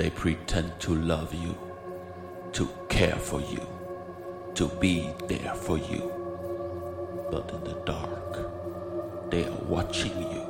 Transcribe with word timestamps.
They 0.00 0.08
pretend 0.08 0.80
to 0.80 0.94
love 0.94 1.34
you, 1.34 1.54
to 2.52 2.66
care 2.88 3.16
for 3.16 3.38
you, 3.38 3.60
to 4.54 4.66
be 4.80 5.10
there 5.28 5.54
for 5.54 5.76
you. 5.76 6.10
But 7.30 7.50
in 7.50 7.64
the 7.64 7.78
dark, 7.84 9.30
they 9.30 9.44
are 9.44 9.62
watching 9.68 10.16
you, 10.22 10.46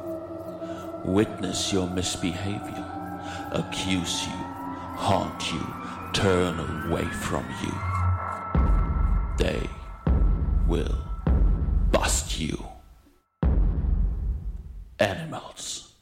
witness 1.05 1.73
your 1.73 1.89
misbehavior, 1.89 2.87
accuse 3.51 4.25
you, 4.25 4.39
haunt 4.95 5.53
you, 5.53 5.67
turn 6.13 6.61
away 6.87 7.07
from 7.07 7.45
you. 7.65 7.75
They 9.37 9.69
will 10.69 10.97
bust 11.91 12.39
you. 12.39 12.65
Animals. 15.01 15.93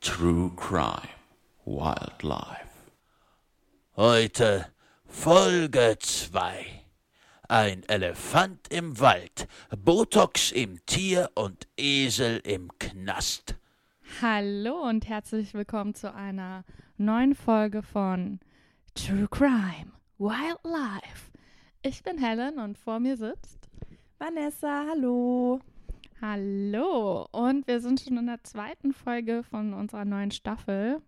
True 0.00 0.54
crime. 0.56 1.15
Wildlife. 1.66 2.92
Heute 3.96 4.66
Folge 5.04 5.96
2. 5.98 6.64
Ein 7.48 7.82
Elefant 7.88 8.68
im 8.72 9.00
Wald, 9.00 9.48
Botox 9.76 10.52
im 10.52 10.78
Tier 10.86 11.28
und 11.34 11.66
Esel 11.76 12.40
im 12.44 12.70
Knast. 12.78 13.56
Hallo 14.22 14.88
und 14.88 15.08
herzlich 15.08 15.54
willkommen 15.54 15.96
zu 15.96 16.14
einer 16.14 16.64
neuen 16.98 17.34
Folge 17.34 17.82
von 17.82 18.38
True 18.94 19.26
Crime 19.28 19.90
Wildlife. 20.18 21.32
Ich 21.82 22.04
bin 22.04 22.18
Helen 22.18 22.60
und 22.60 22.78
vor 22.78 23.00
mir 23.00 23.16
sitzt 23.16 23.68
Vanessa, 24.20 24.86
hallo. 24.88 25.58
Hallo 26.22 27.26
und 27.32 27.66
wir 27.66 27.80
sind 27.80 27.98
schon 27.98 28.18
in 28.18 28.26
der 28.26 28.44
zweiten 28.44 28.92
Folge 28.92 29.42
von 29.42 29.74
unserer 29.74 30.04
neuen 30.04 30.30
Staffel. 30.30 31.02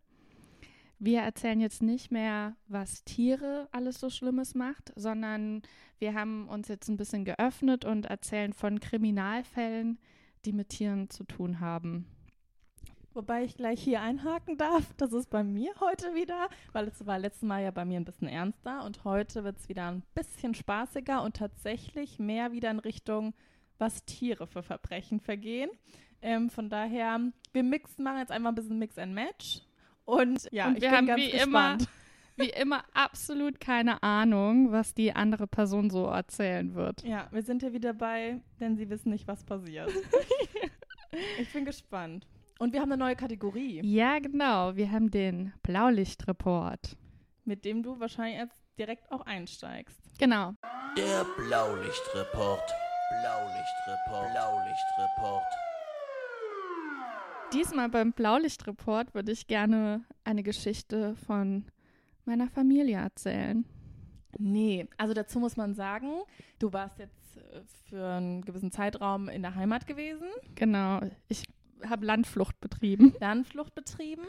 Wir 1.01 1.20
erzählen 1.20 1.60
jetzt 1.60 1.80
nicht 1.80 2.10
mehr, 2.10 2.57
was 2.66 3.04
Tiere 3.04 3.68
alles 3.71 4.01
so 4.01 4.10
Schlimmes 4.10 4.57
macht, 4.57 4.93
sondern 4.96 5.63
wir 6.01 6.15
haben 6.15 6.49
uns 6.49 6.66
jetzt 6.66 6.88
ein 6.88 6.96
bisschen 6.96 7.24
geöffnet 7.24 7.85
und 7.85 8.07
erzählen 8.07 8.52
von 8.52 8.80
Kriminalfällen, 8.80 10.01
die 10.45 10.52
mit 10.52 10.71
Tieren 10.71 11.09
zu 11.09 11.23
tun 11.23 11.60
haben. 11.60 12.07
Wobei 13.15 13.45
ich 13.45 13.57
gleich 13.57 13.80
hier 13.80 14.01
einhaken 14.01 14.59
darf, 14.59 14.93
das 14.96 15.13
ist 15.13 15.30
bei 15.30 15.43
mir 15.43 15.73
heute 15.80 16.15
wieder, 16.15 16.49
weil 16.73 16.88
es 16.88 17.07
war 17.07 17.19
letztes 17.19 17.43
Mal 17.43 17.63
ja 17.63 17.71
bei 17.71 17.85
mir 17.85 17.99
ein 17.99 18.04
bisschen 18.04 18.29
ernster 18.29 18.85
und 18.85 19.04
heute 19.04 19.45
wird 19.45 19.59
es 19.59 19.69
wieder 19.69 19.88
ein 19.91 20.02
bisschen 20.15 20.54
spaßiger 20.54 21.23
und 21.23 21.37
tatsächlich 21.37 22.19
mehr 22.19 22.52
wieder 22.52 22.71
in 22.71 22.79
Richtung, 22.80 23.35
was 23.79 24.04
Tiere 24.04 24.46
für 24.46 24.63
Verbrechen 24.63 25.21
vergehen. 25.21 25.71
Ähm, 26.23 26.51
von 26.51 26.69
daher, 26.69 27.21
wir 27.52 27.63
mixen, 27.63 28.04
machen 28.04 28.19
jetzt 28.19 28.32
einfach 28.32 28.51
ein 28.51 28.57
bisschen 28.57 28.79
Mix 28.79 28.99
and 28.99 29.15
Match. 29.15 29.68
Und 30.09 30.48
ja, 30.52 30.68
Und 30.68 30.76
ich 30.76 30.82
wir 30.82 30.88
bin 30.88 30.96
haben 30.96 31.06
ganz 31.06 31.20
wie 31.23 31.30
gespannt. 31.30 31.88
Wie 32.40 32.51
immer 32.51 32.84
absolut 32.95 33.59
keine 33.59 34.01
Ahnung, 34.04 34.70
was 34.70 34.95
die 34.95 35.12
andere 35.12 35.48
Person 35.48 35.90
so 35.90 36.06
erzählen 36.06 36.73
wird. 36.76 37.02
Ja, 37.02 37.26
wir 37.32 37.42
sind 37.42 37.64
ja 37.64 37.73
wieder 37.73 37.92
bei, 37.92 38.40
denn 38.60 38.76
sie 38.76 38.88
wissen 38.90 39.10
nicht, 39.10 39.26
was 39.26 39.42
passiert. 39.42 39.90
ich 41.40 41.52
bin 41.52 41.64
gespannt. 41.64 42.29
Und 42.60 42.73
wir 42.73 42.80
haben 42.80 42.92
eine 42.92 43.02
neue 43.04 43.16
Kategorie, 43.16 43.80
Ja, 43.84 44.20
genau. 44.20 44.76
Wir 44.76 44.88
haben 44.92 45.10
den 45.10 45.52
Blaulichtreport. 45.64 46.96
mit 47.45 47.64
dem 47.64 47.82
du 47.82 47.98
wahrscheinlich 47.98 48.38
jetzt 48.38 48.62
direkt 48.79 49.10
auch 49.10 49.26
einsteigst. 49.26 49.98
Genau. 50.20 50.52
Der 50.96 51.24
Blaulichtreport. 51.36 52.73
Blaulichtreport. 53.20 54.30
Blaulichtreport. 54.32 55.42
Diesmal 57.52 57.88
beim 57.88 58.13
Blaulichtreport 58.13 59.15
würde 59.15 59.32
ich 59.32 59.46
gerne 59.46 60.04
eine 60.24 60.43
Geschichte 60.43 61.16
von 61.27 61.65
meiner 62.24 62.49
Familie 62.49 62.99
erzählen. 62.99 63.65
Nee, 64.38 64.87
also 64.99 65.15
dazu 65.15 65.38
muss 65.41 65.56
man 65.56 65.75
sagen, 65.75 66.10
du 66.59 66.72
warst 66.72 66.98
jetzt 66.98 67.38
äh, 67.38 67.62
für 67.88 68.04
einen 68.04 68.44
gewissen 68.44 68.70
Zeitraum 68.70 69.28
in 69.28 69.42
der 69.42 69.54
Heimat 69.54 69.86
gewesen, 69.86 70.28
Genau. 70.54 71.00
Ich 71.28 71.44
habe 71.88 72.04
Landflucht 72.04 72.60
betrieben. 72.60 73.14
Lernflucht 73.20 73.75
betrieben 73.75 74.25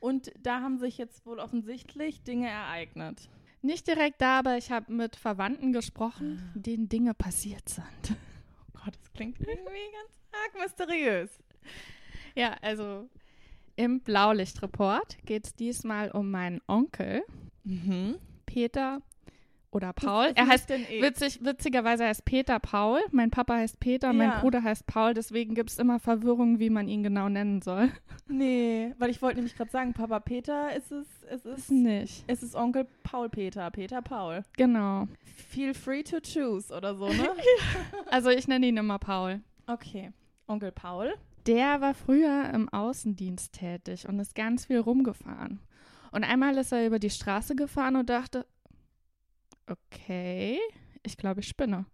und 0.00 0.32
da 0.42 0.60
haben 0.60 0.78
sich 0.78 0.98
jetzt 0.98 1.24
wohl 1.26 1.38
offensichtlich 1.38 2.22
Dinge 2.22 2.48
ereignet. 2.48 3.28
Nicht 3.62 3.86
direkt 3.86 4.20
da, 4.20 4.40
aber 4.40 4.58
ich 4.58 4.70
habe 4.70 4.92
mit 4.92 5.16
Verwandten 5.16 5.72
gesprochen, 5.72 6.50
denen 6.54 6.88
Dinge 6.88 7.14
passiert 7.14 7.68
sind. 7.68 7.86
Oh 8.10 8.80
Gott, 8.84 8.94
das 9.00 9.12
klingt 9.12 9.38
irgendwie 9.40 9.62
ganz 9.62 10.20
arg 10.32 10.62
mysteriös. 10.62 11.30
Ja, 12.34 12.56
also 12.62 13.08
im 13.76 14.00
Blaulichtreport 14.00 15.18
geht 15.26 15.46
es 15.46 15.54
diesmal 15.54 16.10
um 16.10 16.30
meinen 16.30 16.60
Onkel, 16.68 17.22
Mhm. 17.64 18.16
Peter 18.46 19.00
oder 19.70 19.92
Paul. 19.92 20.32
Er 20.36 20.46
heißt 20.46 20.68
denn 20.70 20.84
eh- 20.88 21.02
Witzig, 21.02 21.44
witzigerweise 21.44 22.04
heißt 22.06 22.24
Peter 22.24 22.60
Paul. 22.60 23.00
Mein 23.10 23.30
Papa 23.30 23.54
heißt 23.56 23.80
Peter, 23.80 24.12
mein 24.12 24.28
Ja. 24.28 24.40
Bruder 24.40 24.62
heißt 24.62 24.86
Paul. 24.86 25.14
Deswegen 25.14 25.54
gibt 25.54 25.70
es 25.70 25.78
immer 25.78 25.98
Verwirrung, 25.98 26.60
wie 26.60 26.70
man 26.70 26.86
ihn 26.88 27.02
genau 27.02 27.28
nennen 27.28 27.62
soll. 27.62 27.90
Nee, 28.26 28.94
weil 28.98 29.10
ich 29.10 29.20
wollte 29.20 29.36
nämlich 29.36 29.54
gerade 29.54 29.70
sagen, 29.70 29.92
Papa 29.92 30.18
Peter 30.20 30.74
ist 30.74 30.90
es, 30.92 31.06
es 31.28 31.44
ist, 31.44 31.58
Ist 31.58 31.70
nicht. 31.70 32.24
es 32.26 32.42
ist 32.42 32.54
Onkel 32.54 32.86
Paul 33.02 33.28
Peter, 33.28 33.70
Peter 33.70 34.00
Paul. 34.00 34.44
Genau. 34.56 35.08
Feel 35.50 35.74
free 35.74 36.02
to 36.02 36.20
choose 36.20 36.72
oder 36.74 36.94
so, 36.94 37.08
ne? 37.08 37.28
Also 38.10 38.30
ich 38.30 38.48
nenne 38.48 38.66
ihn 38.66 38.76
immer 38.78 38.98
Paul. 38.98 39.40
okay, 39.66 40.10
Onkel 40.46 40.72
Paul. 40.72 41.12
Der 41.46 41.80
war 41.80 41.94
früher 41.94 42.50
im 42.54 42.68
Außendienst 42.70 43.52
tätig 43.52 44.08
und 44.08 44.18
ist 44.18 44.34
ganz 44.34 44.66
viel 44.66 44.78
rumgefahren. 44.78 45.60
Und 46.12 46.24
einmal 46.24 46.56
ist 46.56 46.72
er 46.72 46.86
über 46.86 46.98
die 46.98 47.10
Straße 47.10 47.54
gefahren 47.56 47.96
und 47.96 48.08
dachte, 48.08 48.46
okay, 49.66 50.58
ich 51.02 51.16
glaube, 51.16 51.40
ich 51.40 51.48
spinne. 51.48 51.86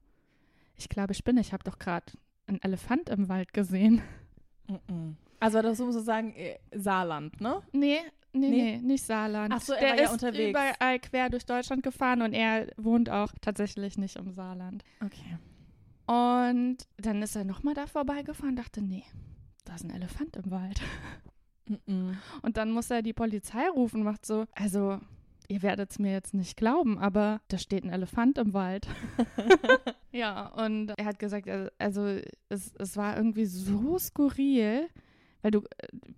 Ich 0.77 0.89
glaube, 0.89 1.13
ich 1.13 1.19
spinne. 1.19 1.41
Ich 1.41 1.53
habe 1.53 1.65
doch 1.65 1.79
gerade 1.79 2.13
einen 2.47 2.61
Elefant 2.63 3.09
im 3.09 3.29
Wald 3.29 3.53
gesehen. 3.53 4.03
Also 5.41 5.63
das 5.63 5.79
muss 5.79 5.95
man 5.95 6.05
sagen, 6.05 6.35
äh, 6.35 6.59
Saarland, 6.73 7.41
ne? 7.41 7.63
Nee, 7.73 7.99
nee, 8.33 8.49
nee, 8.49 8.49
Nee? 8.49 8.79
nicht 8.79 9.05
Saarland. 9.05 9.53
Ach 9.57 9.61
so, 9.61 9.73
er 9.73 9.81
Der 9.81 9.89
war 9.91 9.97
ja 9.97 10.05
ist 10.05 10.13
unterwegs. 10.13 10.51
überall 10.51 10.99
quer 11.01 11.29
durch 11.31 11.45
Deutschland 11.47 11.83
gefahren 11.83 12.23
und 12.23 12.33
er 12.35 12.69
wohnt 12.77 13.11
auch 13.11 13.33
tatsächlich 13.41 13.99
nicht 13.99 14.17
im 14.17 14.31
Saarland. 14.33 14.85
Okay. 15.05 15.39
Und 16.07 16.79
dann 16.99 17.23
ist 17.23 17.37
er 17.37 17.45
nochmal 17.45 17.75
da 17.75 17.87
vorbeigefahren 17.87 18.51
und 18.51 18.57
dachte, 18.57 18.81
nee, 18.83 19.05
da 19.65 19.75
ist 19.75 19.85
ein 19.85 19.91
Elefant 19.91 20.37
im 20.37 20.51
Wald. 20.51 20.81
Und 22.43 22.57
dann 22.57 22.73
muss 22.73 22.91
er 22.91 23.03
die 23.03 23.13
Polizei 23.13 23.69
rufen 23.69 23.99
und 23.99 24.05
macht 24.05 24.27
so, 24.27 24.45
also, 24.55 24.99
ihr 25.49 25.63
werdet 25.63 25.91
es 25.91 25.99
mir 25.99 26.13
jetzt 26.13 26.35
nicht 26.35 26.57
glauben, 26.57 26.99
aber 26.99 27.41
da 27.49 27.59
steht 27.59 27.85
ein 27.85 27.91
Elefant 27.91 28.39
im 28.39 28.53
Wald. 28.55 28.89
ja, 30.13 30.47
und 30.65 30.91
er 30.97 31.05
hat 31.05 31.19
gesagt, 31.19 31.49
also- 31.49 31.71
also 31.79 32.21
es, 32.49 32.75
es 32.77 32.97
war 32.97 33.17
irgendwie 33.17 33.47
so 33.47 33.99
skurril, 33.99 34.89
weil 35.43 35.53
du, 35.53 35.63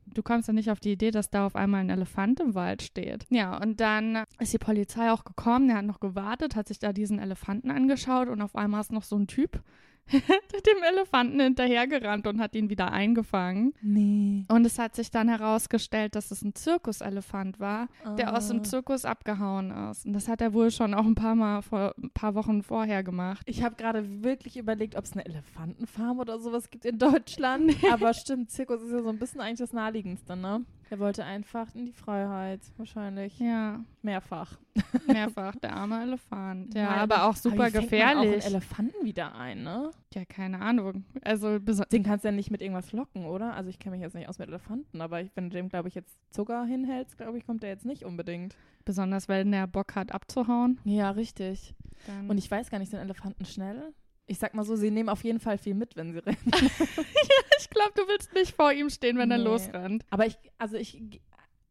du 0.07 0.23
kommst 0.23 0.49
ja 0.49 0.55
nicht 0.55 0.71
auf 0.71 0.81
die 0.81 0.93
Idee, 0.93 1.11
dass 1.11 1.31
da 1.31 1.47
auf 1.47 1.55
einmal 1.55 1.81
ein 1.83 1.91
Elefant 1.91 2.41
im 2.41 2.55
Wald 2.55 2.83
steht. 2.83 3.27
Ja, 3.31 3.57
und 3.63 3.79
dann 3.81 4.25
ist 4.41 4.53
die 4.53 4.59
Polizei 4.59 5.13
auch 5.13 5.25
gekommen, 5.25 5.69
der 5.69 5.77
hat 5.77 5.85
noch 5.85 6.01
gewartet, 6.01 6.57
hat 6.57 6.69
sich 6.69 6.79
da 6.79 6.93
diesen 6.93 7.19
Elefanten 7.19 7.71
angeschaut 7.71 8.29
und 8.29 8.41
auf 8.43 8.57
einmal 8.57 8.81
ist 8.81 8.91
noch 8.93 9.05
so 9.05 9.17
ein 9.17 9.27
Typ 9.29 9.63
dem 10.13 10.83
Elefanten 10.89 11.41
hinterhergerannt 11.41 12.27
und 12.27 12.41
hat 12.41 12.55
ihn 12.55 12.69
wieder 12.71 12.93
eingefangen. 12.93 13.73
Nee. 13.81 14.45
Und 14.49 14.65
es 14.67 14.79
hat 14.79 14.95
sich 14.95 15.11
dann 15.11 15.29
herausgestellt, 15.29 16.15
dass 16.15 16.31
es 16.31 16.43
ein 16.43 16.55
Zirkuselefant 16.55 17.61
war, 17.61 17.89
der 18.19 18.37
aus 18.37 18.51
Ah. 18.51 18.55
dem 18.55 18.65
Zirkus 18.65 19.05
abgehauen 19.05 19.71
ist. 19.91 20.05
Und 20.07 20.13
das 20.13 20.29
hat 20.29 20.41
er 20.41 20.53
wohl 20.53 20.71
schon 20.71 20.95
auch 20.95 21.05
ein 21.07 21.15
paar 21.15 21.35
Mal 21.35 21.63
vor 21.63 21.95
ein 22.03 22.11
paar 22.11 22.35
Wochen 22.35 22.63
vorher 22.63 23.03
gemacht. 23.03 23.43
Ich 23.47 23.63
habe 23.63 23.77
gerade 23.77 24.23
wirklich 24.23 24.57
überlegt, 24.57 24.97
ob 24.97 25.05
es 25.05 25.13
eine 25.13 25.25
Elefantenfarm 25.25 26.19
oder 26.19 26.39
sowas 26.39 26.71
gibt 26.71 26.85
in 26.85 26.99
Deutschland. 26.99 27.73
Aber 27.93 28.13
stimmt, 28.15 28.51
Zirkus 28.51 28.83
ist 28.83 28.93
ja 28.93 29.03
so 29.03 29.09
ein 29.09 29.19
bisschen 29.19 29.41
eigentlich 29.41 29.59
das 29.61 29.73
Naheliegendste, 29.73 30.37
ne? 30.37 30.65
Er 30.93 30.99
wollte 30.99 31.25
einfach 31.25 31.75
in 31.75 31.87
die 31.87 31.93
Freiheit, 31.95 32.61
wahrscheinlich. 32.77 33.39
Ja, 33.39 33.83
Mehrfach. 34.03 34.59
mehrfach 35.07 35.57
der 35.57 35.75
arme 35.75 36.03
Elefant. 36.03 36.75
Ja, 36.75 36.91
Nein, 36.91 36.99
aber 36.99 37.25
auch 37.25 37.35
super 37.37 37.69
auch 37.69 37.73
gefährlich. 37.73 38.45
einen 38.45 38.55
Elefanten 38.55 39.03
wieder 39.03 39.35
ein, 39.35 39.63
ne? 39.63 39.91
ja, 40.13 40.27
keine 40.27 40.61
Ahnung. 40.61 41.07
Also 41.23 41.59
Den 41.59 42.03
kannst 42.03 42.27
du 42.27 42.29
ja 42.29 42.33
nicht 42.33 42.51
mit 42.51 42.61
irgendwas 42.61 42.93
locken, 42.93 43.25
oder? 43.25 43.55
Also 43.55 43.71
ich 43.71 43.79
kenne 43.79 43.97
mich 43.97 44.03
jetzt 44.03 44.15
nicht 44.15 44.29
aus 44.29 44.39
mit 44.39 44.49
Elefanten, 44.49 45.01
aber 45.01 45.23
ich, 45.23 45.31
wenn 45.35 45.49
du 45.49 45.57
dem, 45.57 45.71
glaube 45.71 45.89
ich, 45.89 45.95
jetzt 45.95 46.15
Zucker 46.31 46.63
hinhältst, 46.67 47.17
glaube 47.17 47.39
ich, 47.39 47.47
kommt 47.47 47.63
der 47.63 47.71
jetzt 47.71 47.87
nicht 47.87 48.05
unbedingt. 48.05 48.55
besonders 48.85 49.29
wenn 49.29 49.51
der 49.51 49.67
Bock 49.67 49.95
hat 49.95 50.13
abzuhauen. 50.13 50.79
Ja, 50.85 51.11
richtig. 51.13 51.75
Dann 52.07 52.29
Und 52.29 52.37
ich 52.37 52.51
weiß 52.51 52.69
gar 52.69 52.79
nicht, 52.81 52.91
sind 52.91 53.01
Elefanten 53.01 53.47
schnell? 53.47 53.95
Ich 54.27 54.39
sag 54.39 54.55
mal 54.55 54.65
so, 54.65 54.77
sie 54.77 54.91
nehmen 54.91 55.09
auf 55.09 55.25
jeden 55.25 55.41
Fall 55.41 55.59
viel 55.59 55.75
mit, 55.75 55.97
wenn 55.97 56.13
sie 56.13 56.19
rennen. 56.21 56.39
ich 57.59 57.71
glaube, 57.71 57.93
du 57.97 58.03
willst 58.09 58.33
nicht 58.35 58.55
vor 58.55 58.73
ihm 58.73 58.89
stehen, 58.91 59.19
wenn 59.19 59.31
er 59.31 59.39
Nee. 59.39 59.45
losrennt. 59.45 60.05
Aber 60.11 60.27
ich, 60.27 60.37
also 60.59 60.77
ich, 60.77 61.03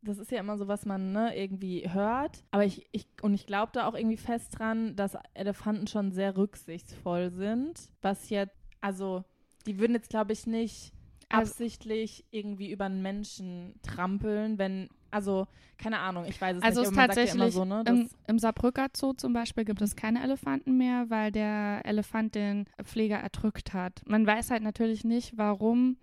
das 0.02 0.18
ist 0.18 0.32
ja 0.32 0.40
immer 0.40 0.58
so, 0.58 0.68
was 0.68 0.86
man 0.86 1.12
ne, 1.12 1.36
irgendwie 1.38 1.90
hört. 1.90 2.44
Aber 2.52 2.66
ich, 2.66 2.88
ich 2.92 3.08
und 3.22 3.34
ich 3.34 3.46
glaube 3.46 3.72
da 3.74 3.88
auch 3.88 3.96
irgendwie 3.96 4.18
fest 4.18 4.58
dran, 4.60 4.96
dass 4.96 5.18
Elefanten 5.34 5.88
schon 5.88 6.12
sehr 6.12 6.36
rücksichtsvoll 6.38 7.32
sind. 7.32 7.80
Was 8.02 8.30
jetzt, 8.30 8.56
also, 8.82 9.24
die 9.66 9.80
würden 9.80 9.94
jetzt, 9.94 10.10
glaube 10.10 10.34
ich, 10.34 10.46
nicht 10.46 10.94
Also- 11.30 11.52
absichtlich 11.52 12.26
irgendwie 12.32 12.72
über 12.72 12.86
einen 12.86 13.02
Menschen 13.02 13.76
trampeln, 13.82 14.58
wenn 14.58 14.90
also 15.12 15.48
keine 15.78 16.00
Ahnung, 16.00 16.26
ich 16.28 16.40
weiß 16.40 16.58
es 16.58 16.64
Also 16.64 16.82
nicht. 16.82 16.96
ja 16.96 17.08
tatsächlich, 17.08 17.36
immer 17.36 17.52
so, 17.52 17.66
ne, 17.66 17.84
im, 17.88 18.10
im 18.28 18.40
Saarbrücker 18.40 18.88
Zoo 18.96 19.14
zum 19.14 19.34
Beispiel 19.34 19.66
gibt 19.66 19.82
es 19.82 19.96
keine 19.96 20.24
Elefanten 20.24 20.78
mehr, 20.78 21.10
weil 21.10 21.32
der 21.32 21.82
Elefant 21.86 22.36
den 22.36 22.66
Pfleger 22.84 23.18
erdrückt 23.18 23.74
hat. 23.74 24.02
Man 24.06 24.26
weiß 24.26 24.52
halt 24.52 24.64
natürlich 24.64 25.04
nicht, 25.04 25.38
warum 25.38 25.98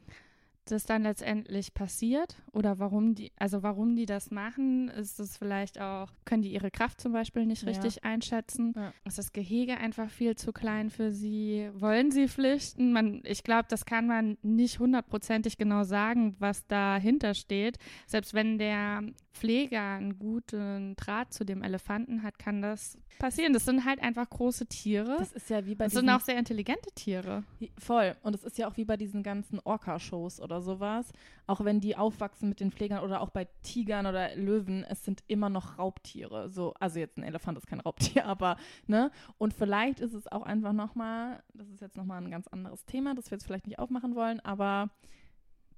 das 0.71 0.85
dann 0.85 1.03
letztendlich 1.03 1.75
passiert 1.75 2.37
oder 2.53 2.79
warum 2.79 3.15
die, 3.15 3.33
also 3.37 3.63
warum 3.63 3.97
die 3.97 4.07
das 4.07 4.31
machen. 4.31 4.89
Ist 4.89 5.19
es 5.21 5.37
vielleicht 5.37 5.81
auch, 5.81 6.11
können 6.25 6.43
die 6.43 6.53
ihre 6.53 6.71
Kraft 6.71 7.01
zum 7.01 7.13
Beispiel 7.13 7.47
nicht 7.47 7.63
Ja. 7.63 7.69
richtig 7.69 8.05
einschätzen? 8.05 8.73
Ja. 8.77 8.93
Ist 9.05 9.19
das 9.19 9.33
Gehege 9.33 9.77
einfach 9.79 10.11
viel 10.11 10.37
zu 10.37 10.53
klein 10.53 10.91
für 10.91 11.13
sie? 11.13 11.71
Wollen 11.75 12.11
sie 12.11 12.29
flüchten? 12.29 12.93
Man, 12.93 13.23
ich 13.25 13.43
glaube, 13.45 13.67
das 13.69 13.85
kann 13.87 14.07
man 14.07 14.39
nicht 14.43 14.79
hundertprozentig 14.79 15.59
genau 15.59 15.85
sagen, 15.85 16.37
was 16.39 16.67
dahinter 16.67 17.35
steht. 17.35 17.79
Selbst 18.07 18.35
wenn 18.35 18.59
der 18.59 19.03
Pfleger 19.33 19.95
einen 19.95 20.19
guten 20.19 20.97
Draht 20.97 21.33
zu 21.33 21.45
dem 21.45 21.63
Elefanten 21.63 22.23
hat, 22.23 22.39
kann 22.39 22.63
das 22.63 22.99
passieren. 23.19 23.53
Das 23.53 23.65
sind 23.65 23.85
halt 23.85 24.01
einfach 24.01 24.29
große 24.29 24.67
Tiere. 24.67 25.17
das 25.19 25.33
ist 25.33 25.51
ja 25.51 25.65
wie 25.67 25.75
bei 25.75 25.85
Das 25.85 25.95
sind 25.95 26.09
auch 26.11 26.21
sehr 26.21 26.39
intelligente 26.39 26.91
Tiere. 26.93 27.45
Voll. 27.79 28.17
Und 28.23 28.35
es 28.35 28.45
ist 28.45 28.59
ja 28.59 28.69
auch 28.69 28.77
wie 28.77 28.85
bei 28.85 28.97
diesen 28.97 29.23
ganzen 29.23 29.61
Orca-Shows 29.61 30.41
oder 30.41 30.61
sowas. 30.61 31.13
Auch 31.47 31.65
wenn 31.65 31.81
die 31.81 31.97
aufwachsen 31.97 32.49
mit 32.49 32.61
den 32.61 32.73
Pflegern 32.73 33.03
oder 33.03 33.21
auch 33.21 33.31
bei 33.31 33.47
Tigern 33.63 34.07
oder 34.07 34.35
Löwen, 34.37 34.85
es 34.85 35.05
sind 35.05 35.23
immer 35.27 35.51
noch 35.51 35.79
Raubtiere. 35.79 36.51
So, 36.51 36.75
also 36.75 36.99
jetzt 36.99 37.19
ein 37.19 37.23
Elefant 37.23 37.59
ist 37.59 37.67
kein 37.67 37.81
Raubtier, 37.81 38.27
aber, 38.27 38.57
ne? 38.87 39.11
Und 39.39 39.55
vielleicht 39.55 40.01
ist 40.01 40.15
es 40.15 40.31
auch 40.31 40.43
einfach 40.43 40.73
nochmal, 40.73 41.43
das 41.55 41.69
ist 41.69 41.81
jetzt 41.81 41.97
nochmal 41.97 42.23
ein 42.23 42.31
ganz 42.31 42.49
anderes 42.49 42.85
Thema, 42.85 43.15
das 43.15 43.31
wir 43.31 43.37
jetzt 43.37 43.45
vielleicht 43.45 43.67
nicht 43.67 43.79
aufmachen 43.79 44.15
wollen, 44.15 44.41
aber 44.41 44.91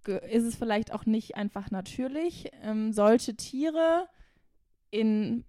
ist 0.08 0.44
es 0.44 0.56
vielleicht 0.56 0.92
auch 0.92 1.06
nicht 1.06 1.36
einfach 1.36 1.70
natürlich, 1.70 2.50
ähm, 2.62 2.92
solche 2.92 3.34
Tiere 3.36 4.08
in 4.90 5.44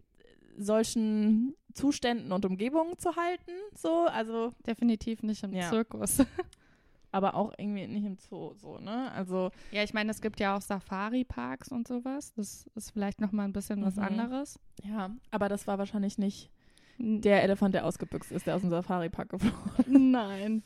solchen 0.57 1.55
Zuständen 1.73 2.31
und 2.31 2.45
Umgebungen 2.45 2.97
zu 2.97 3.15
halten, 3.15 3.51
so, 3.75 4.05
also 4.05 4.53
Definitiv 4.67 5.23
nicht 5.23 5.43
im 5.43 5.53
Ja. 5.53 5.69
Zirkus. 5.69 6.17
aber 7.13 7.35
auch 7.35 7.53
irgendwie 7.57 7.87
nicht 7.87 8.05
im 8.05 8.17
Zoo 8.17 8.53
so, 8.55 8.77
ne? 8.77 9.11
Also 9.13 9.51
Ja, 9.71 9.83
ich 9.83 9.93
meine, 9.93 10.11
es 10.11 10.21
gibt 10.21 10.39
ja 10.39 10.55
auch 10.55 10.61
Safari-Parks 10.61 11.69
und 11.71 11.87
sowas. 11.87 12.33
Das 12.35 12.67
ist 12.75 12.91
vielleicht 12.91 13.19
noch 13.21 13.31
mal 13.31 13.45
ein 13.45 13.53
bisschen 13.53 13.83
was 13.83 13.95
Mhm. 13.95 14.03
anderes. 14.03 14.59
ja, 14.83 15.09
aber 15.31 15.49
das 15.49 15.67
war 15.67 15.77
wahrscheinlich 15.77 16.17
nicht 16.17 16.49
Der 16.97 17.19
der 17.37 17.43
Elefant, 17.43 17.73
der 17.73 17.85
ausgebüxt 17.85 18.31
ist, 18.31 18.45
der 18.47 18.55
aus 18.55 18.61
dem 18.61 18.69
Safari-Park 18.69 19.29
geflogen 19.29 19.71
Nein. 20.11 20.63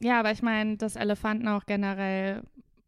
Ja, 0.00 0.18
aber 0.20 0.30
ich 0.32 0.42
meine, 0.42 0.76
dass 0.76 0.96
Elefanten 0.96 1.46
auch 1.48 1.66
generell 1.66 2.42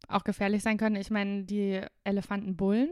auch 0.07 0.23
gefährlich 0.23 0.63
sein 0.63 0.77
können. 0.77 0.95
Ich 0.95 1.09
meine, 1.11 1.43
die 1.43 1.81
Elefantenbullen, 2.03 2.89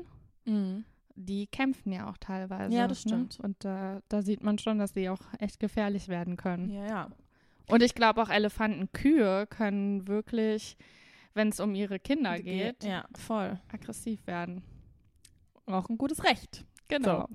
die 1.15 1.47
kämpfen 1.47 1.91
ja 1.93 2.09
auch 2.09 2.17
teilweise. 2.17 2.75
Ja, 2.75 2.87
das 2.87 3.01
stimmt. 3.01 3.39
Ne? 3.39 3.45
Und 3.45 3.63
da 3.63 4.01
da 4.09 4.21
sieht 4.21 4.43
man 4.43 4.57
schon, 4.59 4.77
dass 4.79 4.93
die 4.93 5.09
auch 5.09 5.21
echt 5.39 5.59
gefährlich 5.59 6.07
werden 6.07 6.35
können. 6.37 6.69
Ja, 6.69 6.85
ja. 6.85 7.09
Und 7.67 7.81
ich 7.81 7.95
glaube 7.95 8.21
auch 8.21 8.29
Elefantenkühe 8.29 9.47
können 9.47 10.07
wirklich, 10.07 10.77
wenn 11.33 11.49
es 11.49 11.59
um 11.59 11.73
ihre 11.73 11.99
Kinder 11.99 12.39
geht, 12.39 12.83
Ja, 12.83 13.05
voll. 13.17 13.59
aggressiv 13.71 14.27
werden. 14.27 14.61
Auch 15.65 15.89
ein 15.89 15.97
gutes 15.97 16.23
Recht. 16.23 16.63
Genau. 16.87 17.27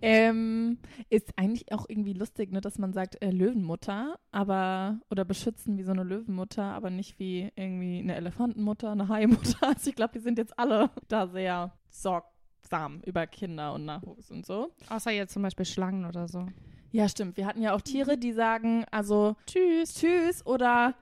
Ähm, 0.00 0.78
ist 1.10 1.32
eigentlich 1.36 1.72
auch 1.72 1.86
irgendwie 1.88 2.12
lustig, 2.14 2.52
ne, 2.52 2.60
dass 2.60 2.78
man 2.78 2.92
sagt 2.92 3.22
äh, 3.22 3.30
Löwenmutter, 3.30 4.18
aber 4.32 5.00
oder 5.10 5.24
beschützen 5.24 5.78
wie 5.78 5.82
so 5.82 5.92
eine 5.92 6.04
Löwenmutter, 6.04 6.64
aber 6.64 6.90
nicht 6.90 7.18
wie 7.18 7.50
irgendwie 7.56 7.98
eine 7.98 8.14
Elefantenmutter, 8.14 8.90
eine 8.92 9.08
Haimutter. 9.08 9.58
Also 9.74 9.90
ich 9.90 9.96
glaube, 9.96 10.12
die 10.14 10.20
sind 10.20 10.38
jetzt 10.38 10.58
alle 10.58 10.90
da 11.08 11.26
sehr 11.26 11.72
sorgsam 11.88 13.00
über 13.04 13.26
Kinder 13.26 13.72
und 13.74 13.84
Nachwuchs 13.84 14.30
und 14.30 14.46
so. 14.46 14.72
Außer 14.88 15.10
jetzt 15.10 15.32
zum 15.32 15.42
Beispiel 15.42 15.66
Schlangen 15.66 16.04
oder 16.06 16.28
so. 16.28 16.46
Ja, 16.92 17.08
stimmt. 17.08 17.36
Wir 17.36 17.46
hatten 17.46 17.60
ja 17.62 17.74
auch 17.74 17.80
Tiere, 17.80 18.16
die 18.16 18.32
sagen, 18.32 18.84
also 18.90 19.36
tschüss, 19.46 19.94
tschüss 19.94 20.46
oder 20.46 20.94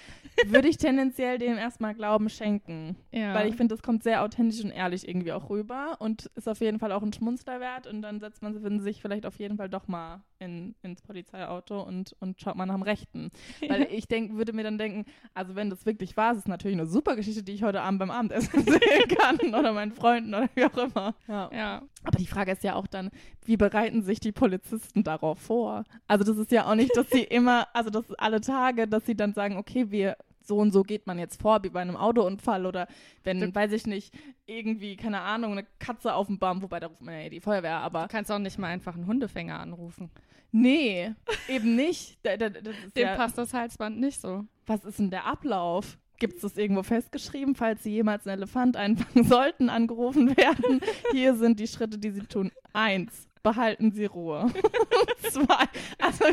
würde 0.46 0.68
ich 0.68 0.76
tendenziell 0.76 1.36
dem 1.38 1.58
erstmal 1.58 1.94
Glauben 1.94 2.28
schenken. 2.28 2.94
ja. 3.10 3.34
Weil 3.34 3.48
ich 3.48 3.56
finde, 3.56 3.74
das 3.74 3.82
kommt 3.82 4.04
sehr 4.04 4.22
authentisch 4.22 4.62
und 4.62 4.70
ehrlich 4.70 5.08
irgendwie 5.08 5.32
auch 5.32 5.50
rüber 5.50 5.96
und 5.98 6.26
ist 6.36 6.48
auf 6.48 6.60
jeden 6.60 6.78
Fall 6.78 6.92
auch 6.92 7.02
ein 7.02 7.12
Schmunzler 7.12 7.58
wert. 7.58 7.88
Und 7.88 8.02
dann 8.02 8.20
setzt 8.20 8.40
man 8.40 8.80
sich 8.80 9.02
vielleicht 9.02 9.26
auf 9.26 9.36
jeden 9.40 9.56
Fall 9.56 9.68
doch 9.68 9.88
mal 9.88 10.22
in, 10.38 10.74
ins 10.82 11.02
Polizeiauto 11.02 11.82
und, 11.82 12.16
und 12.20 12.40
schaut 12.40 12.56
mal 12.56 12.66
nach 12.66 12.74
dem 12.74 12.82
Rechten. 12.82 13.30
Weil 13.68 13.88
ich 13.90 14.08
denk, 14.08 14.34
würde 14.34 14.52
mir 14.52 14.62
dann 14.62 14.78
denken, 14.78 15.04
also 15.34 15.54
wenn 15.54 15.70
das 15.70 15.86
wirklich 15.86 16.16
wahr 16.16 16.32
ist, 16.32 16.38
ist 16.38 16.48
natürlich 16.48 16.76
eine 16.76 16.86
super 16.86 17.16
Geschichte, 17.16 17.42
die 17.42 17.52
ich 17.52 17.62
heute 17.62 17.82
Abend 17.82 18.00
beim 18.00 18.10
Abendessen 18.10 18.62
sehen 18.64 19.08
kann 19.18 19.54
oder 19.54 19.72
meinen 19.72 19.92
Freunden 19.92 20.34
oder 20.34 20.48
wie 20.54 20.64
auch 20.64 20.76
immer. 20.76 21.14
Ja. 21.26 21.50
ja. 21.52 21.82
Aber 22.04 22.18
die 22.18 22.26
Frage 22.26 22.52
ist 22.52 22.62
ja 22.62 22.74
auch 22.74 22.86
dann, 22.86 23.10
wie 23.44 23.56
bereiten 23.56 24.02
sich 24.02 24.20
die 24.20 24.32
Polizisten 24.32 25.02
darauf 25.02 25.38
vor? 25.38 25.84
Also 26.06 26.24
das 26.24 26.36
ist 26.36 26.52
ja 26.52 26.66
auch 26.66 26.74
nicht, 26.74 26.96
dass 26.96 27.10
sie 27.10 27.22
immer, 27.24 27.68
also 27.74 27.90
das 27.90 28.04
ist 28.08 28.20
alle 28.20 28.40
Tage, 28.40 28.86
dass 28.86 29.06
sie 29.06 29.16
dann 29.16 29.34
sagen, 29.34 29.56
okay, 29.56 29.90
wir 29.90 30.16
so 30.48 30.56
und 30.58 30.72
so 30.72 30.82
geht 30.82 31.06
man 31.06 31.18
jetzt 31.18 31.40
vor, 31.40 31.62
wie 31.62 31.68
bei 31.68 31.80
einem 31.80 31.96
Autounfall 31.96 32.66
oder 32.66 32.88
wenn, 33.22 33.54
weiß 33.54 33.72
ich 33.72 33.86
nicht, 33.86 34.12
irgendwie, 34.46 34.96
keine 34.96 35.20
Ahnung, 35.20 35.52
eine 35.52 35.66
Katze 35.78 36.14
auf 36.14 36.26
dem 36.26 36.38
Baum, 36.38 36.62
wobei 36.62 36.80
da 36.80 36.88
ruft 36.88 37.02
man 37.02 37.14
ja 37.14 37.20
eh 37.20 37.30
die 37.30 37.40
Feuerwehr, 37.40 37.76
aber 37.78 38.02
Du 38.02 38.08
kannst 38.08 38.32
auch 38.32 38.38
nicht 38.38 38.58
mal 38.58 38.68
einfach 38.68 38.94
einen 38.94 39.06
Hundefänger 39.06 39.60
anrufen. 39.60 40.10
nee, 40.50 41.12
eben 41.48 41.76
nicht. 41.76 42.18
Da, 42.22 42.36
da, 42.36 42.48
Dem 42.48 42.72
ja, 42.96 43.14
passt 43.16 43.36
das 43.38 43.52
Halsband 43.54 44.00
nicht 44.00 44.20
so. 44.20 44.44
was 44.66 44.84
ist 44.84 44.98
denn 44.98 45.10
der 45.10 45.26
Ablauf? 45.26 45.98
Gibt 46.20 46.34
es 46.36 46.40
das 46.40 46.56
irgendwo 46.56 46.82
festgeschrieben, 46.82 47.54
falls 47.54 47.84
Sie 47.84 47.92
jemals 47.92 48.26
einen 48.26 48.38
Elefant 48.38 48.76
einfangen 48.76 49.24
sollten, 49.24 49.68
angerufen 49.70 50.36
werden? 50.36 50.80
Hier 51.12 51.36
sind 51.36 51.60
die 51.60 51.68
Schritte, 51.68 51.96
die 51.96 52.10
Sie 52.10 52.22
tun. 52.22 52.50
Eins, 52.72 53.27
behalten 53.42 53.92
Sie 53.92 54.04
Ruhe. 54.06 54.46
Zwei, 55.30 55.64
also. 55.98 56.24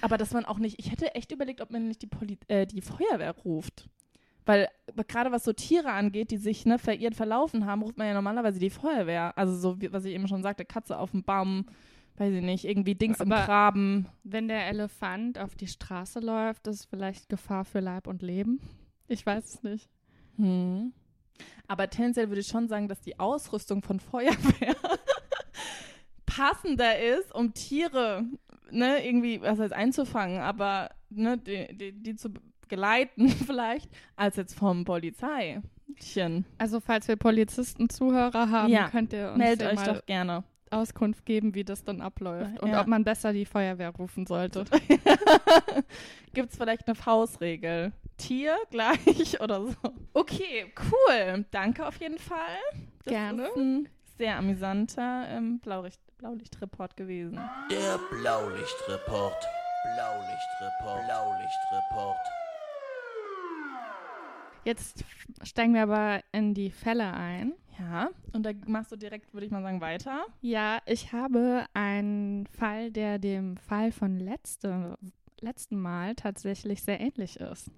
Aber 0.00 0.16
dass 0.18 0.32
man 0.32 0.44
auch 0.44 0.58
nicht, 0.58 0.78
ich 0.78 0.90
hätte 0.90 1.14
echt 1.14 1.32
überlegt, 1.32 1.60
ob 1.60 1.70
man 1.70 1.88
nicht 1.88 2.02
die, 2.02 2.06
Poli 2.06 2.38
äh, 2.48 2.66
die 2.66 2.80
Feuerwehr 2.80 3.34
ruft. 3.44 3.88
Weil 4.46 4.68
gerade 5.08 5.30
was 5.30 5.44
so 5.44 5.52
Tiere 5.52 5.90
angeht, 5.92 6.30
die 6.30 6.38
sich 6.38 6.64
ne, 6.64 6.78
verirrt 6.78 7.14
verlaufen 7.14 7.66
haben, 7.66 7.82
ruft 7.82 7.98
man 7.98 8.06
ja 8.06 8.14
normalerweise 8.14 8.58
die 8.58 8.70
Feuerwehr. 8.70 9.36
Also 9.36 9.54
so, 9.54 9.80
wie, 9.80 9.92
was 9.92 10.04
ich 10.06 10.14
eben 10.14 10.26
schon 10.26 10.42
sagte, 10.42 10.64
Katze 10.64 10.98
auf 10.98 11.10
dem 11.10 11.22
Baum, 11.22 11.66
weiß 12.16 12.32
ich 12.32 12.42
nicht, 12.42 12.64
irgendwie 12.64 12.94
Dings 12.94 13.20
im 13.20 13.30
Aber- 13.30 13.44
Graben. 13.44 14.06
Wenn 14.24 14.48
der 14.48 14.66
Elefant 14.68 15.38
auf 15.38 15.54
die 15.54 15.66
Straße 15.66 16.20
läuft, 16.20 16.66
ist 16.66 16.86
vielleicht 16.86 17.28
Gefahr 17.28 17.64
für 17.66 17.80
Leib 17.80 18.06
und 18.06 18.22
Leben. 18.22 18.60
Ich 19.06 19.24
weiß 19.26 19.44
es 19.44 19.62
nicht. 19.62 19.90
Hm. 20.36 20.92
Aber 21.66 21.90
tendenziell 21.90 22.28
würde 22.30 22.40
ich 22.40 22.46
schon 22.48 22.68
sagen, 22.68 22.88
dass 22.88 23.00
die 23.02 23.18
Ausrüstung 23.20 23.82
von 23.82 24.00
Feuerwehr 24.00 24.74
passender 26.38 26.98
ist, 26.98 27.34
um 27.34 27.52
Tiere 27.52 28.24
ne, 28.70 29.04
irgendwie, 29.04 29.40
was 29.40 29.58
heißt 29.58 29.72
einzufangen, 29.72 30.38
aber 30.38 30.90
ne, 31.10 31.36
die, 31.38 31.76
die, 31.76 31.92
die 31.92 32.14
zu 32.16 32.30
geleiten 32.68 33.28
vielleicht, 33.46 33.90
als 34.16 34.36
jetzt 34.36 34.54
vom 34.54 34.84
Polizeischen. 34.84 36.44
Also 36.58 36.80
falls 36.80 37.08
wir 37.08 37.16
Polizisten 37.16 37.88
Zuhörer 37.88 38.50
haben, 38.50 38.72
Ja, 38.72 38.88
könnt 38.88 39.12
ihr 39.12 39.28
uns 39.30 39.38
Meldet 39.38 39.66
euch 39.72 39.82
doch 39.82 40.06
gerne. 40.06 40.44
Auskunft 40.70 41.24
geben, 41.24 41.54
wie 41.54 41.64
das 41.64 41.82
dann 41.82 42.02
abläuft 42.02 42.60
und 42.60 42.68
Ja. 42.70 42.82
ob 42.82 42.88
man 42.88 43.02
besser 43.02 43.32
die 43.32 43.46
Feuerwehr 43.46 43.88
rufen 43.88 44.26
sollte. 44.26 44.64
Gibt 46.34 46.52
es 46.52 46.58
vielleicht 46.58 46.86
eine 46.86 46.94
Faustregel? 46.94 47.92
Tier 48.18 48.54
gleich 48.70 49.40
oder 49.40 49.64
so? 49.66 49.74
Okay, 50.12 50.66
cool. 50.90 51.46
Danke 51.50 51.86
auf 51.86 51.98
jeden 52.00 52.18
Fall. 52.18 52.58
Das 53.04 53.12
Gerne. 53.12 53.46
ist 53.46 53.56
ein 53.56 53.88
sehr 54.18 54.36
amüsanter 54.36 55.26
ähm, 55.30 55.58
Blaulicht 55.60 56.00
Blaulichtreport 56.18 56.96
gewesen. 56.96 57.40
Der 57.70 57.98
Blaulichtreport. 58.10 59.46
Blaulichtreport. 59.94 61.06
Blaulichtreport. 61.06 62.28
Jetzt 64.64 65.04
steigen 65.44 65.74
wir 65.74 65.84
aber 65.84 66.20
in 66.32 66.54
die 66.54 66.70
Fälle 66.70 67.12
ein. 67.12 67.54
Ja, 67.78 68.10
und 68.32 68.44
da 68.44 68.50
machst 68.66 68.90
du 68.90 68.96
direkt, 68.96 69.32
würde 69.32 69.46
ich 69.46 69.52
mal 69.52 69.62
sagen, 69.62 69.80
weiter. 69.80 70.26
Ja, 70.40 70.80
ich 70.84 71.12
habe 71.12 71.64
einen 71.74 72.46
Fall, 72.48 72.90
der 72.90 73.20
dem 73.20 73.56
Fall 73.56 73.92
von 73.92 74.18
letzte, 74.18 74.98
letzten 75.40 75.80
Mal 75.80 76.16
tatsächlich 76.16 76.82
sehr 76.82 76.98
ähnlich 76.98 77.38
ist. 77.38 77.70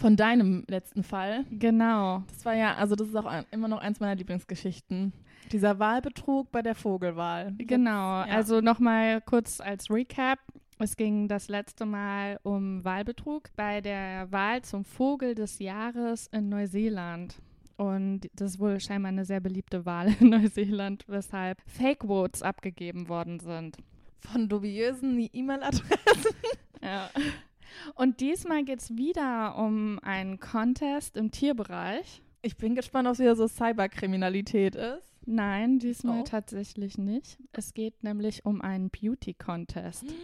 Von 0.00 0.16
deinem 0.16 0.64
letzten 0.66 1.02
Fall. 1.02 1.44
Genau. 1.50 2.22
Das 2.28 2.46
war 2.46 2.54
ja, 2.54 2.74
also 2.76 2.96
das 2.96 3.08
ist 3.08 3.16
auch 3.16 3.26
ein, 3.26 3.44
immer 3.50 3.68
noch 3.68 3.82
eins 3.82 4.00
meiner 4.00 4.14
Lieblingsgeschichten. 4.14 5.12
Dieser 5.52 5.78
Wahlbetrug 5.78 6.50
bei 6.50 6.62
der 6.62 6.74
Vogelwahl. 6.74 7.52
Genau, 7.58 7.90
ja. 7.90 8.24
also 8.24 8.62
nochmal 8.62 9.20
kurz 9.20 9.60
als 9.60 9.90
Recap. 9.90 10.38
Es 10.78 10.96
ging 10.96 11.28
das 11.28 11.48
letzte 11.48 11.84
Mal 11.84 12.40
um 12.44 12.82
Wahlbetrug 12.82 13.50
bei 13.56 13.82
der 13.82 14.32
Wahl 14.32 14.62
zum 14.62 14.86
Vogel 14.86 15.34
des 15.34 15.58
Jahres 15.58 16.28
in 16.28 16.48
Neuseeland. 16.48 17.36
Und 17.76 18.30
das 18.34 18.52
ist 18.52 18.58
wohl 18.58 18.80
scheinbar 18.80 19.10
eine 19.10 19.26
sehr 19.26 19.40
beliebte 19.40 19.84
Wahl 19.84 20.14
in 20.18 20.28
Neuseeland, 20.30 21.04
weshalb 21.08 21.58
Fake 21.66 22.04
Votes 22.06 22.42
abgegeben 22.42 23.10
worden 23.10 23.38
sind. 23.38 23.76
Von 24.20 24.48
dubiösen 24.48 25.28
E-Mail-Adressen. 25.30 26.36
Ja. 26.82 27.10
Und 27.94 28.20
diesmal 28.20 28.64
geht 28.64 28.80
es 28.80 28.96
wieder 28.96 29.56
um 29.58 29.98
einen 30.00 30.40
Contest 30.40 31.16
im 31.16 31.30
Tierbereich. 31.30 32.22
Ich 32.42 32.56
bin 32.56 32.74
gespannt, 32.74 33.06
ob 33.06 33.14
es 33.14 33.18
wieder 33.20 33.36
so 33.36 33.46
Cyberkriminalität 33.46 34.74
ist. 34.74 35.06
Nein, 35.26 35.78
diesmal 35.78 36.20
Oh. 36.20 36.24
tatsächlich 36.24 36.96
nicht. 36.98 37.38
Es 37.52 37.74
geht 37.74 38.02
nämlich 38.02 38.44
um 38.46 38.60
einen 38.62 38.88
Beauty-Contest. 38.90 40.04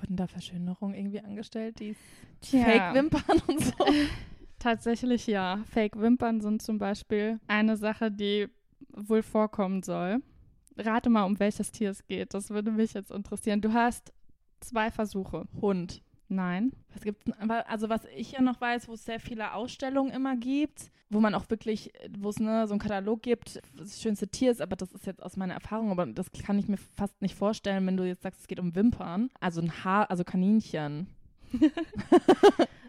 Wurden 0.00 0.16
da 0.16 0.26
Verschönerungen 0.26 0.94
irgendwie 0.94 1.20
angestellt, 1.20 1.80
die. 1.80 1.94
Fake-Wimpern 2.42 3.42
und 3.48 3.60
so? 3.64 3.72
Tatsächlich 4.60 5.26
ja. 5.26 5.60
Fake-Wimpern 5.70 6.40
sind 6.40 6.62
zum 6.62 6.78
Beispiel 6.78 7.40
eine 7.48 7.76
Sache, 7.76 8.10
die 8.12 8.46
wohl 8.92 9.22
vorkommen 9.22 9.82
soll. 9.82 10.22
Rate 10.76 11.10
mal, 11.10 11.24
um 11.24 11.40
welches 11.40 11.72
Tier 11.72 11.90
es 11.90 12.06
geht. 12.06 12.32
Das 12.34 12.50
würde 12.50 12.70
mich 12.70 12.92
jetzt 12.94 13.10
interessieren. 13.10 13.60
Du 13.60 13.72
hast 13.72 14.12
zwei 14.60 14.90
Versuche. 14.90 15.46
Hund. 15.60 16.02
Nein. 16.28 16.72
Was 16.92 17.02
gibt's 17.02 17.24
denn? 17.24 17.34
Also 17.50 17.88
was 17.88 18.02
ich 18.16 18.32
ja 18.32 18.42
noch 18.42 18.60
weiß, 18.60 18.88
wo 18.88 18.94
es 18.94 19.04
sehr 19.04 19.20
viele 19.20 19.54
Ausstellungen 19.54 20.12
immer 20.12 20.36
gibt, 20.36 20.90
wo 21.08 21.20
man 21.20 21.34
auch 21.34 21.48
wirklich, 21.48 21.92
wo 22.18 22.28
es 22.28 22.38
ne, 22.38 22.66
so 22.66 22.74
einen 22.74 22.80
Katalog 22.80 23.22
gibt, 23.22 23.60
das 23.74 24.00
schönste 24.02 24.28
Tier 24.28 24.50
ist, 24.50 24.60
aber 24.60 24.76
das 24.76 24.92
ist 24.92 25.06
jetzt 25.06 25.22
aus 25.22 25.36
meiner 25.36 25.54
Erfahrung, 25.54 25.90
aber 25.90 26.04
das 26.04 26.30
kann 26.32 26.58
ich 26.58 26.68
mir 26.68 26.76
fast 26.76 27.22
nicht 27.22 27.34
vorstellen, 27.34 27.86
wenn 27.86 27.96
du 27.96 28.04
jetzt 28.04 28.22
sagst, 28.22 28.40
es 28.40 28.46
geht 28.46 28.60
um 28.60 28.74
Wimpern. 28.74 29.30
Also 29.40 29.62
ein 29.62 29.84
Haar, 29.84 30.10
also 30.10 30.24
Kaninchen. 30.24 31.08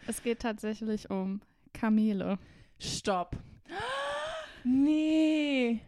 Es 0.09 0.23
geht 0.23 0.39
tatsächlich 0.39 1.11
um 1.11 1.39
Kamele. 1.71 2.39
Stopp. 2.79 3.37
Nee. 4.63 5.81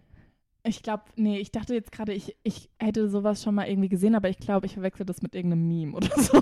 Ich 0.64 0.84
glaube, 0.84 1.04
nee, 1.16 1.40
ich 1.40 1.52
dachte 1.52 1.74
jetzt 1.74 1.92
gerade, 1.92 2.14
ich, 2.14 2.36
ich 2.44 2.70
hätte 2.80 3.10
sowas 3.10 3.42
schon 3.42 3.56
mal 3.56 3.68
irgendwie 3.68 3.90
gesehen, 3.90 4.14
aber 4.14 4.30
ich 4.30 4.38
glaube, 4.38 4.68
ich 4.68 4.74
verwechsel 4.74 5.06
das 5.06 5.22
mit 5.22 5.34
irgendeinem 5.34 5.68
Meme 5.68 5.94
oder 5.98 6.10
so. 6.18 6.42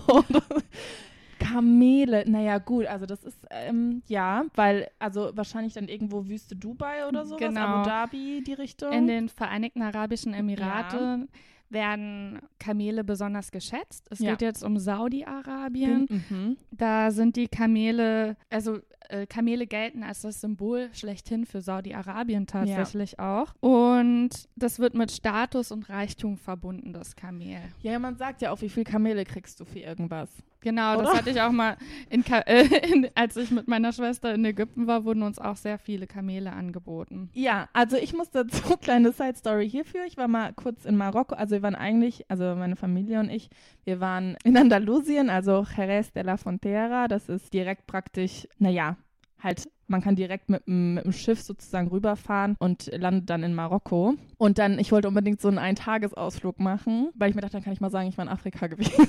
Kamele, 1.40 2.30
naja, 2.30 2.58
gut, 2.58 2.86
also 2.86 3.06
das 3.06 3.24
ist, 3.24 3.38
ähm, 3.50 4.02
ja, 4.08 4.44
weil, 4.56 4.90
also 5.00 5.32
wahrscheinlich 5.36 5.74
dann 5.74 5.88
irgendwo 5.88 6.28
Wüste 6.28 6.56
Dubai 6.56 7.08
oder 7.08 7.26
sowas, 7.26 7.40
Genau. 7.40 7.62
Abu 7.62 7.90
Dhabi, 7.90 8.44
die 8.46 8.54
Richtung. 8.54 8.92
In 8.92 9.08
den 9.08 9.30
Vereinigten 9.30 9.82
Arabischen 9.82 10.34
Emiraten 10.34 11.30
werden 11.70 12.40
Kamele 12.60 13.04
besonders 13.04 13.52
geschätzt. 13.52 14.08
Es 14.10 14.20
Ja. 14.20 14.32
geht 14.32 14.42
jetzt 14.42 14.64
um 14.64 14.78
Saudi-Arabien. 14.80 16.08
mhm. 16.30 16.58
Da 16.72 17.12
sind 17.12 17.36
die 17.36 17.48
Kamele, 17.48 18.36
also 18.50 18.80
äh, 19.10 19.26
Kamele 19.26 19.68
gelten 19.68 20.04
als 20.04 20.22
das 20.22 20.42
Symbol 20.42 20.90
schlechthin 20.94 21.46
für 21.46 21.62
Saudi-Arabien 21.62 22.48
tatsächlich 22.48 23.20
auch. 23.20 23.54
Und 23.60 24.30
das 24.56 24.80
wird 24.80 24.94
mit 24.94 25.12
Status 25.12 25.72
und 25.72 25.90
Reichtum 25.90 26.38
verbunden, 26.38 26.94
das 26.94 27.16
Kamel. 27.16 27.60
Ja, 27.82 27.98
man 28.00 28.16
sagt 28.18 28.42
ja 28.42 28.52
auch, 28.52 28.62
wie 28.62 28.70
viel 28.70 28.84
Kamele 28.84 29.26
kriegst 29.26 29.60
du 29.60 29.66
für 29.66 29.80
irgendwas. 29.80 30.30
Genau, 30.62 30.96
Oder? 30.96 31.04
das 31.04 31.18
hatte 31.18 31.30
ich 31.30 31.40
auch 31.42 31.52
mal, 31.52 31.78
in 32.10 32.24
äh, 32.26 32.64
in, 32.92 33.08
als 33.16 33.38
ich 33.38 33.50
mit 33.52 33.68
meiner 33.68 33.94
Schwester 33.94 34.34
in 34.34 34.44
Ägypten 34.44 34.88
war, 34.88 35.06
wurden 35.06 35.24
uns 35.24 35.40
auch 35.40 35.56
sehr 35.56 35.78
viele 35.78 36.06
Kamele 36.06 36.52
angeboten. 36.52 37.30
Ja, 37.34 37.70
also 37.74 37.96
ich 37.96 38.14
muss 38.14 38.30
dazu, 38.32 38.76
kleine 38.82 39.12
Side-Story 39.14 39.70
hierfür. 39.70 40.06
Ich 40.06 40.18
war 40.18 40.28
mal 40.28 40.52
kurz 40.54 40.84
in 40.86 40.98
Marokko, 40.98 41.36
also 41.36 41.56
wir 41.56 41.62
waren 41.62 41.76
eigentlich, 41.76 42.26
also 42.30 42.56
meine 42.56 42.76
Familie 42.76 43.20
und 43.22 43.30
ich, 43.30 43.50
wir 43.86 44.00
waren 44.02 44.36
in 44.44 44.58
Andalusien, 44.58 45.30
also 45.30 45.66
Jerez 45.78 46.12
de 46.12 46.24
la 46.24 46.38
Frontera. 46.38 47.08
Das 47.08 47.30
ist 47.30 47.54
direkt 47.54 47.88
praktisch, 47.88 48.48
naja, 48.58 48.98
halt, 49.42 49.70
man 49.88 50.02
kann 50.02 50.18
direkt 50.18 50.50
mit, 50.50 50.68
dem- 50.68 50.96
mit 50.96 51.06
dem 51.06 51.14
Schiff 51.14 51.42
sozusagen 51.42 51.88
rüberfahren 51.88 52.56
und 52.60 52.92
landet 52.94 53.30
dann 53.30 53.44
in 53.44 53.56
Marokko. 53.56 54.16
Und 54.38 54.58
dann, 54.58 54.78
ich 54.78 54.92
wollte 54.92 55.08
unbedingt 55.08 55.40
so 55.40 55.48
einen 55.48 55.58
Eintagesausflug 55.58 56.60
machen, 56.60 57.10
weil 57.16 57.30
ich 57.30 57.36
mir 57.36 57.42
dachte, 57.42 57.54
dann 57.54 57.64
kann 57.64 57.72
ich 57.74 57.80
mal 57.80 57.90
sagen, 57.90 58.10
ich 58.10 58.18
war 58.18 58.26
in 58.26 58.30
Afrika 58.30 58.68
gewesen. 58.68 59.08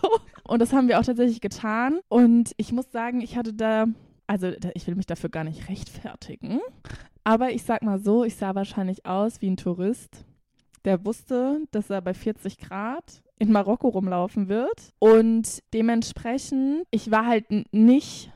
so. 0.00 0.08
Und 0.46 0.60
das 0.60 0.72
haben 0.72 0.88
wir 0.88 1.00
auch 1.00 1.04
tatsächlich 1.04 1.40
getan. 1.40 2.00
Und 2.08 2.52
ich 2.56 2.72
muss 2.72 2.90
sagen, 2.92 3.20
ich 3.20 3.36
hatte 3.36 3.54
da, 3.54 3.86
also 4.26 4.52
ich 4.74 4.86
will 4.86 4.94
mich 4.94 5.06
dafür 5.06 5.30
gar 5.30 5.44
nicht 5.44 5.68
rechtfertigen. 5.68 6.60
Aber 7.24 7.50
ich 7.50 7.62
sag 7.62 7.82
mal 7.82 7.98
so, 7.98 8.24
ich 8.24 8.36
sah 8.36 8.54
wahrscheinlich 8.54 9.06
aus 9.06 9.40
wie 9.40 9.50
ein 9.50 9.56
Tourist, 9.56 10.24
der 10.84 11.04
wusste, 11.06 11.62
dass 11.70 11.88
er 11.88 12.02
bei 12.02 12.12
40 12.12 12.58
Grad 12.58 13.22
in 13.38 13.50
Marokko 13.50 13.88
rumlaufen 13.88 14.48
wird. 14.48 14.92
Und 14.98 15.62
dementsprechend, 15.72 16.84
ich 16.90 17.10
war 17.10 17.26
halt 17.26 17.46
nicht, 17.72 18.30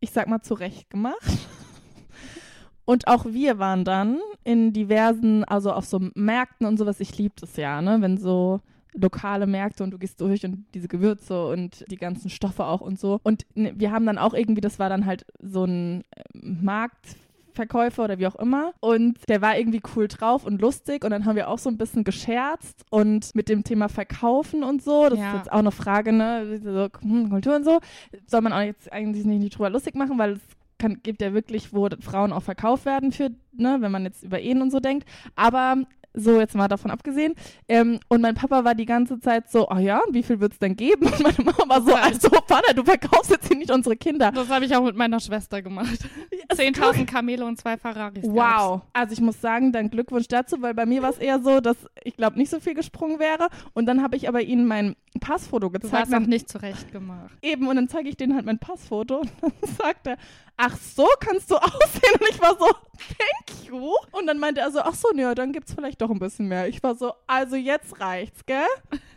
ich 0.00 0.10
sag 0.10 0.26
mal, 0.26 0.42
zurecht 0.42 0.90
gemacht. 0.90 1.16
Und 2.84 3.06
auch 3.06 3.26
wir 3.26 3.60
waren 3.60 3.84
dann 3.84 4.18
in 4.42 4.72
diversen, 4.72 5.44
also 5.44 5.72
auf 5.72 5.84
so 5.84 6.00
Märkten 6.14 6.66
und 6.66 6.78
sowas. 6.78 6.98
Ich 6.98 7.16
liebe 7.16 7.34
das 7.40 7.56
ja, 7.56 7.80
ne? 7.80 8.00
Wenn 8.00 8.18
so 8.18 8.60
lokale 8.94 9.46
Märkte 9.46 9.82
und 9.84 9.90
du 9.90 9.98
gehst 9.98 10.20
durch 10.20 10.44
und 10.44 10.66
diese 10.74 10.88
Gewürze 10.88 11.46
und 11.46 11.84
die 11.90 11.96
ganzen 11.96 12.28
Stoffe 12.30 12.64
auch 12.66 12.80
und 12.80 12.98
so. 12.98 13.20
Und 13.22 13.46
ne, 13.54 13.72
wir 13.76 13.90
haben 13.90 14.04
dann 14.06 14.18
auch 14.18 14.34
irgendwie, 14.34 14.60
das 14.60 14.78
war 14.78 14.88
dann 14.88 15.06
halt 15.06 15.24
so 15.40 15.64
ein 15.64 16.02
äh, 16.14 16.22
Marktverkäufer 16.34 18.04
oder 18.04 18.18
wie 18.18 18.26
auch 18.26 18.36
immer. 18.36 18.72
Und 18.80 19.16
der 19.28 19.40
war 19.42 19.56
irgendwie 19.58 19.80
cool 19.96 20.08
drauf 20.08 20.44
und 20.44 20.60
lustig. 20.60 21.04
Und 21.04 21.10
dann 21.10 21.24
haben 21.24 21.36
wir 21.36 21.48
auch 21.48 21.58
so 21.58 21.70
ein 21.70 21.78
bisschen 21.78 22.04
gescherzt 22.04 22.84
und 22.90 23.34
mit 23.34 23.48
dem 23.48 23.64
Thema 23.64 23.88
Verkaufen 23.88 24.62
und 24.62 24.82
so. 24.82 25.08
Das 25.08 25.18
Ja. 25.18 25.28
ist 25.32 25.36
jetzt 25.38 25.52
auch 25.52 25.58
eine 25.58 25.70
Frage, 25.72 26.12
ne? 26.12 26.60
So, 26.62 26.88
hm, 27.00 27.30
Kultur 27.30 27.56
und 27.56 27.64
so. 27.64 27.80
Soll 28.26 28.40
man 28.42 28.52
auch 28.52 28.60
jetzt 28.62 28.92
eigentlich 28.92 29.24
nicht 29.24 29.56
drüber 29.56 29.70
lustig 29.70 29.94
machen, 29.94 30.18
weil 30.18 30.32
es 30.32 30.40
kann, 30.78 31.00
gibt 31.02 31.22
ja 31.22 31.32
wirklich, 31.32 31.72
wo 31.72 31.88
Frauen 32.00 32.32
auch 32.32 32.42
verkauft 32.42 32.86
werden 32.86 33.12
für, 33.12 33.30
ne, 33.52 33.76
wenn 33.80 33.92
man 33.92 34.04
jetzt 34.04 34.24
über 34.24 34.40
Ehen 34.40 34.60
und 34.62 34.70
so 34.72 34.80
denkt. 34.80 35.08
Aber 35.36 35.76
so, 36.14 36.38
jetzt 36.40 36.54
mal 36.54 36.68
davon 36.68 36.90
abgesehen. 36.90 37.34
Ähm, 37.68 37.98
und 38.08 38.20
mein 38.20 38.34
Papa 38.34 38.64
war 38.64 38.74
die 38.74 38.84
ganze 38.86 39.18
Zeit 39.20 39.50
so, 39.50 39.68
oh 39.70 39.78
ja, 39.78 40.00
wie 40.10 40.22
viel 40.22 40.40
wird 40.40 40.52
es 40.52 40.58
denn 40.58 40.76
geben? 40.76 41.06
Und 41.12 41.20
meine 41.22 41.36
Mama 41.44 41.68
war 41.68 41.80
so, 41.82 41.94
also 41.94 42.28
Vater, 42.46 42.74
du 42.74 42.84
verkaufst 42.84 43.30
jetzt 43.30 43.48
hier 43.48 43.56
nicht 43.56 43.70
unsere 43.70 43.96
Kinder. 43.96 44.30
Das 44.32 44.48
habe 44.50 44.64
ich 44.64 44.76
auch 44.76 44.84
mit 44.84 44.96
meiner 44.96 45.20
Schwester 45.20 45.62
gemacht. 45.62 45.98
10.000 46.54 47.06
Kamele 47.06 47.44
und 47.46 47.58
zwei 47.58 47.76
Ferraris. 47.78 48.22
gab's. 48.22 48.34
Wow. 48.34 48.82
Also 48.92 49.12
ich 49.14 49.20
muss 49.20 49.40
sagen, 49.40 49.72
dann 49.72 49.88
Glückwunsch 49.90 50.28
dazu, 50.28 50.60
weil 50.60 50.74
bei 50.74 50.84
mir 50.86 51.02
war 51.02 51.10
es 51.10 51.18
eher 51.18 51.40
so, 51.40 51.60
dass 51.60 51.76
ich 52.04 52.16
glaube 52.16 52.38
nicht 52.38 52.50
so 52.50 52.60
viel 52.60 52.74
gesprungen 52.74 53.18
wäre. 53.18 53.48
Und 53.72 53.86
dann 53.86 54.02
habe 54.02 54.16
ich 54.16 54.28
aber 54.28 54.42
ihnen 54.42 54.66
mein 54.66 54.94
Passfoto 55.20 55.68
Du 55.68 55.70
gezeigt. 55.70 55.92
warst 55.94 56.10
noch 56.10 56.18
Dann- 56.20 56.28
nicht 56.28 56.48
zurecht 56.48 56.92
gemacht. 56.92 57.32
Eben, 57.42 57.68
und 57.68 57.76
dann 57.76 57.88
zeige 57.88 58.08
ich 58.08 58.16
denen 58.16 58.34
halt 58.34 58.44
mein 58.44 58.58
Passfoto 58.58 59.18
und 59.20 59.30
dann 59.40 59.70
sagt 59.76 60.06
er, 60.06 60.16
ach 60.56 60.76
so 60.76 61.06
kannst 61.20 61.50
du 61.50 61.56
aussehen. 61.62 62.14
Und 62.20 62.28
ich 62.30 62.40
war 62.40 62.56
so, 62.58 62.66
thank 62.66 63.64
you. 63.66 63.92
Und 64.12 64.26
dann 64.26 64.38
meinte 64.38 64.60
er 64.60 64.70
so, 64.70 64.80
ach 64.80 64.94
so, 64.94 65.08
ja, 65.14 65.34
dann 65.34 65.52
gibt's 65.52 65.74
vielleicht 65.74 66.00
doch 66.00 66.10
ein 66.10 66.18
bisschen 66.18 66.48
mehr. 66.48 66.68
Ich 66.68 66.82
war 66.82 66.94
so, 66.94 67.12
also 67.26 67.56
jetzt 67.56 68.00
reicht's, 68.00 68.44
gell? 68.46 68.66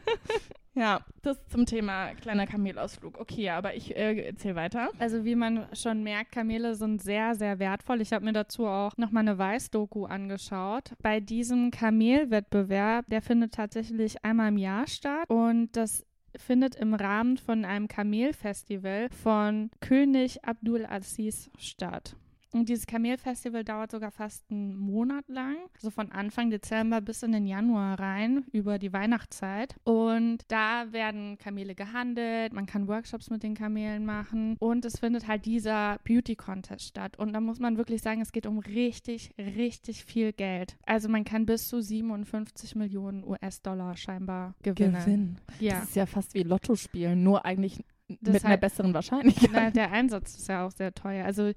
ja, 0.73 1.01
das 1.21 1.37
zum 1.47 1.65
Thema 1.65 2.13
kleiner 2.15 2.47
Kamelausflug. 2.47 3.19
Okay, 3.19 3.43
ja, 3.43 3.57
aber 3.57 3.75
ich 3.75 3.95
äh, 3.95 4.25
erzähl 4.25 4.55
weiter. 4.55 4.89
Also 4.99 5.23
wie 5.25 5.35
man 5.35 5.67
schon 5.73 6.03
merkt, 6.03 6.31
Kamele 6.31 6.75
sind 6.75 7.01
sehr, 7.01 7.35
sehr 7.35 7.59
wertvoll. 7.59 8.01
Ich 8.01 8.13
habe 8.13 8.25
mir 8.25 8.33
dazu 8.33 8.65
auch 8.65 8.97
nochmal 8.97 9.21
eine 9.21 9.37
Weiß-Doku 9.37 10.05
angeschaut. 10.05 10.91
Bei 11.01 11.19
diesem 11.19 11.71
Kamelwettbewerb, 11.71 13.05
der 13.09 13.21
findet 13.21 13.53
tatsächlich 13.53 14.23
einmal 14.23 14.49
im 14.49 14.57
Jahr 14.57 14.87
statt 14.87 15.29
und 15.29 15.75
das 15.75 16.05
findet 16.35 16.75
im 16.75 16.93
Rahmen 16.93 17.37
von 17.37 17.65
einem 17.65 17.87
Kamelfestival 17.87 19.09
von 19.09 19.69
König 19.79 20.43
Abdul 20.45 20.85
Aziz 20.85 21.49
statt. 21.57 22.15
Und 22.53 22.67
dieses 22.67 22.85
Kamelfestival 22.85 23.63
dauert 23.63 23.91
sogar 23.91 24.11
fast 24.11 24.43
einen 24.51 24.75
Monat 24.75 25.27
lang, 25.29 25.55
also 25.73 25.89
von 25.89 26.11
Anfang 26.11 26.49
Dezember 26.49 26.99
bis 26.99 27.23
in 27.23 27.31
den 27.31 27.47
Januar 27.47 27.99
rein, 27.99 28.43
über 28.51 28.77
die 28.77 28.91
Weihnachtszeit. 28.91 29.75
Und 29.83 30.39
da 30.49 30.91
werden 30.91 31.37
Kamele 31.37 31.75
gehandelt, 31.75 32.51
man 32.53 32.65
kann 32.65 32.87
Workshops 32.87 33.29
mit 33.29 33.43
den 33.43 33.55
Kamelen 33.55 34.05
machen 34.05 34.57
und 34.59 34.83
es 34.83 34.99
findet 34.99 35.27
halt 35.27 35.45
dieser 35.45 35.99
Beauty 36.03 36.35
Contest 36.35 36.87
statt. 36.87 37.17
Und 37.17 37.33
da 37.33 37.39
muss 37.39 37.59
man 37.59 37.77
wirklich 37.77 38.01
sagen, 38.01 38.21
es 38.21 38.31
geht 38.31 38.45
um 38.45 38.59
richtig, 38.59 39.31
richtig 39.37 40.03
viel 40.03 40.33
Geld. 40.33 40.77
Also 40.85 41.07
man 41.07 41.23
kann 41.23 41.45
bis 41.45 41.67
zu 41.69 41.81
57 41.81 42.75
Millionen 42.75 43.23
US-Dollar 43.23 43.95
scheinbar 43.95 44.55
gewinnen. 44.61 45.01
Gewinn. 45.05 45.37
Ja. 45.59 45.79
Das 45.79 45.89
ist 45.89 45.95
ja 45.95 46.05
fast 46.05 46.33
wie 46.33 46.43
Lotto 46.43 46.75
spielen, 46.75 47.23
nur 47.23 47.45
eigentlich 47.45 47.83
Das 48.21 48.33
mit 48.33 48.45
einer 48.45 48.57
besseren 48.57 48.93
Wahrscheinlichkeit. 48.93 49.49
Na, 49.53 49.71
der 49.71 49.91
Einsatz 49.91 50.35
ist 50.37 50.47
ja 50.49 50.65
auch 50.65 50.71
sehr 50.71 50.93
teuer. 50.93 51.25
Also 51.25 51.51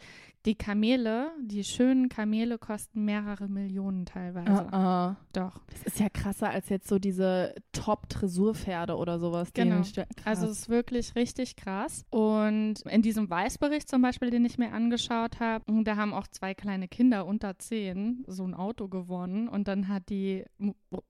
die 0.44 0.54
Kamele, 0.54 1.30
die 1.40 1.64
schönen 1.64 2.08
Kamele 2.08 2.58
kosten 2.58 3.04
mehrere 3.04 3.48
Millionen 3.48 4.04
teilweise. 4.04 4.50
Ah, 4.72 5.08
ah. 5.10 5.16
Doch. 5.32 5.60
Das 5.70 5.82
ist 5.94 6.00
ja 6.00 6.08
krasser 6.08 6.50
als 6.50 6.68
jetzt 6.68 6.86
so 6.88 6.98
diese 6.98 7.54
Top-Dressurpferde 7.72 8.96
oder 8.96 9.18
sowas. 9.18 9.52
die 9.52 9.62
Genau. 9.62 9.82
Also 10.24 10.46
es 10.46 10.60
ist 10.60 10.68
wirklich 10.68 11.14
richtig 11.14 11.56
krass. 11.56 12.04
Und 12.10 12.82
in 12.82 13.02
diesem 13.02 13.30
Weißbericht 13.30 13.88
zum 13.88 14.02
Beispiel, 14.02 14.30
den 14.30 14.44
ich 14.44 14.58
mir 14.58 14.72
angeschaut 14.72 15.40
habe, 15.40 15.64
da 15.84 15.96
haben 15.96 16.12
auch 16.12 16.26
zwei 16.28 16.54
kleine 16.54 16.88
Kinder 16.88 17.26
unter 17.26 17.58
zehn 17.58 18.24
so 18.26 18.44
ein 18.44 18.54
Auto 18.54 18.88
gewonnen. 18.88 19.48
Und 19.48 19.66
dann 19.68 19.88
hat 19.88 20.08
die 20.10 20.44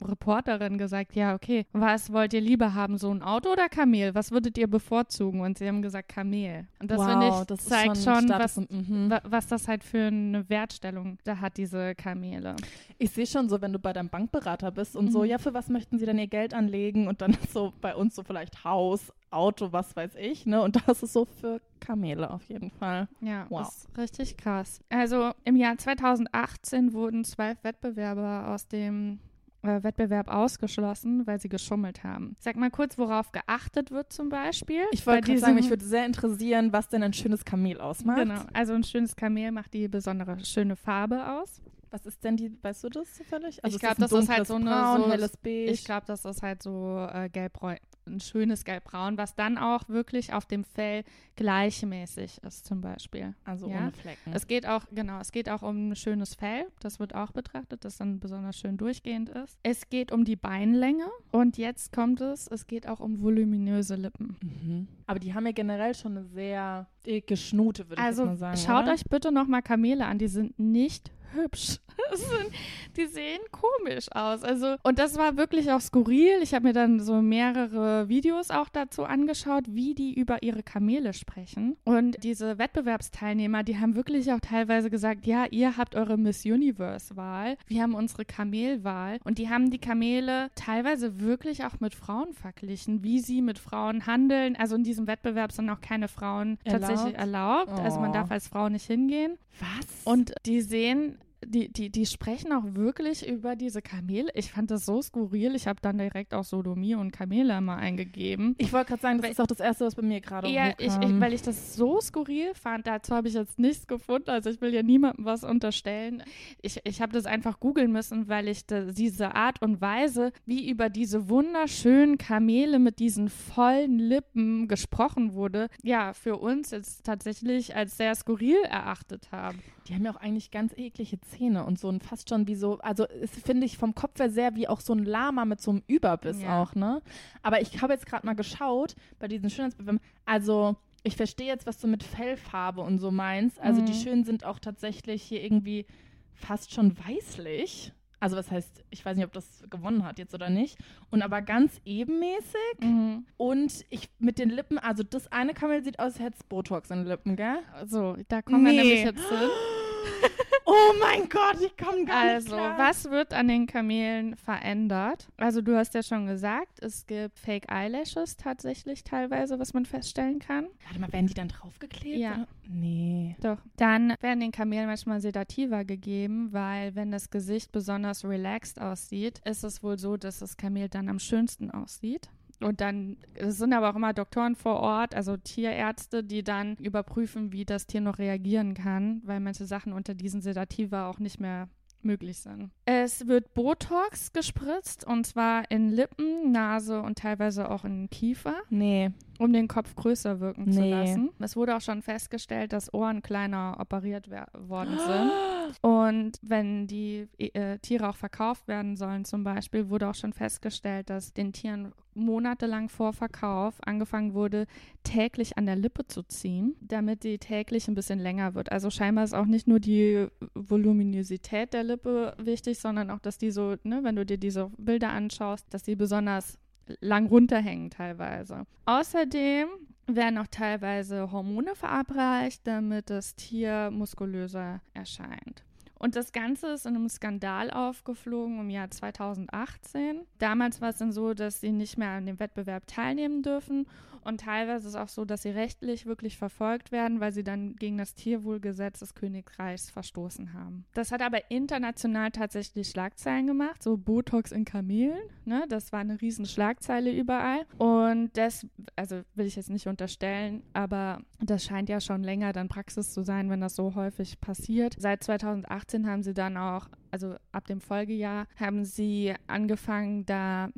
Reporterin 0.02 0.78
gesagt, 0.78 1.14
ja, 1.14 1.34
okay, 1.34 1.66
was 1.72 2.12
wollt 2.12 2.32
ihr 2.32 2.40
lieber 2.40 2.74
haben, 2.74 2.98
so 2.98 3.10
ein 3.10 3.22
Auto 3.22 3.50
oder 3.50 3.68
Kamel? 3.68 4.14
Was 4.14 4.30
würdet 4.30 4.56
ihr 4.58 4.68
bevorzugen? 4.68 5.40
Und 5.40 5.58
sie 5.58 5.66
haben 5.68 5.82
gesagt 5.82 6.08
Kamel. 6.08 6.66
Und 6.80 6.90
das 6.90 6.98
wow, 6.98 7.10
finde 7.10 7.28
ich 7.28 7.46
das 7.46 7.64
zeigt 7.64 7.96
schon, 7.98 8.24
Status 8.28 8.56
was, 8.56 8.70
mhm. 8.70 9.10
wa- 9.10 9.22
was 9.26 9.46
das 9.46 9.68
halt 9.68 9.82
für 9.84 10.06
eine 10.06 10.48
Wertstellung 10.48 11.18
da 11.24 11.40
hat, 11.40 11.56
diese 11.56 11.94
Kamele. 11.94 12.56
Ich 12.98 13.10
sehe 13.10 13.26
schon 13.26 13.48
so, 13.48 13.60
wenn 13.60 13.72
du 13.72 13.78
bei 13.78 13.92
deinem 13.92 14.08
Bankberater 14.10 14.70
bist 14.70 14.96
und 14.96 15.10
so, 15.10 15.20
Mhm. 15.20 15.24
ja, 15.26 15.38
für 15.38 15.54
was 15.54 15.68
möchten 15.68 15.98
sie 15.98 16.06
denn 16.06 16.18
ihr 16.18 16.26
Geld 16.26 16.54
anlegen? 16.54 17.08
Und 17.08 17.20
dann 17.22 17.32
so 17.52 17.72
bei 17.80 17.94
uns 17.94 18.14
so 18.14 18.22
vielleicht 18.22 18.64
Haus, 18.64 19.12
Auto, 19.30 19.72
was 19.72 19.96
weiß 19.96 20.14
ich, 20.16 20.46
ne? 20.46 20.62
Und 20.62 20.76
das 20.86 21.02
ist 21.02 21.12
so 21.12 21.24
für 21.24 21.60
Kamele 21.80 22.30
auf 22.30 22.44
jeden 22.48 22.70
Fall. 22.70 23.08
Ja, 23.20 23.46
Wow. 23.48 23.62
ist 23.68 23.88
richtig 23.98 24.36
krass. 24.36 24.80
Also 24.90 25.32
im 25.44 25.56
Jahr 25.56 25.76
2018 25.76 26.92
wurden 26.92 27.24
zwölf 27.24 27.58
Wettbewerber 27.64 28.48
aus 28.54 28.68
dem 28.68 29.18
äh, 29.64 29.82
Wettbewerb 29.82 30.28
ausgeschlossen, 30.28 31.26
weil 31.26 31.40
sie 31.40 31.48
geschummelt 31.48 32.04
haben. 32.04 32.36
Sag 32.38 32.56
mal 32.56 32.70
kurz, 32.70 32.98
worauf 32.98 33.32
geachtet 33.32 33.90
wird 33.90 34.12
zum 34.12 34.28
Beispiel. 34.28 34.82
Ich 34.92 35.06
wollte 35.06 35.22
gerade 35.28 35.38
sagen, 35.40 35.54
mich 35.54 35.70
würde 35.70 35.84
sehr 35.84 36.06
interessieren, 36.06 36.72
was 36.72 36.88
denn 36.88 37.02
ein 37.02 37.12
schönes 37.12 37.44
Kamel 37.44 37.80
ausmacht. 37.80 38.18
Genau, 38.18 38.40
also 38.52 38.72
ein 38.74 38.84
schönes 38.84 39.16
Kamel 39.16 39.50
macht 39.52 39.74
die 39.74 39.88
besondere 39.88 40.42
schöne 40.44 40.76
Farbe 40.76 41.26
aus. 41.40 41.60
Was 41.90 42.06
ist 42.06 42.24
denn 42.24 42.36
die, 42.36 42.50
weißt 42.60 42.82
du 42.84 42.88
das 42.88 43.14
zufällig? 43.14 43.62
Also 43.64 43.68
Ich 43.68 43.74
ist 43.74 43.80
glaub, 43.80 43.98
ein 43.98 44.02
das 44.02 44.12
ist 44.12 44.28
halt 44.28 44.46
so 44.48 44.54
eine- 44.56 44.64
Braun, 44.70 45.02
so- 45.04 45.10
helles 45.12 45.36
Beige. 45.36 45.70
Ich 45.70 45.84
glaube, 45.84 46.02
das 46.06 46.24
ist 46.24 46.42
halt 46.42 46.60
so 46.62 47.06
äh, 47.12 47.28
gelbräun, 47.28 47.76
ein 48.06 48.20
schönes 48.20 48.64
gelbbraun, 48.64 49.18
was 49.18 49.34
dann 49.34 49.58
auch 49.58 49.88
wirklich 49.88 50.32
auf 50.32 50.46
dem 50.46 50.64
Fell 50.64 51.04
gleichmäßig 51.36 52.42
ist 52.42 52.66
zum 52.66 52.80
Beispiel. 52.80 53.34
also 53.44 53.68
ja. 53.68 53.78
ohne 53.78 53.92
Flecken. 53.92 54.32
Es 54.32 54.46
geht 54.46 54.66
auch, 54.66 54.84
genau, 54.92 55.20
es 55.20 55.32
geht 55.32 55.48
auch 55.48 55.62
um 55.62 55.90
ein 55.90 55.96
schönes 55.96 56.34
Fell. 56.34 56.66
Das 56.80 56.98
wird 56.98 57.14
auch 57.14 57.32
betrachtet, 57.32 57.84
das 57.84 57.96
dann 57.96 58.20
besonders 58.20 58.58
schön 58.58 58.76
durchgehend 58.76 59.28
ist. 59.30 59.58
Es 59.62 59.88
geht 59.88 60.12
um 60.12 60.24
die 60.24 60.36
Beinlänge 60.36 61.06
und 61.30 61.56
jetzt 61.58 61.92
kommt 61.92 62.20
es, 62.20 62.46
es 62.48 62.66
geht 62.66 62.88
auch 62.88 63.00
um 63.00 63.20
voluminöse 63.22 63.94
Lippen. 63.94 64.36
mhm. 64.42 64.88
Aber 65.06 65.18
die 65.18 65.34
haben 65.34 65.44
ja 65.46 65.52
generell 65.52 65.94
schon 65.94 66.16
eine 66.16 66.24
sehr 66.24 66.86
dicke 67.06 67.36
Schnute, 67.36 67.88
würde 67.88 68.00
ich 68.00 68.06
Also 68.06 68.22
jetzt 68.22 68.30
mal 68.30 68.36
sagen. 68.36 68.56
schaut 68.56 68.84
oder? 68.84 68.94
euch 68.94 69.04
bitte 69.04 69.30
nochmal 69.32 69.62
Kamele 69.62 70.06
an, 70.06 70.18
die 70.18 70.28
sind 70.28 70.58
nicht 70.58 71.10
hübsch. 71.34 71.78
Die 72.96 73.06
sehen 73.06 73.40
komisch 73.50 74.06
aus. 74.12 74.42
Also, 74.44 74.76
und 74.82 74.98
das 74.98 75.16
war 75.16 75.36
wirklich 75.36 75.70
auch 75.72 75.80
skurril. 75.80 76.40
Ich 76.42 76.54
habe 76.54 76.66
mir 76.68 76.72
dann 76.72 77.00
so 77.00 77.20
mehrere 77.22 78.08
Videos 78.08 78.50
auch 78.50 78.68
dazu 78.68 79.04
angeschaut, 79.04 79.64
wie 79.68 79.94
die 79.94 80.14
über 80.14 80.42
ihre 80.42 80.62
Kamele 80.62 81.12
sprechen. 81.12 81.76
Und 81.84 82.22
diese 82.22 82.58
Wettbewerbsteilnehmer, 82.58 83.62
die 83.64 83.78
haben 83.78 83.94
wirklich 83.96 84.32
auch 84.32 84.40
teilweise 84.40 84.90
gesagt, 84.90 85.26
ja, 85.26 85.46
ihr 85.50 85.76
habt 85.76 85.94
eure 85.94 86.16
Miss 86.16 86.44
Universe-Wahl, 86.44 87.56
wir 87.66 87.82
haben 87.82 87.94
unsere 87.94 88.24
Kamelwahl. 88.24 89.18
Und 89.24 89.38
die 89.38 89.48
haben 89.48 89.70
die 89.70 89.78
Kamele 89.78 90.50
teilweise 90.54 91.20
wirklich 91.20 91.64
auch 91.64 91.80
mit 91.80 91.94
Frauen 91.94 92.32
verglichen, 92.32 93.02
wie 93.02 93.20
sie 93.20 93.42
mit 93.42 93.58
Frauen 93.58 94.06
handeln. 94.06 94.56
Also 94.56 94.76
in 94.76 94.84
diesem 94.84 95.06
Wettbewerb 95.06 95.52
sind 95.52 95.68
auch 95.70 95.80
keine 95.80 96.08
Frauen 96.08 96.58
tatsächlich 96.64 97.14
erlaubt. 97.16 97.72
Also 97.72 98.00
man 98.00 98.10
Oh. 98.10 98.12
darf 98.14 98.30
als 98.30 98.46
Frau 98.48 98.68
nicht 98.68 98.86
hingehen. 98.86 99.38
Was? 99.60 99.86
Und 100.04 100.32
die 100.46 100.60
sehen, 100.60 101.18
die, 101.46 101.72
die, 101.72 101.90
die 101.90 102.06
sprechen 102.06 102.52
auch 102.52 102.64
wirklich 102.74 103.26
über 103.26 103.56
diese 103.56 103.82
Kamele. 103.82 104.30
Ich 104.34 104.50
fand 104.52 104.70
das 104.70 104.84
so 104.86 105.00
skurril. 105.02 105.54
Ich 105.54 105.66
habe 105.66 105.78
dann 105.82 105.98
direkt 105.98 106.34
auch 106.34 106.44
Sodomie 106.44 106.94
und 106.94 107.10
Kamele 107.12 107.60
mal 107.60 107.76
eingegeben. 107.76 108.54
ich 108.58 108.72
wollte 108.72 108.88
gerade 108.88 109.02
sagen, 109.02 109.18
das 109.18 109.24
Weil- 109.24 109.32
ist 109.32 109.40
auch 109.40 109.46
das 109.46 109.60
Erste, 109.60 109.84
was 109.86 109.94
bei 109.94 110.02
mir 110.02 110.20
gerade 110.20 110.48
Ja, 110.48 110.70
ich, 110.78 110.86
ich, 110.86 111.20
weil 111.20 111.32
ich 111.32 111.42
das 111.42 111.74
so 111.76 112.00
skurril 112.00 112.54
fand. 112.54 112.86
Dazu 112.86 113.14
habe 113.14 113.28
ich 113.28 113.34
jetzt 113.34 113.58
nichts 113.58 113.86
gefunden. 113.86 114.30
Also 114.30 114.50
ich 114.50 114.60
will 114.60 114.72
ja 114.74 114.82
niemandem 114.82 115.24
was 115.24 115.44
unterstellen. 115.44 116.22
Ich, 116.62 116.80
ich 116.84 117.00
habe 117.00 117.12
das 117.12 117.26
einfach 117.26 117.60
googeln 117.60 117.92
müssen, 117.92 118.28
weil 118.28 118.48
ich 118.48 118.66
da, 118.66 118.86
diese 118.92 119.34
Art 119.34 119.62
und 119.62 119.80
Weise, 119.80 120.32
wie 120.46 120.68
über 120.68 120.88
diese 120.90 121.28
wunderschönen 121.28 122.18
Kamele 122.18 122.78
mit 122.78 122.98
diesen 122.98 123.28
vollen 123.28 123.98
Lippen 123.98 124.68
gesprochen 124.68 125.34
wurde, 125.34 125.68
ja, 125.82 126.12
für 126.12 126.36
uns 126.36 126.70
jetzt 126.70 127.04
tatsächlich 127.04 127.74
als 127.76 127.96
sehr 127.96 128.14
skurril 128.14 128.56
erachtet 128.64 129.30
haben. 129.32 129.58
Die 129.88 129.94
haben 129.94 130.04
ja 130.04 130.12
auch 130.12 130.20
eigentlich 130.20 130.50
ganz 130.50 130.72
eklige 130.76 131.20
Zähne 131.20 131.33
und 131.40 131.78
so 131.78 131.88
ein 131.90 132.00
fast 132.00 132.28
schon 132.28 132.46
wie 132.46 132.54
so, 132.54 132.78
also 132.78 133.06
es 133.08 133.30
finde 133.32 133.66
ich 133.66 133.76
vom 133.78 133.94
Kopf 133.94 134.18
her 134.18 134.30
sehr 134.30 134.54
wie 134.56 134.68
auch 134.68 134.80
so 134.80 134.92
ein 134.94 135.04
Lama 135.04 135.44
mit 135.44 135.60
so 135.60 135.70
einem 135.72 135.82
Überbiss 135.86 136.40
Ja. 136.42 136.62
auch, 136.62 136.74
ne? 136.74 137.02
Aber 137.42 137.60
ich 137.60 137.82
habe 137.82 137.92
jetzt 137.92 138.06
gerade 138.06 138.24
mal 138.26 138.34
geschaut 138.34 138.94
bei 139.18 139.28
diesen 139.28 139.50
Schönheitsbewerben, 139.50 140.00
also 140.24 140.76
ich 141.02 141.16
verstehe 141.16 141.48
jetzt, 141.48 141.66
was 141.66 141.78
du 141.78 141.86
mit 141.86 142.02
Fellfarbe 142.02 142.80
und 142.80 142.98
so 142.98 143.10
meinst. 143.10 143.60
Also 143.60 143.82
die 143.82 143.92
Mhm. 143.92 143.96
Schönen 143.96 144.24
sind 144.24 144.44
auch 144.46 144.58
tatsächlich 144.58 145.22
hier 145.22 145.42
irgendwie 145.44 145.86
fast 146.32 146.72
schon 146.72 146.96
weißlich. 147.06 147.92
Also 148.20 148.36
was 148.38 148.50
heißt, 148.50 148.82
ich 148.88 149.04
weiß 149.04 149.16
nicht, 149.18 149.26
ob 149.26 149.32
das 149.34 149.64
gewonnen 149.68 150.02
hat 150.06 150.18
jetzt 150.18 150.32
oder 150.32 150.48
nicht. 150.48 150.78
Und 151.10 151.20
aber 151.20 151.42
ganz 151.42 151.78
ebenmäßig. 151.84 152.80
Mhm. 152.80 153.26
Und 153.36 153.84
ich 153.90 154.08
mit 154.18 154.38
den 154.38 154.48
Lippen, 154.48 154.78
also 154.78 155.02
das 155.02 155.30
eine 155.30 155.52
Kamel 155.52 155.84
sieht 155.84 155.98
aus, 155.98 156.14
als 156.14 156.20
hätte 156.20 156.36
es 156.38 156.44
Botox 156.44 156.90
in 156.90 157.00
den 157.00 157.06
Lippen, 157.06 157.36
gell? 157.36 157.58
So, 157.84 158.16
da 158.28 158.40
kommen 158.40 158.64
wir 158.64 158.72
Nee. 158.72 158.78
nämlich 158.78 159.04
jetzt 159.04 159.18
hin. 159.28 159.50
Oh 160.66 160.92
mein 160.98 161.28
Gott, 161.28 161.60
ich 161.60 161.76
komme 161.76 162.04
gar 162.04 162.24
nicht 162.24 162.50
Also, 162.52 162.56
was 162.56 163.10
wird 163.10 163.34
an 163.34 163.48
den 163.48 163.66
Kamelen 163.66 164.34
verändert? 164.36 165.28
Also, 165.36 165.60
du 165.60 165.76
hast 165.76 165.94
ja 165.94 166.02
schon 166.02 166.26
gesagt, 166.26 166.82
es 166.82 167.06
gibt 167.06 167.38
Fake 167.38 167.70
Eyelashes 167.70 168.36
tatsächlich 168.36 169.04
teilweise, 169.04 169.58
was 169.58 169.74
man 169.74 169.84
feststellen 169.84 170.38
kann. 170.38 170.68
Warte 170.86 171.00
mal, 171.00 171.12
werden 171.12 171.26
die 171.26 171.34
dann 171.34 171.48
draufgeklebt? 171.48 172.18
Ja. 172.18 172.34
oder? 172.34 172.46
Nee. 172.66 173.36
Doch. 173.40 173.58
Dann 173.76 174.14
werden 174.20 174.40
den 174.40 174.52
Kamelen 174.52 174.86
manchmal 174.86 175.20
Sedativa 175.20 175.82
gegeben, 175.82 176.52
weil 176.52 176.94
wenn 176.94 177.10
das 177.10 177.30
Gesicht 177.30 177.70
besonders 177.70 178.24
relaxed 178.24 178.80
aussieht, 178.80 179.40
ist 179.44 179.64
es 179.64 179.82
wohl 179.82 179.98
so, 179.98 180.16
dass 180.16 180.38
das 180.38 180.56
Kamel 180.56 180.88
dann 180.88 181.08
am 181.08 181.18
schönsten 181.18 181.70
aussieht. 181.70 182.30
Und 182.60 182.80
dann 182.80 183.16
es 183.34 183.58
sind 183.58 183.72
aber 183.72 183.90
auch 183.90 183.96
immer 183.96 184.12
Doktoren 184.12 184.54
vor 184.56 184.80
Ort, 184.80 185.14
also 185.14 185.36
Tierärzte, 185.36 186.24
die 186.24 186.42
dann 186.42 186.76
überprüfen, 186.76 187.52
wie 187.52 187.64
das 187.64 187.86
Tier 187.86 188.00
noch 188.00 188.18
reagieren 188.18 188.74
kann, 188.74 189.22
weil 189.24 189.40
manche 189.40 189.66
Sachen 189.66 189.92
unter 189.92 190.14
diesen 190.14 190.40
Sedativa 190.40 191.08
auch 191.08 191.18
nicht 191.18 191.40
mehr 191.40 191.68
möglich 192.04 192.38
sind. 192.38 192.70
Es 192.84 193.26
wird 193.26 193.54
Botox 193.54 194.32
gespritzt 194.32 195.06
und 195.06 195.26
zwar 195.26 195.70
in 195.70 195.90
Lippen, 195.90 196.52
Nase 196.52 197.00
und 197.00 197.18
teilweise 197.18 197.70
auch 197.70 197.84
in 197.84 198.10
Kiefer 198.10 198.62
Nee. 198.68 199.10
Um 199.38 199.52
den 199.52 199.68
Kopf 199.68 199.94
größer 199.94 200.40
wirken 200.40 200.70
zu 200.72 200.80
Nee. 200.80 200.90
lassen. 200.90 201.30
Es 201.40 201.56
wurde 201.56 201.76
auch 201.76 201.80
schon 201.80 202.02
festgestellt, 202.02 202.72
dass 202.72 202.92
Ohren 202.94 203.22
kleiner 203.22 203.76
operiert 203.80 204.28
worden 204.56 204.96
sind. 204.98 205.30
Und 205.80 206.38
wenn 206.42 206.86
die 206.86 207.26
äh, 207.38 207.78
Tiere 207.78 208.08
auch 208.08 208.16
verkauft 208.16 208.68
werden 208.68 208.96
sollen, 208.96 209.24
zum 209.24 209.44
Beispiel, 209.44 209.88
wurde 209.88 210.08
auch 210.08 210.14
schon 210.14 210.32
festgestellt, 210.32 211.08
dass 211.10 211.32
den 211.32 211.52
Tieren 211.52 211.92
monatelang 212.16 212.88
vor 212.88 213.12
Verkauf 213.12 213.74
angefangen 213.84 214.34
wurde, 214.34 214.66
täglich 215.02 215.58
an 215.58 215.66
der 215.66 215.74
Lippe 215.74 216.06
zu 216.06 216.22
ziehen, 216.22 216.76
damit 216.80 217.24
die 217.24 217.38
täglich 217.38 217.88
ein 217.88 217.94
bisschen 217.96 218.20
länger 218.20 218.54
wird. 218.54 218.70
Also 218.70 218.88
scheinbar 218.90 219.24
ist 219.24 219.34
auch 219.34 219.46
nicht 219.46 219.66
nur 219.66 219.80
die 219.80 220.28
Voluminosität 220.54 221.72
der 221.72 221.82
Lippe 221.84 222.34
wichtig, 222.38 222.78
sondern 222.78 223.10
auch, 223.10 223.18
dass 223.20 223.38
die 223.38 223.50
so, 223.50 223.76
ne, 223.82 224.00
wenn 224.02 224.16
du 224.16 224.24
dir 224.24 224.38
diese 224.38 224.70
Bilder 224.78 225.10
anschaust, 225.10 225.66
dass 225.72 225.82
die 225.82 225.96
besonders 225.96 226.58
lang 227.00 227.26
runterhängen 227.26 227.90
teilweise. 227.90 228.66
Außerdem 228.86 229.68
werden 230.06 230.38
auch 230.38 230.46
teilweise 230.50 231.32
Hormone 231.32 231.74
verabreicht, 231.74 232.66
damit 232.66 233.10
das 233.10 233.34
Tier 233.34 233.90
muskulöser 233.90 234.80
erscheint. 234.92 235.64
Und 235.98 236.16
das 236.16 236.32
Ganze 236.32 236.68
ist 236.68 236.84
in 236.84 236.96
einem 236.96 237.08
Skandal 237.08 237.70
aufgeflogen 237.70 238.60
im 238.60 238.68
Jahr 238.68 238.90
2018. 238.90 240.20
Damals 240.38 240.82
war 240.82 240.90
es 240.90 240.98
dann 240.98 241.12
so, 241.12 241.32
dass 241.32 241.62
sie 241.62 241.72
nicht 241.72 241.96
mehr 241.96 242.10
an 242.10 242.26
dem 242.26 242.38
Wettbewerb 242.38 242.86
teilnehmen 242.86 243.42
dürfen. 243.42 243.86
Und 244.24 244.40
teilweise 244.40 244.88
ist 244.88 244.94
es 244.94 245.00
auch 245.00 245.08
so, 245.08 245.24
dass 245.24 245.42
sie 245.42 245.50
rechtlich 245.50 246.06
wirklich 246.06 246.36
verfolgt 246.38 246.92
werden, 246.92 247.20
weil 247.20 247.32
sie 247.32 247.44
dann 247.44 247.76
gegen 247.76 247.98
das 247.98 248.14
Tierwohlgesetz 248.14 249.00
des 249.00 249.14
Königreichs 249.14 249.90
verstoßen 249.90 250.52
haben. 250.52 250.84
Das 250.94 251.12
hat 251.12 251.22
aber 251.22 251.50
international 251.50 252.30
tatsächlich 252.30 252.88
Schlagzeilen 252.88 253.46
gemacht, 253.46 253.82
so 253.82 253.96
Botox 253.96 254.52
in 254.52 254.64
Kamelen. 254.64 255.22
Ne? 255.44 255.64
Das 255.68 255.92
war 255.92 256.00
eine 256.00 256.20
riesen 256.20 256.46
Schlagzeile 256.46 257.12
überall. 257.12 257.66
Und 257.78 258.36
das, 258.36 258.66
also 258.96 259.22
will 259.34 259.46
ich 259.46 259.56
jetzt 259.56 259.70
nicht 259.70 259.86
unterstellen, 259.86 260.62
aber 260.72 261.20
das 261.40 261.64
scheint 261.64 261.88
ja 261.88 262.00
schon 262.00 262.22
länger 262.22 262.52
dann 262.52 262.68
Praxis 262.68 263.12
zu 263.12 263.22
sein, 263.22 263.50
wenn 263.50 263.60
das 263.60 263.76
so 263.76 263.94
häufig 263.94 264.40
passiert. 264.40 264.96
Seit 264.98 265.22
2018 265.22 266.06
haben 266.06 266.22
sie 266.22 266.34
dann 266.34 266.56
auch, 266.56 266.88
also 267.10 267.36
ab 267.52 267.66
dem 267.66 267.80
Folgejahr, 267.80 268.46
haben 268.56 268.84
sie 268.84 269.34
angefangen, 269.46 270.26
da 270.26 270.70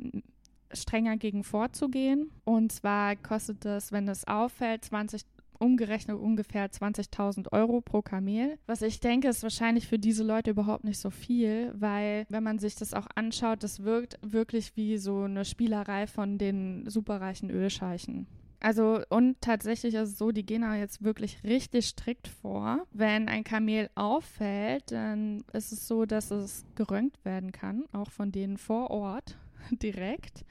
strenger 0.71 1.17
gegen 1.17 1.43
vorzugehen. 1.43 2.31
Und 2.43 2.71
zwar 2.71 3.15
kostet 3.15 3.65
es, 3.65 3.91
wenn 3.91 4.07
es 4.07 4.27
auffällt, 4.27 4.85
20 4.85 5.23
umgerechnet 5.59 6.19
ungefähr 6.19 6.69
20.000 6.69 7.51
Euro 7.51 7.81
pro 7.81 8.01
Kamel. 8.01 8.57
Was 8.65 8.81
ich 8.81 8.99
denke, 8.99 9.27
ist 9.27 9.43
wahrscheinlich 9.43 9.87
für 9.87 9.99
diese 9.99 10.23
Leute 10.23 10.51
überhaupt 10.51 10.83
nicht 10.83 10.99
so 10.99 11.09
viel, 11.09 11.73
weil 11.75 12.25
wenn 12.29 12.43
man 12.43 12.59
sich 12.59 12.75
das 12.75 12.93
auch 12.93 13.07
anschaut, 13.15 13.63
das 13.63 13.83
wirkt 13.83 14.19
wirklich 14.21 14.75
wie 14.75 14.97
so 14.97 15.23
eine 15.23 15.45
Spielerei 15.45 16.07
von 16.07 16.37
den 16.37 16.89
superreichen 16.89 17.49
Ölscheichen. 17.49 18.27
Also 18.59 19.01
und 19.09 19.39
tatsächlich 19.39 19.93
ist 19.93 20.09
es 20.09 20.17
so, 20.17 20.31
die 20.31 20.45
gehen 20.45 20.63
da 20.63 20.75
jetzt 20.75 21.03
wirklich 21.03 21.43
richtig 21.43 21.85
strikt 21.85 22.27
vor. 22.27 22.87
Wenn 22.91 23.29
ein 23.29 23.43
Kamel 23.43 23.89
auffällt, 23.93 24.91
dann 24.91 25.43
ist 25.53 25.71
es 25.71 25.87
so, 25.87 26.05
dass 26.05 26.31
es 26.31 26.65
geröntgt 26.73 27.23
werden 27.23 27.51
kann, 27.51 27.85
auch 27.91 28.09
von 28.09 28.31
denen 28.31 28.57
vor 28.57 28.89
Ort 28.89 29.37
direkt, 29.81 30.43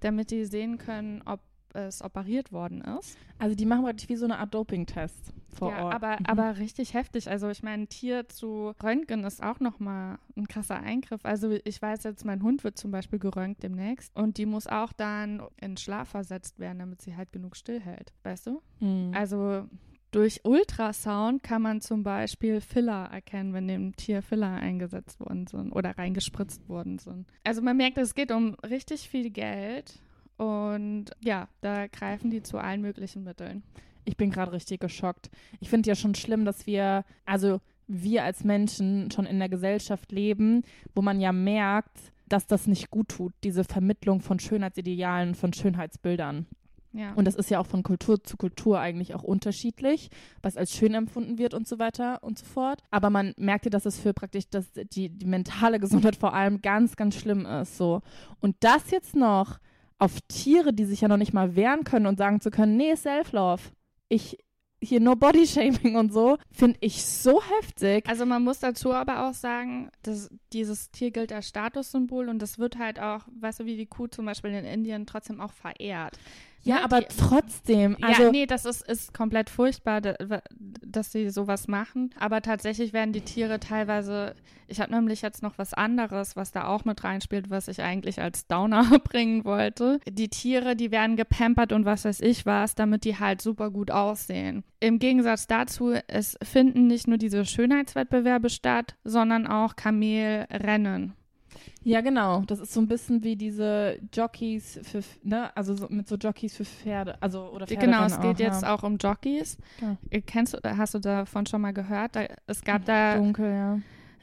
damit 0.00 0.30
die 0.30 0.44
sehen 0.44 0.78
können, 0.78 1.22
ob 1.24 1.40
es 1.74 2.02
operiert 2.02 2.52
worden 2.52 2.80
ist. 2.98 3.18
Also 3.38 3.54
die 3.54 3.66
machen 3.66 3.84
praktisch 3.84 4.08
wie 4.08 4.16
so 4.16 4.24
eine 4.24 4.38
Art 4.38 4.54
Doping-Test 4.54 5.34
vor 5.54 5.70
ja, 5.70 5.84
Ort. 5.84 5.94
aber, 5.94 6.16
Mhm. 6.20 6.26
aber 6.26 6.56
richtig 6.58 6.94
heftig. 6.94 7.28
Also 7.28 7.50
ich 7.50 7.62
meine, 7.62 7.82
ein 7.82 7.88
Tier 7.88 8.28
zu 8.28 8.72
röntgen 8.82 9.24
ist 9.24 9.42
auch 9.42 9.60
nochmal 9.60 10.18
ein 10.36 10.48
krasser 10.48 10.80
Eingriff. 10.80 11.20
Also 11.24 11.50
ich 11.64 11.80
weiß 11.82 12.04
jetzt, 12.04 12.24
mein 12.24 12.42
Hund 12.42 12.64
wird 12.64 12.78
zum 12.78 12.90
Beispiel 12.92 13.18
geröntgt 13.18 13.62
demnächst 13.62 14.14
und 14.16 14.38
die 14.38 14.46
muss 14.46 14.66
auch 14.66 14.92
dann 14.94 15.42
in 15.60 15.76
Schlaf 15.76 16.08
versetzt 16.08 16.58
werden, 16.58 16.78
damit 16.78 17.02
sie 17.02 17.14
halt 17.16 17.30
genug 17.32 17.56
stillhält. 17.56 18.14
Weißt 18.22 18.46
du? 18.46 18.62
Mhm. 18.80 19.12
Also 19.14 19.66
durch 20.16 20.40
Ultrasound 20.44 21.42
kann 21.42 21.60
man 21.60 21.82
zum 21.82 22.02
Beispiel 22.02 22.62
Filler 22.62 23.10
erkennen, 23.12 23.52
wenn 23.52 23.68
dem 23.68 23.94
Tier 23.96 24.22
Filler 24.22 24.50
eingesetzt 24.50 25.20
worden 25.20 25.46
sind 25.46 25.72
oder 25.72 25.98
reingespritzt 25.98 26.70
worden 26.70 26.98
sind. 26.98 27.26
Also 27.44 27.60
man 27.60 27.76
merkt, 27.76 27.98
es 27.98 28.14
geht 28.14 28.32
um 28.32 28.54
richtig 28.66 29.10
viel 29.10 29.28
Geld 29.28 30.00
und 30.38 31.10
ja, 31.22 31.48
da 31.60 31.86
greifen 31.88 32.30
die 32.30 32.42
zu 32.42 32.56
allen 32.56 32.80
möglichen 32.80 33.24
Mitteln. 33.24 33.62
Ich 34.06 34.16
bin 34.16 34.30
gerade 34.30 34.52
richtig 34.52 34.80
geschockt. 34.80 35.28
Ich 35.60 35.68
finde 35.68 35.90
ja 35.90 35.94
schon 35.94 36.14
schlimm, 36.14 36.46
dass 36.46 36.66
wir, 36.66 37.04
also 37.26 37.60
wir 37.86 38.24
als 38.24 38.42
Menschen 38.42 39.10
schon 39.10 39.26
in 39.26 39.38
der 39.38 39.50
Gesellschaft 39.50 40.12
leben, 40.12 40.62
wo 40.94 41.02
man 41.02 41.20
ja 41.20 41.32
merkt, 41.32 41.98
dass 42.26 42.46
das 42.46 42.66
nicht 42.66 42.90
gut 42.90 43.08
tut, 43.08 43.34
diese 43.44 43.64
Vermittlung 43.64 44.22
von 44.22 44.40
Schönheitsidealen, 44.40 45.34
von 45.34 45.52
Schönheitsbildern. 45.52 46.46
Ja. 46.96 47.12
Und 47.14 47.26
das 47.26 47.34
ist 47.34 47.50
ja 47.50 47.60
auch 47.60 47.66
von 47.66 47.82
Kultur 47.82 48.22
zu 48.22 48.36
Kultur 48.36 48.80
eigentlich 48.80 49.14
auch 49.14 49.22
unterschiedlich, 49.22 50.10
was 50.42 50.56
als 50.56 50.72
schön 50.72 50.94
empfunden 50.94 51.38
wird 51.38 51.54
und 51.54 51.68
so 51.68 51.78
weiter 51.78 52.22
und 52.22 52.38
so 52.38 52.46
fort. 52.46 52.82
Aber 52.90 53.10
man 53.10 53.34
merkt 53.36 53.66
ja, 53.66 53.70
dass 53.70 53.86
es 53.86 53.98
für 53.98 54.14
praktisch 54.14 54.48
dass 54.48 54.64
die, 54.72 55.10
die 55.10 55.26
mentale 55.26 55.78
Gesundheit 55.78 56.16
vor 56.16 56.34
allem 56.34 56.62
ganz, 56.62 56.96
ganz 56.96 57.16
schlimm 57.16 57.46
ist. 57.46 57.76
So. 57.76 58.02
Und 58.40 58.56
das 58.60 58.90
jetzt 58.90 59.14
noch 59.14 59.58
auf 59.98 60.20
Tiere, 60.28 60.72
die 60.72 60.84
sich 60.84 61.00
ja 61.02 61.08
noch 61.08 61.16
nicht 61.16 61.32
mal 61.32 61.56
wehren 61.56 61.84
können 61.84 62.06
und 62.06 62.18
sagen 62.18 62.40
zu 62.40 62.50
können, 62.50 62.76
nee, 62.76 62.94
Self-Love. 62.94 63.62
Ich 64.08 64.38
hier 64.82 65.00
no 65.00 65.16
Body 65.16 65.46
Shaming 65.46 65.96
und 65.96 66.12
so, 66.12 66.36
finde 66.50 66.78
ich 66.80 67.04
so 67.04 67.42
heftig. 67.58 68.06
Also 68.08 68.26
man 68.26 68.44
muss 68.44 68.58
dazu 68.58 68.92
aber 68.92 69.26
auch 69.26 69.34
sagen, 69.34 69.90
dass 70.02 70.28
dieses 70.52 70.90
Tier 70.90 71.10
gilt 71.10 71.32
als 71.32 71.48
Statussymbol 71.48 72.28
und 72.28 72.40
das 72.40 72.58
wird 72.58 72.78
halt 72.78 73.00
auch, 73.00 73.22
weißt 73.40 73.60
du, 73.60 73.64
wie 73.64 73.76
die 73.76 73.86
Kuh 73.86 74.06
zum 74.06 74.26
Beispiel 74.26 74.50
in 74.50 74.64
Indien 74.64 75.06
trotzdem 75.06 75.40
auch 75.40 75.52
verehrt. 75.52 76.18
Ja, 76.66 76.84
aber 76.84 77.00
die- 77.00 77.06
trotzdem, 77.16 77.96
also 78.02 78.24
ja, 78.24 78.30
nee, 78.30 78.46
das 78.46 78.64
ist, 78.64 78.86
ist 78.88 79.14
komplett 79.14 79.50
furchtbar, 79.50 80.00
da, 80.00 80.14
dass 80.84 81.12
sie 81.12 81.30
sowas 81.30 81.68
machen. 81.68 82.10
Aber 82.18 82.42
tatsächlich 82.42 82.92
werden 82.92 83.12
die 83.12 83.20
Tiere 83.20 83.60
teilweise, 83.60 84.34
ich 84.66 84.80
habe 84.80 84.92
nämlich 84.92 85.22
jetzt 85.22 85.42
noch 85.42 85.58
was 85.58 85.72
anderes, 85.74 86.36
was 86.36 86.52
da 86.52 86.66
auch 86.66 86.84
mit 86.84 87.04
reinspielt, 87.04 87.50
was 87.50 87.68
ich 87.68 87.82
eigentlich 87.82 88.20
als 88.20 88.46
Downer 88.46 88.84
bringen 89.04 89.44
wollte. 89.44 90.00
Die 90.08 90.28
Tiere, 90.28 90.76
die 90.76 90.90
werden 90.90 91.16
gepampert 91.16 91.72
und 91.72 91.84
was 91.84 92.04
weiß 92.04 92.20
ich 92.20 92.46
was, 92.46 92.74
damit 92.74 93.04
die 93.04 93.18
halt 93.18 93.40
super 93.40 93.70
gut 93.70 93.90
aussehen. 93.90 94.64
Im 94.80 94.98
Gegensatz 94.98 95.46
dazu, 95.46 95.92
es 96.08 96.36
finden 96.42 96.86
nicht 96.86 97.06
nur 97.08 97.18
diese 97.18 97.44
Schönheitswettbewerbe 97.44 98.50
statt, 98.50 98.96
sondern 99.04 99.46
auch 99.46 99.76
Kamelrennen. 99.76 101.14
Ja, 101.82 102.00
genau. 102.00 102.42
Das 102.46 102.58
ist 102.60 102.72
so 102.72 102.80
ein 102.80 102.88
bisschen 102.88 103.22
wie 103.22 103.36
diese 103.36 103.98
Jockeys 104.12 104.80
für, 104.82 105.00
ne, 105.22 105.54
also 105.56 105.74
so, 105.74 105.86
mit 105.88 106.08
so 106.08 106.16
Jockeys 106.16 106.56
für 106.56 106.64
Pferde, 106.64 107.16
also 107.22 107.48
oder 107.50 107.66
Pferde. 107.66 107.84
Genau, 107.86 108.04
es 108.04 108.20
geht 108.20 108.38
jetzt 108.40 108.64
auch 108.64 108.82
um 108.82 108.96
Jockeys. 108.96 109.58
Ja. 109.80 109.96
Äh, 110.10 110.20
Kennst 110.20 110.54
du, 110.54 110.58
hast 110.76 110.94
du 110.94 110.98
davon 110.98 111.46
schon 111.46 111.60
mal 111.60 111.72
gehört? 111.72 112.16
Da, 112.16 112.24
es 112.46 112.62
gab 112.64 112.84
da 112.84 113.16
dunkel, 113.16 113.50
ja. 113.50 113.78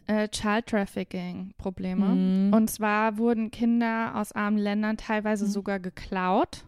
äh, 0.07 0.27
Child 0.27 0.67
Trafficking 0.67 1.53
Probleme. 1.57 2.05
Mhm. 2.07 2.53
Und 2.53 2.69
zwar 2.69 3.17
wurden 3.17 3.51
Kinder 3.51 4.13
aus 4.15 4.31
armen 4.33 4.57
Ländern 4.57 4.97
teilweise 4.97 5.45
Mhm. 5.45 5.49
sogar 5.49 5.79
geklaut. 5.79 6.63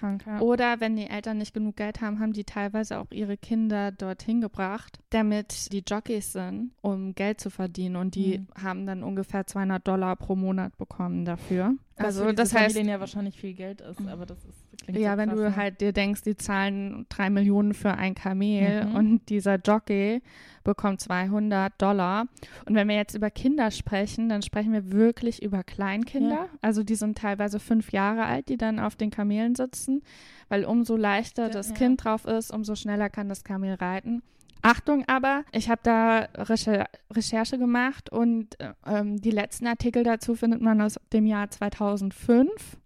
Krank, 0.00 0.24
ja. 0.26 0.40
Oder 0.40 0.80
wenn 0.80 0.96
die 0.96 1.06
Eltern 1.08 1.38
nicht 1.38 1.54
genug 1.54 1.76
Geld 1.76 2.00
haben, 2.00 2.18
haben 2.20 2.32
die 2.32 2.44
teilweise 2.44 2.98
auch 2.98 3.10
ihre 3.10 3.36
Kinder 3.36 3.92
dorthin 3.92 4.40
gebracht, 4.40 4.98
damit 5.10 5.72
die 5.72 5.82
Jockeys 5.86 6.32
sind, 6.32 6.72
um 6.80 7.14
Geld 7.14 7.40
zu 7.40 7.50
verdienen. 7.50 7.96
Und 7.96 8.14
die 8.14 8.38
Mhm. 8.38 8.46
haben 8.62 8.86
dann 8.86 9.02
ungefähr 9.02 9.46
200 9.46 9.86
Dollar 9.86 10.16
pro 10.16 10.34
Monat 10.36 10.76
bekommen 10.78 11.24
dafür. 11.24 11.74
Was 11.96 12.18
Also 12.18 12.32
das 12.32 12.54
heißt, 12.54 12.74
Familien 12.74 12.88
ja 12.88 12.98
wahrscheinlich 13.00 13.36
viel 13.38 13.52
Geld 13.54 13.82
ist, 13.82 14.00
aber 14.08 14.24
das 14.24 14.38
ist 14.44 14.82
klingt 14.84 14.98
ja, 14.98 15.12
so 15.12 15.18
wenn 15.18 15.28
du 15.28 15.36
ne? 15.36 15.56
halt 15.56 15.80
dir 15.82 15.92
denkst, 15.92 16.22
die 16.22 16.34
zahlen 16.36 17.04
drei 17.10 17.28
Millionen 17.28 17.74
für 17.74 17.92
ein 17.92 18.14
Kamel 18.14 18.86
Mhm. 18.86 18.94
und 18.96 19.28
dieser 19.28 19.56
Jockey 19.56 20.22
bekommt 20.64 21.00
200 21.00 21.72
Dollar. 21.80 22.26
Und 22.66 22.74
wenn 22.74 22.88
wir 22.88 22.96
jetzt 22.96 23.14
über 23.14 23.30
Kinder 23.30 23.70
sprechen, 23.70 24.28
dann 24.28 24.42
sprechen 24.42 24.72
wir 24.72 24.92
wirklich 24.92 25.42
über 25.42 25.62
Kleinkinder. 25.62 26.30
Ja. 26.30 26.48
Also 26.60 26.82
die 26.82 26.94
sind 26.94 27.18
teilweise 27.18 27.60
fünf 27.60 27.92
Jahre 27.92 28.24
alt, 28.24 28.48
die 28.48 28.56
dann 28.56 28.78
auf 28.78 28.96
den 28.96 29.10
Kamelen 29.10 29.54
sitzen, 29.54 30.02
weil 30.48 30.64
umso 30.64 30.96
leichter 30.96 31.44
Ja, 31.44 31.50
das 31.50 31.70
ja. 31.70 31.74
Kind 31.74 32.04
drauf 32.04 32.24
ist, 32.24 32.52
umso 32.52 32.74
schneller 32.74 33.08
kann 33.08 33.28
das 33.28 33.44
Kamel 33.44 33.74
reiten. 33.74 34.22
Achtung 34.62 35.04
aber, 35.06 35.44
ich 35.52 35.70
habe 35.70 35.80
da 35.82 36.28
Recher 36.34 36.86
Recherche 37.10 37.58
gemacht 37.58 38.10
und 38.10 38.60
äh, 38.60 38.74
ähm, 38.86 39.20
die 39.20 39.30
letzten 39.30 39.66
Artikel 39.66 40.04
dazu 40.04 40.34
findet 40.34 40.60
man 40.60 40.80
aus 40.82 41.00
dem 41.12 41.26
Jahr 41.26 41.50
2005. 41.50 42.76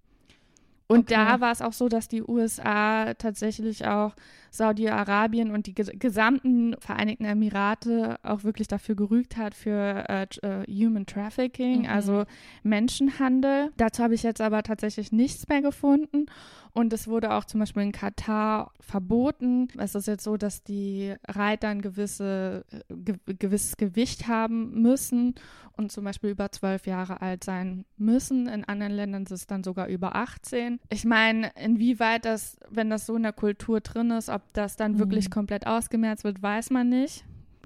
Und 0.87 1.11
Okay. 1.11 1.15
da 1.15 1.41
war 1.41 1.51
es 1.51 1.63
auch 1.63 1.73
so, 1.73 1.89
dass 1.89 2.09
die 2.09 2.23
USA 2.23 3.15
tatsächlich 3.15 3.87
auch 3.87 4.15
Saudi-Arabien 4.51 5.51
und 5.51 5.67
die 5.67 5.75
ges 5.75 5.91
gesamten 5.99 6.77
Vereinigten 6.79 7.25
Emirate 7.25 8.17
auch 8.23 8.45
wirklich 8.45 8.69
dafür 8.69 8.95
gerügt 8.95 9.37
hat 9.37 9.55
für 9.55 10.05
äh, 10.09 10.27
äh, 10.43 10.65
Human 10.69 11.07
Trafficking, 11.07 11.83
Mhm. 11.83 11.89
also 11.89 12.25
Menschenhandel. 12.63 13.73
Dazu 13.77 14.03
habe 14.03 14.15
ich 14.15 14.23
jetzt 14.23 14.41
aber 14.41 14.63
tatsächlich 14.63 15.11
nichts 15.13 15.49
mehr 15.49 15.63
gefunden. 15.63 16.27
Und 16.75 16.93
es 16.93 17.07
wurde 17.07 17.33
auch 17.35 17.45
zum 17.45 17.61
Beispiel 17.61 17.85
in 17.85 17.93
Katar 17.93 18.73
verboten. 18.81 19.69
Es 19.79 19.95
ist 19.95 20.09
jetzt 20.09 20.25
so, 20.25 20.37
dass 20.37 20.65
die 20.65 21.15
Reiter 21.29 21.69
ein 21.69 21.81
gewisse, 21.81 22.65
äh, 22.73 22.81
ge 22.95 23.15
gewisses 23.39 23.77
Gewicht 23.77 24.27
haben 24.27 24.83
müssen 24.83 25.37
und 25.77 25.93
zum 25.93 26.03
Beispiel 26.05 26.31
über 26.31 26.51
zwölf 26.51 26.87
Jahre 26.89 27.23
alt 27.23 27.45
sein 27.45 27.85
müssen. 27.97 28.49
In 28.49 28.65
anderen 28.65 28.93
Ländern 28.93 29.23
ist 29.23 29.31
es 29.31 29.47
dann 29.47 29.63
sogar 29.63 29.87
über 29.87 30.17
18. 30.17 30.81
Ich 30.91 31.05
meine, 31.05 31.53
inwieweit 31.63 32.25
das, 32.25 32.57
wenn 32.71 32.91
das 32.91 33.07
so 33.07 33.15
in 33.15 33.23
der 33.23 33.33
Kultur 33.33 33.81
drin 33.81 34.11
ist, 34.11 34.29
ob 34.29 34.43
das 34.53 34.75
dann 34.77 34.95
Mhm. 34.95 34.99
wirklich 34.99 35.31
komplett 35.31 35.69
ausgemerzt 35.69 36.25
wird, 36.25 36.43
weiß 36.43 36.71
man 36.71 36.89
nicht. 36.89 37.25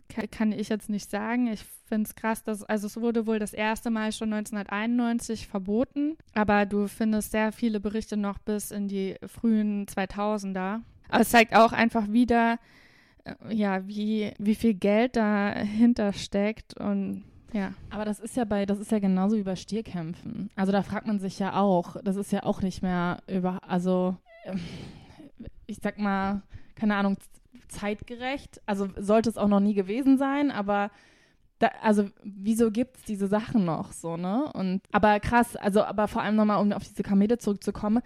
Ka- 0.08 0.26
Kann 0.30 0.52
ich 0.52 0.68
jetzt 0.68 0.88
nicht 0.88 1.10
sagen. 1.10 1.46
Ich 1.48 1.64
finde 1.86 2.08
es 2.08 2.14
krass, 2.14 2.42
dass, 2.42 2.62
also 2.64 2.86
es 2.86 2.96
wurde 3.00 3.26
wohl 3.26 3.38
das 3.38 3.52
erste 3.52 3.90
Mal 3.90 4.12
schon 4.12 4.32
1991 4.32 5.46
verboten, 5.46 6.16
aber 6.34 6.66
du 6.66 6.86
findest 6.88 7.30
sehr 7.32 7.52
viele 7.52 7.80
Berichte 7.80 8.16
noch 8.16 8.38
bis 8.38 8.70
in 8.70 8.88
die 8.88 9.16
frühen 9.26 9.86
2000er. 9.86 10.80
Aber 11.08 11.20
es 11.22 11.30
zeigt 11.30 11.54
auch 11.54 11.72
einfach 11.72 12.08
wieder, 12.10 12.58
äh, 13.24 13.54
ja, 13.54 13.86
wie, 13.86 14.32
wie 14.38 14.54
viel 14.54 14.74
Geld 14.74 15.16
dahinter 15.16 16.12
steckt 16.12 16.74
und 16.78 17.24
ja. 17.54 17.72
Aber 17.88 18.04
das 18.04 18.20
ist 18.20 18.36
ja 18.36 18.44
bei, 18.44 18.66
das 18.66 18.78
ist 18.78 18.90
ja 18.92 18.98
genauso 18.98 19.36
wie 19.36 19.42
bei 19.42 19.56
Stierkämpfen. 19.56 20.50
Also 20.54 20.70
da 20.70 20.82
fragt 20.82 21.06
man 21.06 21.18
sich 21.18 21.38
ja 21.38 21.54
auch, 21.58 21.96
das 22.04 22.16
ist 22.16 22.30
ja 22.30 22.42
auch 22.42 22.60
nicht 22.60 22.82
mehr 22.82 23.22
über, 23.26 23.60
also 23.66 24.16
ähm, 24.44 24.60
ich 25.66 25.78
sag 25.82 25.98
mal, 25.98 26.42
keine 26.74 26.96
Ahnung, 26.96 27.16
zeitgerecht. 27.68 28.60
Also 28.66 28.88
sollte 28.96 29.30
es 29.30 29.38
auch 29.38 29.48
noch 29.48 29.60
nie 29.60 29.74
gewesen 29.74 30.18
sein, 30.18 30.50
aber 30.50 30.90
da, 31.58 31.70
also 31.82 32.08
wieso 32.22 32.70
gibt 32.70 32.98
es 32.98 33.02
diese 33.04 33.26
Sachen 33.26 33.64
noch 33.64 33.92
so, 33.92 34.16
ne? 34.16 34.50
Und 34.52 34.82
aber 34.92 35.18
krass, 35.20 35.56
also 35.56 35.82
aber 35.82 36.08
vor 36.08 36.22
allem 36.22 36.36
nochmal, 36.36 36.60
um 36.60 36.72
auf 36.72 36.84
diese 36.84 37.02
Kamele 37.02 37.38
zurückzukommen, 37.38 38.02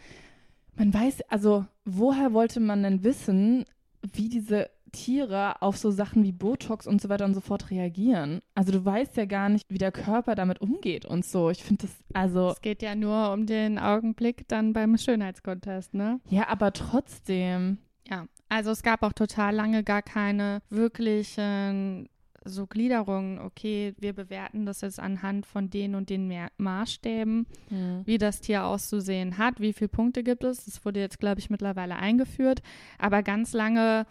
man 0.75 0.93
weiß, 0.93 1.23
also 1.29 1.67
woher 1.85 2.33
wollte 2.33 2.61
man 2.61 2.83
denn 2.83 3.05
wissen, 3.05 3.65
wie 4.01 4.29
diese 4.29 4.71
Tiere 4.93 5.61
auf 5.63 5.77
so 5.77 5.91
Sachen 5.91 6.23
wie 6.23 6.33
Botox 6.33 6.87
und 6.87 7.01
so 7.01 7.09
weiter 7.09 7.25
und 7.25 7.35
so 7.35 7.41
fort 7.41 7.71
reagieren? 7.71 8.41
Also 8.55 8.73
du 8.73 8.85
weißt 8.85 9.17
ja 9.17 9.25
gar 9.25 9.49
nicht, 9.49 9.65
wie 9.69 9.79
der 9.79 9.93
Körper 9.93 10.35
damit 10.35 10.61
umgeht 10.61 11.05
und 11.07 11.25
so. 11.25 11.51
Ich 11.51 11.65
finde 11.65 11.87
das, 11.87 11.97
also. 12.13 12.51
Es 12.51 12.61
geht 12.61 12.83
ja 12.83 12.95
nur 12.95 13.33
um 13.33 13.47
den 13.47 13.79
Augenblick 13.79 14.47
dann 14.49 14.73
beim 14.73 14.97
Schönheitskontest, 14.97 15.95
ne? 15.95 16.21
Ja, 16.29 16.49
aber 16.49 16.73
trotzdem. 16.73 17.79
Ja, 18.09 18.27
also 18.49 18.71
es 18.71 18.83
gab 18.83 19.03
auch 19.03 19.13
total 19.13 19.55
lange 19.55 19.83
gar 19.85 20.03
keine 20.03 20.61
wirklichen 20.71 22.09
so 22.45 22.67
Gliederungen, 22.67 23.39
okay, 23.39 23.95
wir 23.99 24.13
bewerten 24.15 24.67
das 24.67 24.81
jetzt 24.81 24.99
anhand 24.99 25.47
von 25.47 25.71
den 25.71 25.95
und 25.95 26.11
den 26.11 26.27
Mer 26.27 26.51
Maßstäben, 26.57 27.47
Hm. 27.69 28.03
wie 28.05 28.19
das 28.19 28.41
Tier 28.41 28.65
auszusehen 28.65 29.39
hat, 29.39 29.61
wie 29.61 29.73
viele 29.73 29.89
Punkte 29.89 30.23
gibt 30.25 30.43
es. 30.43 30.65
Das 30.65 30.85
wurde 30.85 30.99
jetzt, 31.01 31.21
glaube 31.21 31.39
ich, 31.39 31.51
mittlerweile 31.51 31.97
eingeführt. 31.97 32.61
Aber 32.99 33.23
ganz 33.23 33.53
lange 33.53 34.07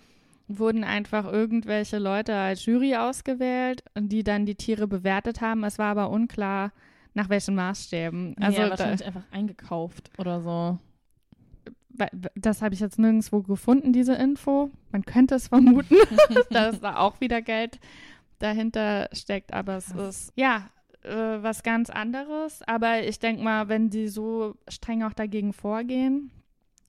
wurden 0.48 0.84
einfach 0.84 1.26
irgendwelche 1.32 2.00
Leute 2.00 2.36
als 2.36 2.66
Jury 2.66 2.96
ausgewählt, 2.96 3.84
die 3.98 4.24
dann 4.24 4.46
die 4.46 4.56
Tiere 4.56 4.88
bewertet 4.88 5.42
haben. 5.42 5.64
Es 5.64 5.78
war 5.78 5.92
aber 5.92 6.10
unklar, 6.10 6.72
nach 7.14 7.30
welchen 7.30 7.56
Maßstäben. 7.56 8.36
Also 8.40 8.60
ja, 8.60 8.64
da, 8.66 8.70
wahrscheinlich 8.72 9.06
einfach 9.06 9.26
eingekauft 9.32 10.10
oder 10.18 10.42
so. 10.42 10.80
Das 12.36 12.62
habe 12.62 12.74
ich 12.74 12.80
jetzt 12.80 13.00
nirgendwo 13.00 13.42
gefunden, 13.42 13.94
diese 13.94 14.16
Info. 14.16 14.72
Man 14.92 15.04
könnte 15.04 15.36
es 15.36 15.48
vermuten, 15.48 15.96
dass 16.50 16.80
da 16.80 16.98
auch 16.98 17.22
wieder 17.22 17.42
Geld 17.42 17.80
dahinter 18.40 19.10
steckt, 19.14 19.54
aber 19.54 19.78
es 19.78 19.88
Krass. 19.88 20.16
ist 20.16 20.34
ja 20.36 20.70
äh, 21.04 21.42
was 21.42 21.64
ganz 21.64 21.90
anderes. 21.90 22.62
Aber 22.68 23.04
ich 23.04 23.20
denke 23.20 23.44
mal, 23.44 23.70
wenn 23.70 23.90
die 23.90 24.08
so 24.08 24.56
streng 24.68 25.04
auch 25.04 25.14
dagegen 25.14 25.54
vorgehen, 25.54 26.32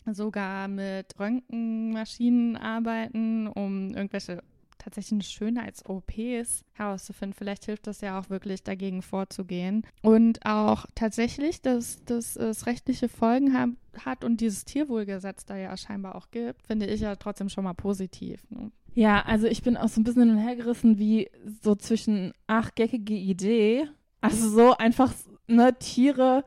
sogar 0.06 0.68
mit 0.68 1.18
Röntgenmaschinen 1.18 2.56
arbeiten, 2.56 3.46
um 3.46 3.90
irgendwelche 3.94 4.42
tatsächlichen 4.82 5.22
Schönheits-OPs 5.22 6.64
herauszufinden. 6.72 7.34
Vielleicht 7.36 7.64
hilft 7.64 7.86
das 7.86 8.00
ja 8.00 8.18
auch 8.18 8.30
wirklich 8.30 8.62
dagegen 8.62 9.02
vorzugehen. 9.02 9.86
Und 10.02 10.44
auch 10.44 10.86
tatsächlich, 10.94 11.62
dass, 11.62 12.04
dass 12.04 12.36
es 12.36 12.66
rechtliche 12.66 13.08
Folgen 13.08 13.56
haben, 13.56 13.76
hat 14.04 14.24
und 14.24 14.40
dieses 14.40 14.64
Tierwohlgesetz 14.64 15.44
da 15.44 15.56
ja 15.56 15.76
scheinbar 15.76 16.14
auch 16.14 16.30
gibt, 16.30 16.62
finde 16.62 16.86
ich 16.86 17.00
ja 17.02 17.14
trotzdem 17.16 17.48
schon 17.48 17.64
mal 17.64 17.74
positiv. 17.74 18.42
Ne? 18.50 18.70
Ja, 18.94 19.22
also 19.22 19.46
ich 19.46 19.62
bin 19.62 19.76
auch 19.76 19.88
so 19.88 20.00
ein 20.00 20.04
bisschen 20.04 20.22
hin 20.22 20.30
und 20.32 20.38
her 20.38 20.56
gerissen, 20.56 20.98
wie 20.98 21.30
so 21.62 21.74
zwischen, 21.74 22.32
ach, 22.46 22.74
geckige 22.74 23.14
Idee, 23.14 23.86
also 24.20 24.48
so 24.48 24.76
einfach, 24.76 25.12
ne, 25.46 25.76
Tiere 25.78 26.44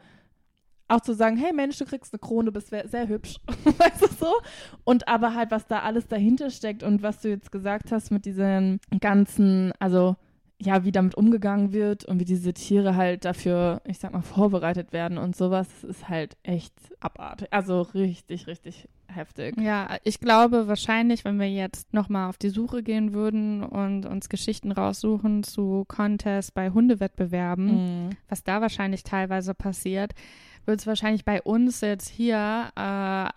auch 0.87 1.01
zu 1.01 1.13
sagen, 1.13 1.37
hey 1.37 1.51
Mensch, 1.53 1.77
du 1.77 1.85
kriegst 1.85 2.13
eine 2.13 2.19
Krone, 2.19 2.45
du 2.45 2.51
bist 2.51 2.69
sehr, 2.69 3.07
hübsch, 3.07 3.37
weißt 3.65 4.01
du 4.01 4.07
so? 4.07 4.33
Und 4.83 5.07
aber 5.07 5.33
halt, 5.33 5.51
was 5.51 5.67
da 5.67 5.79
alles 5.79 6.07
dahinter 6.07 6.49
steckt 6.49 6.83
und 6.83 7.01
was 7.03 7.21
du 7.21 7.29
jetzt 7.29 7.51
gesagt 7.51 7.91
hast 7.91 8.11
mit 8.11 8.25
diesen 8.25 8.79
ganzen, 8.99 9.71
also 9.79 10.15
ja, 10.57 10.85
wie 10.85 10.93
damit 10.93 11.15
umgegangen 11.15 11.73
wird 11.73 12.05
und 12.05 12.19
wie 12.21 12.25
diese 12.25 12.53
Tiere 12.53 12.95
halt 12.95 13.25
dafür, 13.25 13.81
ich 13.83 13.99
sag 13.99 14.13
mal, 14.13 14.21
vorbereitet 14.21 14.93
werden 14.93 15.17
und 15.17 15.35
sowas, 15.35 15.67
ist 15.83 16.07
halt 16.07 16.37
echt 16.43 16.73
abartig. 17.01 17.49
Also 17.51 17.81
richtig, 17.81 18.47
richtig 18.47 18.87
heftig. 19.07 19.55
Ja, 19.59 19.97
ich 20.05 20.21
glaube 20.21 20.69
wahrscheinlich, 20.69 21.25
wenn 21.25 21.39
wir 21.41 21.49
jetzt 21.51 21.93
nochmal 21.93 22.29
auf 22.29 22.37
die 22.37 22.49
Suche 22.49 22.83
gehen 22.83 23.13
würden 23.13 23.63
und 23.63 24.05
uns 24.05 24.29
Geschichten 24.29 24.71
raussuchen 24.71 25.43
zu 25.43 25.83
Contests 25.89 26.51
bei 26.53 26.69
Hundewettbewerben, 26.69 28.05
Mhm. 28.05 28.09
was 28.29 28.43
da 28.45 28.61
wahrscheinlich 28.61 29.03
teilweise 29.03 29.53
passiert, 29.53 30.13
wird 30.67 30.79
es 30.79 30.87
wahrscheinlich 30.87 31.25
bei 31.25 31.41
uns 31.41 31.81
jetzt 31.81 32.09
hier 32.09 32.69
äh, 32.75 33.29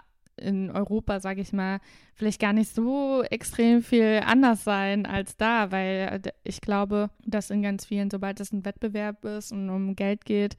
in 0.46 0.70
Europa, 0.70 1.18
sage 1.20 1.40
ich 1.40 1.52
mal, 1.52 1.80
vielleicht 2.14 2.40
gar 2.40 2.52
nicht 2.52 2.72
so 2.74 3.22
extrem 3.24 3.82
viel 3.82 4.20
anders 4.24 4.62
sein 4.64 5.04
als 5.06 5.36
da, 5.36 5.70
weil 5.72 6.20
äh, 6.24 6.30
ich 6.44 6.60
glaube, 6.60 7.10
dass 7.24 7.50
in 7.50 7.62
ganz 7.62 7.84
vielen, 7.86 8.10
sobald 8.10 8.38
es 8.40 8.52
ein 8.52 8.64
Wettbewerb 8.64 9.24
ist 9.24 9.50
und 9.52 9.68
um 9.70 9.96
Geld 9.96 10.24
geht, 10.24 10.56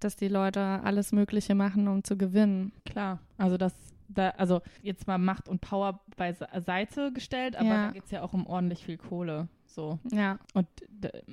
dass 0.00 0.14
die 0.16 0.28
Leute 0.28 0.60
alles 0.60 1.10
Mögliche 1.12 1.54
machen, 1.54 1.88
um 1.88 2.04
zu 2.04 2.16
gewinnen. 2.16 2.72
Klar, 2.84 3.18
also 3.38 3.56
das, 3.56 3.74
da, 4.08 4.28
also 4.30 4.60
jetzt 4.82 5.06
mal 5.08 5.18
Macht 5.18 5.48
und 5.48 5.60
Power 5.60 6.00
beiseite 6.16 7.12
gestellt, 7.12 7.56
aber 7.56 7.66
Ja. 7.68 7.86
da 7.86 7.92
geht 7.92 8.04
es 8.04 8.10
ja 8.10 8.22
auch 8.22 8.32
um 8.32 8.46
ordentlich 8.46 8.84
viel 8.84 8.98
Kohle. 8.98 9.48
So. 9.66 9.98
Ja, 10.12 10.38
Und 10.54 10.66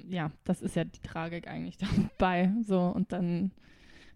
ja, 0.09 0.31
das 0.45 0.61
ist 0.61 0.75
ja 0.75 0.83
die 0.83 0.99
Tragik 1.01 1.47
eigentlich 1.47 1.77
dabei. 2.17 2.51
So, 2.65 2.79
und 2.81 3.11
dann 3.11 3.51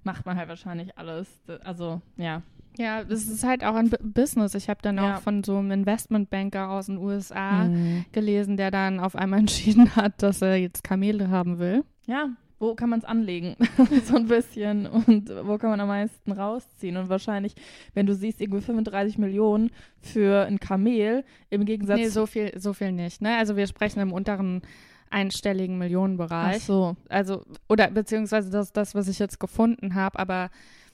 macht 0.07 0.25
man 0.25 0.37
halt 0.37 0.49
wahrscheinlich 0.49 0.97
alles. 0.97 1.27
Also, 1.63 2.01
ja. 2.17 2.41
Ja, 2.79 3.03
das 3.03 3.27
ist 3.27 3.43
halt 3.43 3.63
auch 3.63 3.75
ein 3.75 3.89
B 3.89 3.97
Business. 4.01 4.53
Ich 4.55 4.69
habe 4.69 4.79
dann 4.83 4.97
Ja. 4.97 5.17
auch 5.17 5.21
von 5.21 5.43
so 5.43 5.57
einem 5.57 5.71
Investmentbanker 5.71 6.69
aus 6.69 6.85
den 6.87 6.97
USA 6.97 7.65
Mhm. 7.65 8.05
gelesen, 8.11 8.55
der 8.57 8.71
dann 8.71 8.99
auf 8.99 9.15
einmal 9.15 9.39
entschieden 9.47 9.95
hat, 9.95 10.21
dass 10.23 10.41
er 10.41 10.55
jetzt 10.57 10.83
Kamele 10.83 11.29
haben 11.29 11.57
will. 11.59 11.83
Ja, 12.05 12.29
wo 12.59 12.73
kann 12.75 12.89
man 12.89 12.99
es 12.99 13.05
anlegen? 13.05 13.55
so 14.05 14.15
ein 14.15 14.27
bisschen. 14.27 14.87
Und 14.87 15.29
wo 15.43 15.57
kann 15.57 15.69
man 15.71 15.79
am 15.79 15.87
meisten 15.89 16.31
rausziehen? 16.31 16.97
Und 16.97 17.09
wahrscheinlich, 17.09 17.53
wenn 17.93 18.05
du 18.05 18.13
siehst, 18.15 18.41
irgendwie 18.41 18.61
35 18.61 19.17
Millionen 19.17 19.69
für 19.99 20.45
ein 20.45 20.59
Kamel, 20.59 21.23
im 21.49 21.65
Gegensatz 21.65 21.97
Nee, 21.97 22.07
so 22.09 22.25
viel, 22.25 22.59
so 22.59 22.73
viel 22.73 22.91
nicht. 22.91 23.21
Ne? 23.21 23.37
Also 23.37 23.55
wir 23.57 23.67
sprechen 23.67 23.99
im 23.99 24.13
unteren 24.13 24.61
einstelligen 25.09 25.75
Ach 25.75 25.79
Millionenbereich. 25.79 26.63
so. 26.63 26.95
Also, 27.09 27.43
oder 27.67 27.89
beziehungsweise 27.89 28.49
das, 28.49 28.71
das, 28.73 28.95
was 28.95 29.07
ich 29.07 29.19
jetzt 29.19 29.39
gefunden 29.39 29.95
habe, 29.95 30.19
aber 30.19 30.49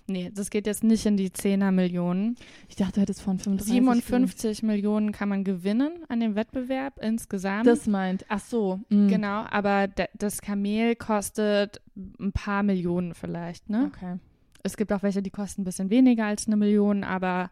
nee, 0.07 0.31
das 0.33 0.49
geht 0.49 0.67
jetzt 0.67 0.83
nicht 0.83 1.05
in 1.05 1.17
die 1.17 1.29
10er 1.29 1.71
Millionen. 1.71 2.35
Ich 2.69 2.75
dachte, 2.75 2.93
du 2.93 3.01
hättest 3.01 3.21
von 3.21 3.39
35 3.39 3.73
57 3.73 4.63
Millionen 4.63 5.11
kann 5.11 5.29
man 5.29 5.43
gewinnen 5.43 6.03
an 6.09 6.19
dem 6.19 6.35
Wettbewerb 6.35 6.99
insgesamt. 7.01 7.67
Das 7.67 7.87
meint, 7.87 8.25
ach 8.29 8.39
so. 8.39 8.79
mhm. 8.89 9.07
Genau, 9.07 9.45
aber 9.49 9.87
das 10.13 10.41
Kamel 10.41 10.95
kostet 10.95 11.81
ein 12.19 12.31
paar 12.31 12.63
Millionen 12.63 13.13
vielleicht, 13.13 13.69
ne? 13.69 13.91
Okay. 13.93 14.17
Es 14.63 14.77
gibt 14.77 14.93
auch 14.93 15.03
welche, 15.03 15.21
die 15.21 15.29
kosten 15.29 15.61
ein 15.61 15.65
bisschen 15.65 15.89
weniger 15.89 16.25
als 16.25 16.47
eine 16.47 16.55
Million, 16.55 17.03
aber 17.03 17.51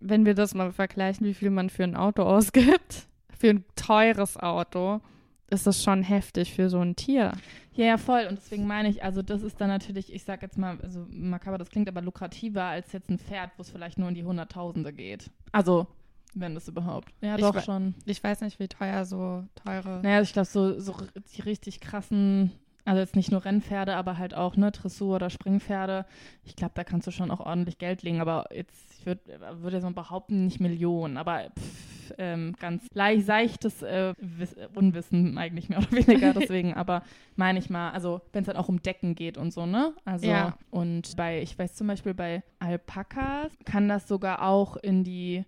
wenn 0.00 0.24
wir 0.24 0.34
das 0.34 0.54
mal 0.54 0.72
vergleichen, 0.72 1.26
wie 1.26 1.34
viel 1.34 1.50
man 1.50 1.70
für 1.70 1.84
ein 1.84 1.96
Auto 1.96 2.22
ausgibt, 2.24 3.08
für 3.38 3.50
ein 3.50 3.64
teures 3.74 4.36
Auto, 4.38 5.00
ist 5.50 5.66
das 5.66 5.82
schon 5.82 6.02
heftig 6.02 6.52
für 6.52 6.68
so 6.68 6.80
ein 6.80 6.96
Tier. 6.96 7.32
Ja, 7.74 7.84
ja, 7.84 7.98
voll. 7.98 8.26
Und 8.28 8.38
deswegen 8.38 8.66
meine 8.66 8.88
ich, 8.88 9.04
also 9.04 9.22
das 9.22 9.42
ist 9.42 9.60
dann 9.60 9.68
natürlich, 9.68 10.12
ich 10.12 10.24
sag 10.24 10.42
jetzt 10.42 10.56
mal, 10.58 10.78
also 10.82 11.06
makaber, 11.10 11.58
das 11.58 11.68
klingt 11.70 11.88
aber 11.88 12.00
lukrativer 12.00 12.64
als 12.64 12.92
jetzt 12.92 13.10
ein 13.10 13.18
Pferd, 13.18 13.50
wo 13.56 13.62
es 13.62 13.70
vielleicht 13.70 13.98
nur 13.98 14.08
in 14.08 14.14
die 14.14 14.24
Hunderttausende 14.24 14.92
geht. 14.92 15.30
Also, 15.52 15.86
wenn 16.34 16.54
das 16.54 16.68
überhaupt. 16.68 17.08
Ja, 17.20 17.36
Ich 17.36 17.40
doch 17.42 17.62
schon. 17.62 17.94
Ich 18.06 18.22
weiß 18.22 18.40
nicht, 18.40 18.58
wie 18.58 18.68
teuer 18.68 19.04
so 19.04 19.44
teure. 19.64 20.00
Naja, 20.02 20.20
ich 20.22 20.32
glaube, 20.32 20.46
so, 20.46 20.78
so 20.80 20.96
die 21.34 21.42
richtig 21.42 21.80
krassen, 21.80 22.52
also 22.84 23.00
jetzt 23.00 23.14
nicht 23.16 23.30
nur 23.30 23.44
Rennpferde, 23.44 23.94
aber 23.94 24.16
halt 24.18 24.34
auch, 24.34 24.56
ne, 24.56 24.70
Dressur- 24.72 25.16
oder 25.16 25.30
Springpferde. 25.30 26.06
Ich 26.44 26.56
glaube, 26.56 26.72
da 26.74 26.82
kannst 26.84 27.06
du 27.06 27.10
schon 27.10 27.30
auch 27.30 27.40
ordentlich 27.40 27.78
Geld 27.78 28.02
legen. 28.02 28.20
Aber 28.20 28.46
jetzt, 28.54 28.98
ich 28.98 29.06
würde 29.06 29.20
würd 29.60 29.74
jetzt 29.74 29.82
mal 29.82 29.92
behaupten, 29.92 30.46
nicht 30.46 30.60
Millionen, 30.60 31.16
aber 31.16 31.50
pff, 31.58 31.95
ähm, 32.18 32.54
ganz 32.60 32.86
leicht 32.94 33.26
seichtes 33.26 33.82
äh, 33.82 34.12
Wiss 34.18 34.54
Unwissen 34.74 35.36
eigentlich 35.38 35.68
mehr 35.68 35.78
oder 35.78 35.92
weniger. 35.92 36.32
Deswegen, 36.38 36.74
aber 36.74 37.02
meine 37.36 37.58
ich 37.58 37.70
mal, 37.70 37.90
also 37.90 38.20
wenn 38.32 38.42
es 38.42 38.46
dann 38.46 38.56
auch 38.56 38.68
um 38.68 38.82
Decken 38.82 39.14
geht 39.14 39.38
und 39.38 39.52
so, 39.52 39.66
ne? 39.66 39.94
Also, 40.04 40.26
Ja. 40.26 40.56
und 40.70 41.16
bei, 41.16 41.40
ich 41.42 41.58
weiß 41.58 41.74
zum 41.74 41.86
Beispiel 41.86 42.14
bei 42.14 42.42
Alpakas 42.58 43.52
kann 43.64 43.88
das 43.88 44.08
sogar 44.08 44.42
auch 44.42 44.76
in 44.76 45.04
die 45.04 45.44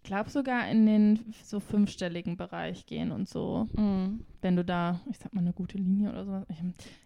ich 0.00 0.08
glaube 0.08 0.30
sogar 0.30 0.68
in 0.70 0.86
den 0.86 1.34
so 1.44 1.60
fünfstelligen 1.60 2.36
Bereich 2.36 2.86
gehen 2.86 3.10
und 3.12 3.28
so, 3.28 3.66
Mhm. 3.76 4.20
wenn 4.40 4.56
du 4.56 4.64
da, 4.64 5.00
ich 5.10 5.18
sag 5.18 5.34
mal, 5.34 5.40
eine 5.40 5.52
gute 5.52 5.76
Linie 5.76 6.10
oder 6.10 6.24
sowas. 6.24 6.46
Ich, 6.48 6.56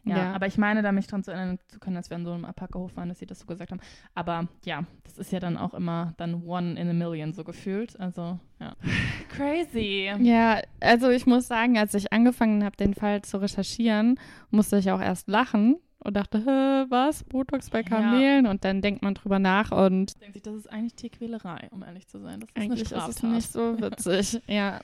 ja, 0.04 0.16
Ja. 0.18 0.32
aber 0.34 0.46
ich 0.46 0.58
meine, 0.58 0.82
da 0.82 0.92
mich 0.92 1.06
dran 1.06 1.24
zu 1.24 1.30
erinnern 1.32 1.58
zu 1.68 1.80
können, 1.80 1.96
dass 1.96 2.10
wir 2.10 2.16
an 2.16 2.24
so 2.24 2.32
einem 2.32 2.44
Alpaka-Hof 2.44 2.94
waren, 2.96 3.08
dass 3.08 3.18
sie 3.18 3.26
das 3.26 3.40
so 3.40 3.46
gesagt 3.46 3.72
haben. 3.72 3.80
Aber 4.14 4.46
ja, 4.64 4.84
das 5.04 5.18
ist 5.18 5.32
ja 5.32 5.40
dann 5.40 5.56
auch 5.56 5.74
immer 5.74 6.14
dann 6.18 6.44
one 6.44 6.78
in 6.78 6.88
a 6.88 6.92
million 6.92 7.32
so 7.32 7.42
gefühlt. 7.44 7.98
Also, 7.98 8.38
ja. 8.60 8.76
Crazy. 9.30 10.10
Ja, 10.20 10.60
also 10.80 11.08
ich 11.10 11.26
muss 11.26 11.48
sagen, 11.48 11.78
als 11.78 11.94
ich 11.94 12.12
angefangen 12.12 12.62
habe, 12.64 12.76
den 12.76 12.94
Fall 12.94 13.22
zu 13.22 13.38
recherchieren, 13.38 14.18
musste 14.50 14.78
ich 14.78 14.90
auch 14.90 15.00
erst 15.00 15.28
lachen 15.28 15.76
und 16.04 16.14
dachte, 16.16 16.38
Hä, 16.38 16.86
was? 16.90 17.24
Botox 17.24 17.70
bei 17.70 17.80
Ja. 17.80 17.88
Kamelen? 17.88 18.46
Und 18.46 18.64
dann 18.64 18.80
denkt 18.80 19.02
man 19.02 19.14
drüber 19.14 19.38
nach 19.38 19.70
und 19.72 20.20
Denkt 20.20 20.34
sich, 20.34 20.42
das 20.42 20.54
ist 20.54 20.70
eigentlich 20.72 20.94
Tierquälerei, 20.94 21.68
um 21.70 21.82
ehrlich 21.82 22.06
zu 22.08 22.18
sein. 22.20 22.40
Das 22.40 22.48
ist 22.50 22.56
eigentlich 22.56 22.92
eine 22.94 23.08
ist 23.10 23.16
es 23.16 23.22
nicht 23.22 23.52
so 23.52 23.60
witzig. 23.80 24.40
ja. 24.46 24.80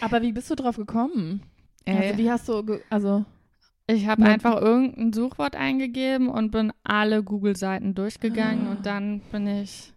Aber 0.00 0.22
wie 0.22 0.32
bist 0.32 0.50
du 0.50 0.54
drauf 0.54 0.76
gekommen? 0.76 1.42
Ey, 1.84 1.96
Also, 2.08 2.18
wie 2.18 2.30
hast 2.30 2.48
du, 2.48 2.78
also, 2.90 3.24
ich 3.86 4.06
habe 4.06 4.22
Na- 4.22 4.28
einfach 4.30 4.60
irgendein 4.60 5.12
Suchwort 5.12 5.56
eingegeben 5.56 6.28
und 6.28 6.50
bin 6.52 6.72
alle 6.84 7.22
Google-Seiten 7.24 7.94
durchgegangen 7.94 8.66
Ah. 8.66 8.70
und 8.72 8.86
dann 8.86 9.20
bin 9.32 9.46
ich 9.46 9.92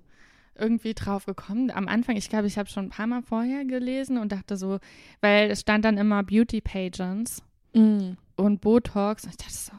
irgendwie 0.55 0.93
drauf 0.93 1.25
gekommen. 1.25 1.71
Am 1.71 1.87
Anfang, 1.87 2.15
ich 2.15 2.29
glaube, 2.29 2.47
ich 2.47 2.57
habe 2.57 2.69
schon 2.69 2.85
ein 2.85 2.89
paar 2.89 3.07
Mal 3.07 3.21
vorher 3.23 3.65
gelesen 3.65 4.17
und 4.19 4.31
dachte 4.31 4.55
so, 4.55 4.79
weil 5.21 5.49
es 5.51 5.61
stand 5.61 5.83
dann 5.85 5.97
immer 5.97 6.23
Beauty 6.23 6.61
Pageants. 6.61 7.43
Mm. 7.75 8.13
und 8.35 8.61
Botox. 8.61 9.23
Und 9.25 9.31
ich 9.31 9.37
dachte 9.37 9.51
so, 9.53 9.71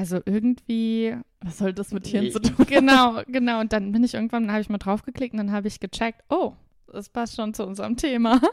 also 0.00 0.18
irgendwie 0.24 1.14
Was 1.40 1.58
soll 1.58 1.74
das 1.74 1.92
mit 1.92 2.04
Tieren 2.04 2.30
zu 2.30 2.40
tun? 2.40 2.64
genau, 2.66 3.20
genau. 3.26 3.60
Und 3.60 3.74
dann 3.74 3.92
bin 3.92 4.02
ich 4.02 4.14
irgendwann, 4.14 4.44
dann 4.44 4.52
habe 4.52 4.62
ich 4.62 4.70
mal 4.70 4.78
draufgeklickt 4.78 5.34
und 5.34 5.38
dann 5.38 5.52
habe 5.52 5.68
ich 5.68 5.78
gecheckt, 5.78 6.22
oh, 6.30 6.54
das 6.90 7.10
passt 7.10 7.36
schon 7.36 7.52
zu 7.52 7.66
unserem 7.66 7.96
Thema. 7.96 8.40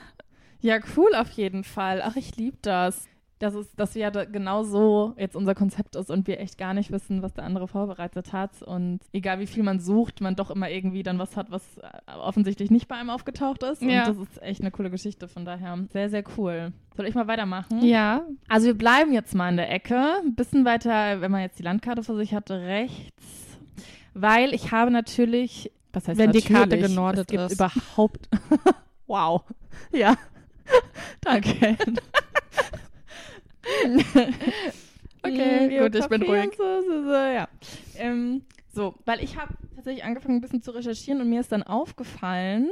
Ja, 0.59 0.79
cool 0.97 1.13
auf 1.13 1.29
jeden 1.33 1.63
Fall. 1.63 2.01
Ach, 2.03 2.15
ich 2.15 2.35
liebe 2.35 2.57
das. 2.63 3.05
Das 3.39 3.53
ist, 3.53 3.79
dass 3.79 3.93
ja 3.93 4.09
da 4.09 4.25
genau 4.25 4.63
so 4.63 5.13
jetzt 5.17 5.35
unser 5.35 5.53
Konzept 5.53 5.95
ist 5.95 6.09
und 6.09 6.25
wir 6.27 6.39
echt 6.39 6.57
gar 6.57 6.73
nicht 6.73 6.91
wissen, 6.91 7.21
was 7.21 7.33
der 7.33 7.43
andere 7.43 7.67
vorbereitet 7.67 8.33
hat. 8.33 8.63
Und 8.63 8.99
egal 9.13 9.39
wie 9.39 9.45
viel 9.47 9.61
man 9.63 9.79
sucht, 9.79 10.21
man 10.21 10.35
doch 10.35 10.49
immer 10.49 10.69
irgendwie 10.69 11.03
dann 11.03 11.19
was 11.19 11.37
hat, 11.37 11.51
was 11.51 11.63
äh, 11.77 12.11
offensichtlich 12.19 12.71
nicht 12.71 12.87
bei 12.87 12.95
einem 12.95 13.11
aufgetaucht 13.11 13.61
ist. 13.63 13.81
Ja. 13.81 14.07
Und 14.07 14.17
das 14.17 14.27
ist 14.27 14.41
echt 14.41 14.61
eine 14.61 14.71
coole 14.71 14.89
Geschichte. 14.89 15.27
Von 15.27 15.45
daher 15.45 15.77
sehr, 15.91 16.09
sehr 16.09 16.23
cool. 16.37 16.73
Soll 16.95 17.05
ich 17.05 17.13
mal 17.13 17.27
weitermachen? 17.27 17.83
Ja. 17.85 18.23
Also 18.47 18.67
wir 18.67 18.77
bleiben 18.77 19.13
jetzt 19.13 19.35
mal 19.35 19.49
in 19.49 19.57
der 19.57 19.71
Ecke. 19.71 20.15
Ein 20.23 20.33
bisschen 20.33 20.65
weiter, 20.65 21.21
wenn 21.21 21.29
man 21.31 21.41
jetzt 21.41 21.59
die 21.59 21.63
Landkarte 21.63 22.01
vor 22.01 22.15
sich 22.15 22.33
hatte, 22.33 22.59
rechts. 22.61 23.57
Weil 24.15 24.51
ich 24.55 24.71
habe 24.71 24.89
natürlich, 24.89 25.71
was 25.93 26.07
heißt 26.07 26.17
Wenn 26.17 26.31
die 26.31 26.39
natürlich, 26.39 26.57
Karte 26.57 26.79
genordet 26.79 27.19
es 27.19 27.27
gibt 27.27 27.43
ist. 27.43 27.53
überhaupt, 27.53 28.27
wow, 29.07 29.43
ja, 29.91 30.15
danke. 31.21 31.77
Okay, 35.23 35.79
gut, 35.79 35.95
ich 35.95 36.07
bin 36.07 36.21
ruhig. 36.21 36.53
So, 36.57 36.81
so, 36.81 37.03
so, 37.03 37.11
ja. 37.11 37.47
Ähm, 37.97 38.43
so, 38.73 38.95
weil 39.05 39.21
ich 39.23 39.37
habe 39.37 39.53
tatsächlich 39.75 40.03
angefangen, 40.03 40.35
ein 40.35 40.41
bisschen 40.41 40.61
zu 40.61 40.71
recherchieren 40.71 41.21
und 41.21 41.29
mir 41.29 41.41
ist 41.41 41.51
dann 41.51 41.63
aufgefallen, 41.63 42.69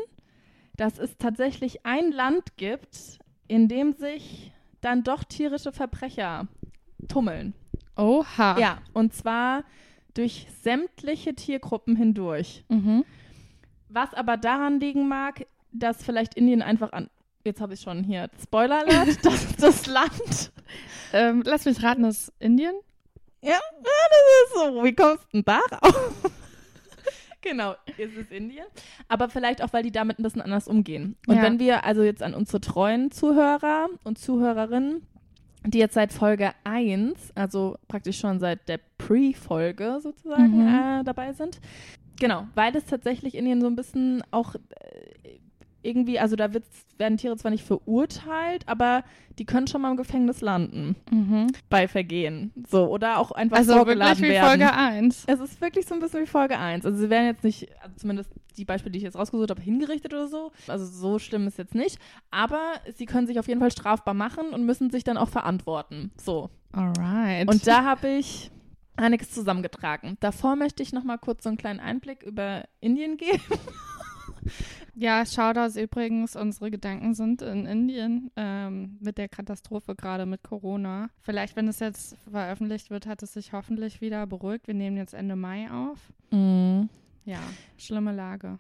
dass 0.78 1.00
es 1.00 1.18
tatsächlich 1.18 1.86
ein 1.86 2.12
Land 2.12 2.58
gibt, 2.58 3.20
in 3.48 3.68
dem 3.68 3.94
sich 3.94 4.52
dann 4.82 5.04
doch 5.04 5.24
tierische 5.24 5.72
Verbrecher 5.72 6.48
tummeln. 7.08 7.54
Oha. 7.98 8.60
Ja, 8.60 8.78
und 8.94 9.14
zwar 9.14 9.64
durch 10.14 10.48
sämtliche 10.62 11.34
Tiergruppen 11.34 11.96
hindurch. 11.96 12.64
Mhm. 12.70 13.04
Was 13.90 14.14
aber 14.14 14.38
daran 14.38 14.80
liegen 14.80 15.08
mag, 15.08 15.48
dass 15.72 16.04
vielleicht 16.04 16.36
Indien 16.36 16.62
einfach 16.62 16.92
an. 16.94 17.10
Jetzt 17.46 17.62
habe 17.62 17.76
ich 17.76 17.82
schon 17.82 18.04
hier 18.04 18.28
Spoiler 18.42 18.80
Alert, 18.80 19.08
dass 19.26 19.56
das 19.58 19.86
Land. 19.86 20.52
Ähm, 21.14 21.44
lass 21.46 21.66
mich 21.66 21.82
raten, 21.84 22.02
das 22.02 22.24
ist 22.30 22.34
Indien? 22.40 22.74
Ja, 23.44 23.52
ja, 23.52 23.60
das 23.84 24.48
ist 24.48 24.54
so. 24.56 24.84
Wie 24.84 24.96
kommst 24.96 25.26
du 25.32 25.42
denn 25.42 25.46
darauf? 25.46 26.32
genau, 27.42 27.76
es 28.00 28.12
ist 28.16 28.32
Indien. 28.32 28.66
Aber 29.10 29.30
vielleicht 29.30 29.62
auch, 29.62 29.72
weil 29.74 29.84
die 29.84 29.92
damit 29.92 30.18
ein 30.18 30.24
bisschen 30.24 30.42
anders 30.42 30.68
umgehen. 30.68 31.18
Und 31.28 31.36
Ja. 31.36 31.44
wenn 31.44 31.60
wir 31.60 31.84
also 31.86 32.02
jetzt 32.02 32.24
an 32.24 32.34
unsere 32.34 32.60
treuen 32.62 33.12
Zuhörer 33.12 33.90
und 34.04 34.18
Zuhörerinnen, 34.18 35.06
die 35.68 35.78
jetzt 35.78 35.94
seit 35.94 36.14
Folge 36.14 36.52
1, 36.64 37.32
also 37.36 37.78
praktisch 37.88 38.20
schon 38.20 38.40
seit 38.40 38.68
der 38.68 38.80
Pre-Folge 38.98 40.00
sozusagen 40.02 40.64
Mhm. 40.64 40.68
äh, 41.02 41.04
dabei 41.04 41.34
sind. 41.34 41.60
Genau, 42.20 42.48
weil 42.56 42.76
es 42.76 42.86
tatsächlich 42.86 43.36
Indien 43.36 43.62
so 43.62 43.68
ein 43.68 43.76
bisschen 43.76 44.24
auch 44.32 44.56
äh, 44.56 44.60
irgendwie, 45.86 46.20
also 46.20 46.36
da 46.36 46.50
werden 46.98 47.18
Tiere 47.18 47.38
zwar 47.38 47.52
nicht 47.52 47.64
verurteilt, 47.64 48.68
aber 48.68 49.04
die 49.38 49.46
können 49.46 49.68
schon 49.68 49.82
mal 49.82 49.92
im 49.92 49.98
Gefängnis 49.98 50.42
landen 50.42 50.96
Mhm. 51.12 51.48
bei 51.70 51.88
Vergehen. 51.88 52.52
So, 52.70 52.88
oder 52.90 53.20
auch 53.20 53.32
einfach 53.32 53.58
Also 53.58 53.74
vorgeladen 53.74 54.18
wirklich 54.20 54.30
wie 54.32 54.34
werden. 54.34 54.48
Folge 54.62 54.74
1. 54.74 55.24
Es 55.28 55.40
ist 55.40 55.62
wirklich 55.62 55.86
so 55.86 55.94
ein 55.94 56.00
bisschen 56.00 56.22
wie 56.24 56.28
Folge 56.28 56.58
1. 56.58 56.86
Also 56.86 56.98
sie 56.98 57.10
werden 57.10 57.28
jetzt 57.28 57.44
nicht, 57.44 57.68
also 57.82 57.96
zumindest 57.98 58.30
die 58.58 58.66
Beispiele, 58.66 58.92
die 58.94 58.98
ich 59.00 59.04
jetzt 59.04 59.18
rausgesucht 59.18 59.50
habe, 59.50 59.62
hingerichtet 59.62 60.14
oder 60.14 60.28
so. 60.28 60.52
Also 60.68 60.86
so 60.86 61.20
schlimm 61.20 61.48
ist 61.48 61.58
jetzt 61.58 61.76
nicht. 61.76 62.00
Aber 62.32 62.62
sie 62.96 63.06
können 63.06 63.28
sich 63.28 63.38
auf 63.40 63.48
jeden 63.48 63.60
Fall 63.60 63.72
strafbar 63.72 64.14
machen 64.14 64.50
und 64.54 64.66
müssen 64.66 64.90
sich 64.90 65.04
dann 65.04 65.18
auch 65.18 65.30
verantworten. 65.30 66.12
So. 66.18 66.50
Alright. 66.72 67.50
Und 67.50 67.68
da 67.68 67.84
habe 67.84 68.08
ich 68.10 68.52
einiges 68.98 69.32
zusammengetragen. 69.32 70.16
Davor 70.22 70.56
möchte 70.56 70.82
ich 70.82 70.94
noch 70.94 71.04
mal 71.04 71.18
kurz 71.18 71.44
so 71.44 71.50
einen 71.50 71.58
kleinen 71.58 71.82
Einblick 71.82 72.24
über 72.24 72.64
Indien 72.80 73.18
geben. 73.18 73.42
Ja, 74.98 75.26
Shoutouts 75.26 75.76
übrigens, 75.76 76.38
unsere 76.38 76.72
Gedanken 76.72 77.14
sind 77.16 77.42
in 77.42 77.66
Indien 77.66 78.32
ähm, 78.38 78.98
mit 79.02 79.18
der 79.18 79.28
Katastrophe 79.28 79.94
gerade 79.94 80.26
mit 80.26 80.42
Corona. 80.42 81.10
Vielleicht, 81.20 81.58
wenn 81.58 81.68
es 81.68 81.80
jetzt 81.80 82.16
veröffentlicht 82.32 82.90
wird, 82.90 83.06
hat 83.06 83.22
es 83.22 83.34
sich 83.34 83.52
hoffentlich 83.52 84.00
wieder 84.00 84.26
beruhigt. 84.26 84.68
Wir 84.68 84.74
nehmen 84.74 84.96
jetzt 84.96 85.14
Ende 85.14 85.36
Mai 85.36 85.70
auf. 85.70 86.00
Ja, 87.26 87.40
schlimme 87.78 88.14
Lage. 88.14 88.58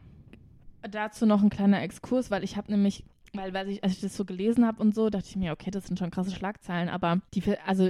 Dazu 0.81 1.25
noch 1.25 1.41
ein 1.41 1.49
kleiner 1.49 1.81
Exkurs, 1.81 2.29
weil 2.31 2.43
ich 2.43 2.57
habe 2.57 2.69
nämlich, 2.69 3.05
weil, 3.37 3.53
weil 3.53 3.69
ich, 3.69 3.83
als 3.83 3.93
ich 3.93 4.01
das 4.01 4.15
so 4.15 4.25
gelesen 4.25 4.65
habe 4.65 4.81
und 4.81 4.95
so, 4.95 5.09
dachte 5.09 5.27
ich 5.29 5.35
mir, 5.35 5.51
okay, 5.51 5.71
das 5.71 5.87
sind 5.87 5.99
schon 5.99 6.11
krasse 6.11 6.31
Schlagzeilen, 6.31 6.89
aber 6.89 7.21
die, 7.33 7.43
also 7.65 7.89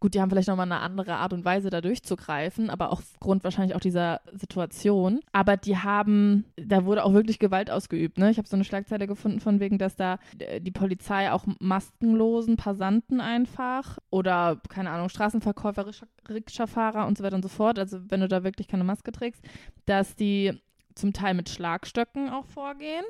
gut, 0.00 0.14
die 0.14 0.20
haben 0.20 0.30
vielleicht 0.30 0.48
nochmal 0.48 0.70
eine 0.70 0.80
andere 0.80 1.16
Art 1.16 1.32
und 1.32 1.44
Weise 1.44 1.70
da 1.70 1.80
durchzugreifen, 1.80 2.70
aber 2.70 2.90
auch 2.90 3.00
aufgrund 3.00 3.44
wahrscheinlich 3.44 3.74
auch 3.76 3.80
dieser 3.80 4.20
Situation. 4.32 5.20
Aber 5.32 5.56
die 5.56 5.76
haben, 5.78 6.44
da 6.56 6.84
wurde 6.84 7.04
auch 7.04 7.12
wirklich 7.12 7.38
Gewalt 7.38 7.70
ausgeübt, 7.70 8.18
ne? 8.18 8.30
Ich 8.30 8.38
habe 8.38 8.48
so 8.48 8.56
eine 8.56 8.64
Schlagzeile 8.64 9.06
gefunden 9.06 9.40
von 9.40 9.60
wegen, 9.60 9.78
dass 9.78 9.96
da 9.96 10.18
äh, 10.38 10.60
die 10.60 10.70
Polizei 10.70 11.30
auch 11.32 11.46
maskenlosen 11.58 12.56
Passanten 12.56 13.20
einfach 13.20 13.98
oder, 14.10 14.60
keine 14.68 14.90
Ahnung, 14.90 15.08
Straßenverkäufer, 15.08 15.86
Rikscha- 15.86 16.06
Rikscha-Fahrer 16.28 17.06
und 17.06 17.18
so 17.18 17.24
weiter 17.24 17.36
und 17.36 17.42
so 17.42 17.48
fort, 17.48 17.78
also 17.78 17.98
wenn 18.08 18.20
du 18.20 18.28
da 18.28 18.44
wirklich 18.44 18.68
keine 18.68 18.84
Maske 18.84 19.12
trägst, 19.12 19.42
dass 19.84 20.16
die 20.16 20.52
zum 20.94 21.12
Teil 21.12 21.34
mit 21.34 21.48
Schlagstöcken 21.48 22.30
auch 22.30 22.46
vorgehen. 22.46 23.04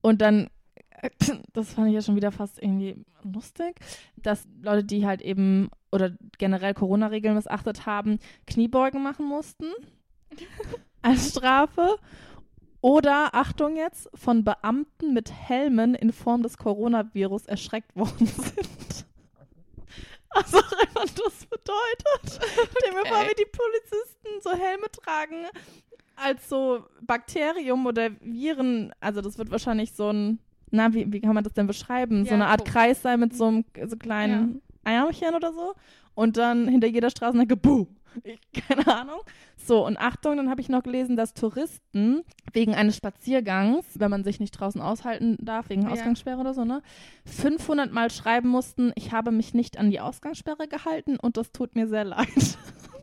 Und 0.00 0.20
dann, 0.20 0.48
das 1.52 1.74
fand 1.74 1.88
ich 1.88 1.94
ja 1.94 2.02
schon 2.02 2.16
wieder 2.16 2.32
fast 2.32 2.62
irgendwie 2.62 3.04
lustig, 3.22 3.80
dass 4.16 4.46
Leute, 4.62 4.84
die 4.84 5.06
halt 5.06 5.22
eben 5.22 5.70
oder 5.92 6.12
generell 6.38 6.74
Corona-Regeln 6.74 7.34
missachtet 7.34 7.86
haben, 7.86 8.18
Kniebeugen 8.46 9.02
machen 9.02 9.26
mussten 9.26 9.66
als 11.02 11.30
Strafe. 11.30 11.96
Oder, 12.80 13.34
Achtung 13.34 13.76
jetzt, 13.76 14.10
von 14.14 14.44
Beamten 14.44 15.14
mit 15.14 15.32
Helmen 15.32 15.94
in 15.94 16.12
Form 16.12 16.42
des 16.42 16.58
Coronavirus 16.58 17.46
erschreckt 17.46 17.96
worden 17.96 18.26
sind. 18.26 19.06
Also, 20.28 20.58
was 20.94 21.14
das 21.14 21.46
bedeutet. 21.46 22.42
Stell 22.76 22.92
mir 22.92 23.06
vor, 23.06 23.18
Okay. 23.18 23.30
wie 23.30 23.42
die 23.42 23.50
Polizisten 23.50 24.28
so 24.42 24.50
Helme 24.50 24.90
tragen 24.90 25.46
als 26.16 26.46
so 26.48 26.84
Bakterium 27.00 27.86
oder 27.86 28.10
Viren. 28.20 28.92
Also, 29.00 29.22
das 29.22 29.38
wird 29.38 29.50
wahrscheinlich 29.50 29.92
so 29.94 30.10
ein, 30.10 30.38
na, 30.70 30.92
wie, 30.94 31.12
wie 31.12 31.20
kann 31.20 31.34
man 31.34 31.44
das 31.44 31.52
denn 31.52 31.66
beschreiben? 31.66 32.24
so 32.24 32.30
Ja, 32.30 32.34
eine 32.34 32.46
Art. 32.46 32.64
Kreis 32.64 33.02
sein 33.02 33.20
mit 33.20 33.34
so 33.34 33.46
einem 33.46 33.64
so 33.86 33.96
kleinen 33.96 34.62
Ärmchen 34.84 35.34
oder 35.34 35.52
so. 35.52 35.74
Und 36.14 36.36
dann 36.36 36.68
hinter 36.68 36.86
jeder 36.86 37.10
Straßenecke, 37.10 37.56
boom. 37.56 37.88
Ich, 38.22 38.38
keine 38.68 38.86
Ahnung. 38.86 39.20
So, 39.56 39.84
und 39.84 39.96
Achtung, 39.98 40.36
dann 40.36 40.48
habe 40.48 40.60
ich 40.60 40.68
noch 40.68 40.82
gelesen, 40.84 41.16
dass 41.16 41.34
Touristen 41.34 42.22
wegen 42.52 42.74
eines 42.74 42.96
Spaziergangs, 42.96 43.84
wenn 43.98 44.10
man 44.10 44.22
sich 44.22 44.38
nicht 44.38 44.52
draußen 44.52 44.80
aushalten 44.80 45.36
darf, 45.40 45.68
wegen 45.68 45.82
Ja. 45.82 45.88
Ausgangssperre 45.88 46.38
oder 46.38 46.54
so, 46.54 46.64
ne, 46.64 46.82
500 47.24 47.90
Mal 47.92 48.10
schreiben 48.10 48.48
mussten, 48.48 48.92
ich 48.94 49.10
habe 49.12 49.32
mich 49.32 49.54
nicht 49.54 49.78
an 49.78 49.90
die 49.90 49.98
Ausgangssperre 50.00 50.68
gehalten 50.68 51.16
und 51.16 51.36
das 51.36 51.50
tut 51.50 51.74
mir 51.74 51.88
sehr 51.88 52.04
leid. 52.04 52.28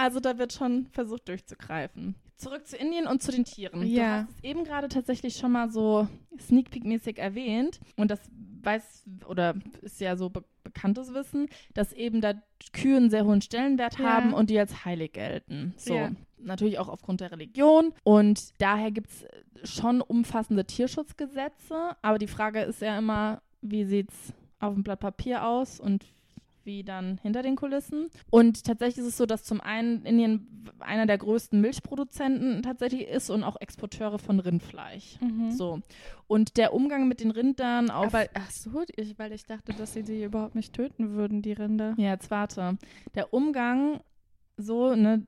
also 0.00 0.18
da 0.20 0.38
wird 0.38 0.52
schon 0.52 0.86
versucht 0.92 1.28
durchzugreifen. 1.28 2.14
Zurück 2.36 2.66
zu 2.66 2.76
Indien 2.76 3.06
und 3.06 3.22
zu 3.22 3.30
den 3.32 3.44
Tieren. 3.44 3.82
Du 3.82 3.86
Ja. 3.86 4.26
hast 4.26 4.36
es 4.38 4.44
eben 4.44 4.64
gerade 4.64 4.88
tatsächlich 4.88 5.36
schon 5.36 5.52
mal 5.52 5.70
so 5.70 6.08
sneak 6.40 6.70
peek-mäßig 6.70 7.18
erwähnt 7.18 7.80
und 7.96 8.10
das 8.10 8.20
weiß 8.62 9.04
oder 9.28 9.54
ist 9.82 10.00
ja 10.00 10.16
so 10.16 10.30
be 10.30 10.42
bekanntes 10.62 11.12
Wissen, 11.14 11.48
dass 11.74 11.92
eben 11.92 12.20
da 12.20 12.34
Kühe 12.72 12.96
einen 12.98 13.10
sehr 13.10 13.24
hohen 13.24 13.40
Stellenwert 13.42 13.98
Ja. 13.98 14.04
haben 14.04 14.32
und 14.34 14.50
die 14.50 14.58
als 14.58 14.84
heilig 14.84 15.12
gelten. 15.14 15.74
So. 15.76 15.94
Ja. 15.94 16.12
Natürlich 16.38 16.78
auch 16.78 16.88
aufgrund 16.88 17.20
der 17.22 17.32
Religion. 17.32 17.92
Und 18.04 18.52
daher 18.60 18.90
gibt 18.90 19.08
es 19.10 19.70
schon 19.74 20.00
umfassende 20.00 20.64
Tierschutzgesetze. 20.66 21.96
Aber 22.02 22.18
die 22.18 22.26
Frage 22.28 22.60
ist 22.60 22.80
ja 22.82 22.96
immer, 22.98 23.42
wie 23.62 23.84
sieht 23.84 24.10
es 24.10 24.32
auf 24.60 24.74
dem 24.74 24.82
Blatt 24.82 25.00
Papier 25.00 25.44
aus 25.46 25.80
und 25.80 26.04
wie 26.70 26.84
dann 26.84 27.18
hinter 27.22 27.42
den 27.42 27.56
Kulissen. 27.56 28.08
Und 28.30 28.64
tatsächlich 28.64 28.98
ist 28.98 29.06
es 29.06 29.16
so, 29.16 29.26
dass 29.26 29.42
zum 29.42 29.60
einen 29.60 30.04
Indien 30.04 30.46
einer 30.78 31.04
der 31.04 31.18
größten 31.18 31.60
Milchproduzenten 31.60 32.62
tatsächlich 32.62 33.08
ist 33.08 33.28
und 33.28 33.42
auch 33.42 33.56
Exporteure 33.60 34.20
von 34.20 34.38
Rindfleisch. 34.38 35.18
Mhm. 35.20 35.50
So. 35.50 35.80
Und 36.28 36.56
der 36.56 36.72
Umgang 36.72 37.08
mit 37.08 37.20
den 37.20 37.32
Rindern 37.32 37.90
auf. 37.90 38.14
Aber, 38.14 38.26
ach 38.34 38.50
so, 38.50 38.84
ich, 38.94 39.18
weil 39.18 39.32
ich 39.32 39.44
dachte, 39.44 39.72
dass 39.72 39.94
sie 39.94 40.04
die 40.04 40.22
überhaupt 40.22 40.54
nicht 40.54 40.72
töten 40.72 41.14
würden, 41.14 41.42
die 41.42 41.52
Rinder. 41.52 41.94
Ja, 41.96 42.10
jetzt 42.10 42.30
warte. 42.30 42.78
Der 43.16 43.34
Umgang 43.34 44.00
so, 44.56 44.94
ne, 44.94 45.26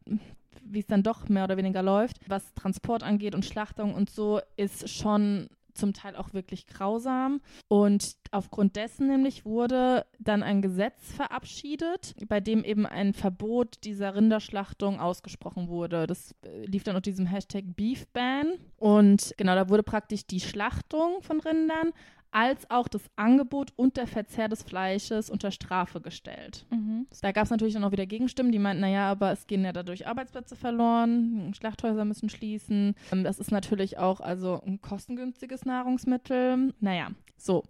wie 0.65 0.79
es 0.79 0.87
dann 0.87 1.03
doch 1.03 1.29
mehr 1.29 1.45
oder 1.45 1.57
weniger 1.57 1.83
läuft, 1.83 2.19
was 2.29 2.55
Transport 2.55 3.03
angeht 3.03 3.35
und 3.35 3.45
Schlachtung 3.45 3.95
und 3.95 4.11
so, 4.11 4.41
ist 4.57 4.89
schon 4.89 5.49
zum 5.75 5.93
Teil 5.93 6.17
auch 6.17 6.33
wirklich 6.33 6.67
grausam. 6.67 7.41
Und 7.69 8.17
aufgrund 8.31 8.77
dessen 8.77 9.09
nämlich 9.09 9.45
wurde 9.45 10.07
dann 10.19 10.43
ein 10.43 10.63
Gesetz 10.63 11.13
verabschiedet, 11.13 12.15
bei 12.29 12.41
dem 12.41 12.65
eben 12.65 12.87
ein 12.87 13.13
Verbot 13.13 13.79
dieser 13.85 14.15
Rinderschlachtung 14.15 15.01
ausgesprochen 15.01 15.69
wurde. 15.69 16.07
Das 16.07 16.35
äh, 16.45 16.65
lief 16.67 16.85
dann 16.85 16.97
unter 16.97 17.11
diesem 17.11 17.27
Hashtag 17.27 17.65
BeefBan. 17.77 18.55
Und 18.77 19.35
genau, 19.37 19.55
da 19.55 19.69
wurde 19.69 19.83
praktisch 19.83 20.27
die 20.27 20.41
Schlachtung 20.41 21.23
von 21.23 21.41
Rindern 21.41 21.93
als 22.33 22.69
auch 22.71 22.89
das 22.89 23.03
Angebot 23.15 23.73
und 23.77 23.97
der 23.97 24.07
Verzehr 24.07 24.49
des 24.49 24.63
Fleisches 24.63 25.31
unter 25.31 25.51
Strafe 25.51 26.01
gestellt. 26.01 26.67
Mhm. 26.71 27.07
Da 27.21 27.31
gab 27.31 27.45
es 27.45 27.51
natürlich 27.51 27.75
dann 27.75 27.85
auch 27.85 27.93
wieder 27.93 28.07
Gegenstimmen, 28.07 28.51
die 28.51 28.59
meinten, 28.59 28.81
naja, 28.81 29.11
aber 29.11 29.33
es 29.33 29.47
gehen 29.47 29.65
ja 29.65 29.73
dadurch 29.73 30.07
Arbeitsplätze 30.07 30.57
verloren, 30.57 31.53
Schlachthäuser 31.55 32.05
müssen 32.05 32.29
schließen. 32.31 32.95
Ähm, 33.13 33.23
Das 33.23 33.39
ist 33.39 33.53
natürlich 33.53 33.99
auch 33.99 34.21
also 34.21 34.61
ein 34.67 34.81
kostengünstiges 34.81 35.65
Nahrungsmittel. 35.65 36.73
Naja, 36.81 37.09
so. 37.37 37.63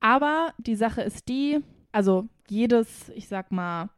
Aber 0.00 0.52
die 0.58 0.76
Sache 0.76 1.02
ist 1.02 1.28
die, 1.28 1.60
also 1.90 2.28
jedes, 2.48 3.08
ich 3.10 3.26
sag 3.26 3.50
mal, 3.50 3.90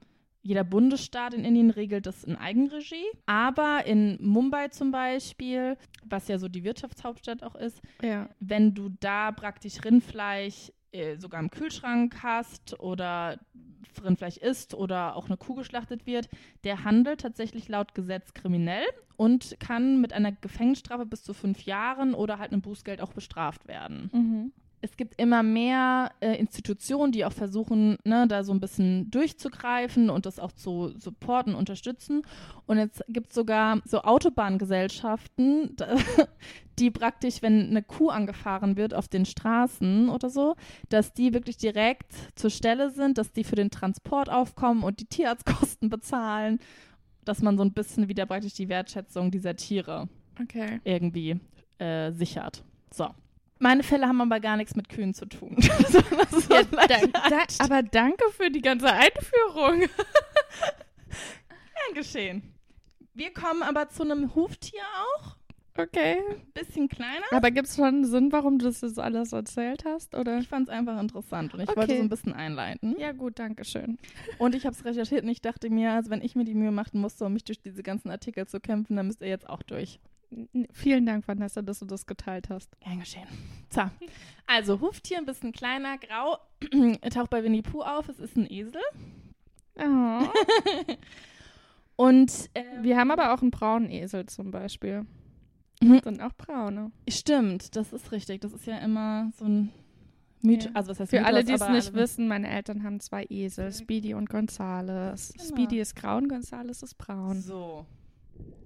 jeder 0.47 0.65
Bundesstaat 0.65 1.35
in 1.35 1.45
Indien 1.45 1.71
regelt 1.71 2.07
das 2.07 2.23
in 2.25 2.37
Eigenregie. 2.37 3.05
Aber 3.27 3.85
in 3.87 4.17
Mumbai 4.21 4.69
zum 4.69 4.91
Beispiel, 4.93 5.77
was 6.05 6.29
ja 6.29 6.39
so 6.39 6.49
die 6.49 6.63
Wirtschaftshauptstadt 6.65 7.43
auch 7.43 7.57
ist, 7.57 7.81
Ja. 8.03 8.29
wenn 8.39 8.75
du 8.75 8.91
da 9.01 9.33
praktisch 9.33 9.85
Rindfleisch 9.85 10.73
äh, 10.93 11.17
sogar 11.17 11.41
im 11.41 11.51
Kühlschrank 11.51 12.23
hast 12.23 12.79
oder 12.81 13.39
Rindfleisch 14.05 14.37
isst 14.37 14.75
oder 14.75 15.17
auch 15.17 15.27
eine 15.27 15.37
Kuh 15.37 15.55
geschlachtet 15.55 16.07
wird, 16.07 16.29
der 16.65 16.85
handelt 16.85 17.21
tatsächlich 17.23 17.69
laut 17.69 17.95
Gesetz 17.95 18.33
kriminell 18.35 18.85
und 19.17 19.57
kann 19.59 20.01
mit 20.01 20.13
einer 20.13 20.33
Gefängnisstrafe 20.33 21.07
bis 21.07 21.23
zu 21.25 21.35
fünf 21.35 21.63
Jahren 21.65 22.15
oder 22.15 22.39
halt 22.39 22.53
einem 22.53 22.61
Bußgeld 22.63 23.01
auch 23.01 23.13
bestraft 23.15 23.67
werden. 23.67 24.11
Mhm. 24.13 24.53
Es 24.81 24.97
gibt 24.97 25.21
immer 25.21 25.43
mehr 25.43 26.13
äh, 26.21 26.39
Institutionen, 26.39 27.11
die 27.11 27.25
auch 27.25 27.33
versuchen, 27.33 27.97
ne, 28.05 28.27
da 28.29 28.45
so 28.45 28.53
ein 28.53 28.61
bisschen 28.61 29.11
durchzugreifen 29.11 30.11
und 30.11 30.27
das 30.27 30.39
auch 30.39 30.53
zu 30.53 30.93
supporten, 30.99 31.55
unterstützen. 31.55 32.23
Und 32.67 32.79
jetzt 32.79 33.03
gibt 33.09 33.31
es 33.31 33.35
sogar 33.35 33.81
so 33.85 34.03
Autobahngesellschaften, 34.03 35.77
die 36.79 36.91
praktisch, 36.91 37.43
wenn 37.43 37.71
eine 37.71 37.83
Kuh 37.83 38.11
angefahren 38.11 38.77
wird 38.77 38.95
auf 38.95 39.09
den 39.09 39.25
Straßen 39.25 40.09
oder 40.09 40.29
so, 40.29 40.55
dass 40.89 41.13
die 41.13 41.33
wirklich 41.33 41.57
direkt 41.57 42.13
zur 42.35 42.51
Stelle 42.51 42.91
sind, 42.91 43.19
dass 43.19 43.33
die 43.33 43.45
für 43.45 43.57
den 43.57 43.71
Transport 43.71 44.29
aufkommen 44.31 44.83
und 44.83 45.01
die 45.01 45.07
Tierarztkosten 45.07 45.89
bezahlen, 45.89 46.61
dass 47.25 47.43
man 47.43 47.57
so 47.57 47.65
ein 47.65 47.73
bisschen 47.73 48.09
wieder 48.09 48.27
praktisch 48.27 48.55
die 48.55 48.69
Wertschätzung 48.69 49.31
dieser 49.31 49.57
Tiere 49.57 50.09
Okay. 50.41 50.81
irgendwie 50.85 51.41
äh, 51.79 52.13
sichert. 52.13 52.63
So. 52.93 53.09
Meine 53.59 53.83
Fälle 53.83 54.07
haben 54.07 54.21
aber 54.21 54.41
gar 54.41 54.57
nichts 54.57 54.77
mit 54.77 54.89
Kühen 54.89 55.15
zu 55.15 55.27
tun. 55.27 55.57
So, 55.89 55.99
Ja, 56.55 56.65
vielleicht 56.65 57.15
da, 57.15 57.29
da, 57.31 57.65
aber 57.65 57.83
danke 57.83 58.25
für 58.33 58.51
die 58.51 58.61
ganze 58.61 58.93
Einführung. 58.93 59.81
gern 59.81 61.95
geschehen. 61.95 62.43
Wir 63.15 63.33
kommen 63.33 63.63
aber 63.63 63.89
zu 63.89 64.03
einem 64.03 64.35
Huftier 64.35 64.83
auch. 65.19 65.37
Okay. 65.79 66.17
Bisschen 66.55 66.89
kleiner. 66.89 67.25
Aber 67.33 67.51
gibt 67.51 67.69
es 67.69 67.77
schon 67.77 67.85
einen 67.85 68.05
Sinn, 68.07 68.33
warum 68.33 68.59
du 68.59 68.65
das 68.65 68.81
jetzt 68.81 68.99
alles 68.99 69.33
erzählt 69.33 69.85
hast? 69.85 70.15
Oder? 70.15 70.39
Ich 70.39 70.49
fand 70.49 70.69
es 70.69 70.75
einfach 70.75 70.99
interessant 71.01 71.53
und 71.53 71.61
ich 71.61 71.69
Okay. 71.69 71.77
wollte 71.79 71.97
so 71.97 72.03
ein 72.03 72.09
bisschen 72.09 72.33
einleiten. 72.33 72.97
Ja, 72.99 73.13
gut, 73.13 73.39
danke 73.39 73.65
schön. 73.65 73.99
Und 74.39 74.55
ich 74.55 74.65
habe 74.65 74.75
es 74.75 74.85
recherchiert 74.87 75.25
und 75.25 75.29
ich 75.31 75.43
dachte 75.43 75.69
mir, 75.69 75.93
also 75.93 76.11
wenn 76.11 76.23
ich 76.23 76.35
mir 76.35 76.45
die 76.45 76.55
Mühe 76.55 76.71
machen 76.71 77.01
musste, 77.01 77.27
um 77.27 77.35
mich 77.35 77.45
durch 77.45 77.61
diese 77.61 77.83
ganzen 77.83 78.11
Artikel 78.11 78.47
zu 78.47 78.59
kämpfen, 78.59 78.97
dann 78.97 79.07
müsst 79.07 79.21
ihr 79.21 79.29
jetzt 79.29 79.49
auch 79.51 79.63
durch. 79.63 80.01
Vielen 80.73 81.07
Dank, 81.07 81.27
Vanessa, 81.29 81.63
dass 81.63 81.79
du 81.79 81.85
das 81.87 82.07
geteilt 82.07 82.49
hast. 82.51 82.79
Gern 82.81 83.01
geschehen. 83.01 83.27
So, 83.71 83.83
also 84.47 84.81
Huftier, 84.81 85.19
ein 85.19 85.27
bisschen 85.27 85.53
kleiner, 85.53 85.99
grau, 85.99 86.39
taucht 87.11 87.31
bei 87.31 87.43
Winnie 87.45 87.63
Pooh 87.63 87.83
auf. 87.83 88.09
Es 88.09 88.19
ist 88.19 88.37
ein 88.37 88.51
Esel. 88.51 88.81
Oh. 89.79 90.23
Und 91.97 92.51
äh, 92.55 92.63
Wir 92.83 92.97
haben 92.99 93.11
aber 93.11 93.33
auch 93.33 93.41
einen 93.43 93.51
braunen 93.51 93.91
Esel 93.91 94.27
zum 94.27 94.51
Beispiel. 94.51 95.07
Mhm. 95.83 96.01
Sind 96.05 96.21
auch 96.23 96.33
braune. 96.37 96.91
Stimmt, 97.09 97.77
das 97.77 97.93
ist 97.93 98.13
richtig. 98.13 98.41
Das 98.41 98.53
ist 98.53 98.67
ja 98.67 98.79
immer 98.79 99.31
so 99.39 99.45
ein 99.47 99.71
Mythos. 100.43 100.67
Ja. 100.67 100.71
Also 100.75 100.91
was 100.91 101.01
heißt 101.01 101.11
Für 101.11 101.17
Mythos, 101.19 101.29
alle, 101.29 101.45
die 101.45 101.53
es 101.53 101.61
nicht 101.69 101.89
alle- 101.89 101.95
wissen, 101.95 102.29
meine 102.29 102.49
Eltern 102.49 102.83
haben 102.83 103.01
zwei 103.01 103.25
Esel, 103.29 103.73
Speedy 103.73 104.15
und 104.15 104.29
Gonzales. 104.29 105.33
Genau. 105.35 105.45
Speedy 105.49 105.81
ist 105.81 105.95
grau 105.97 106.17
und 106.19 106.29
Gonzales 106.29 106.83
ist 106.83 106.97
braun. 106.99 107.41
So. 107.41 107.87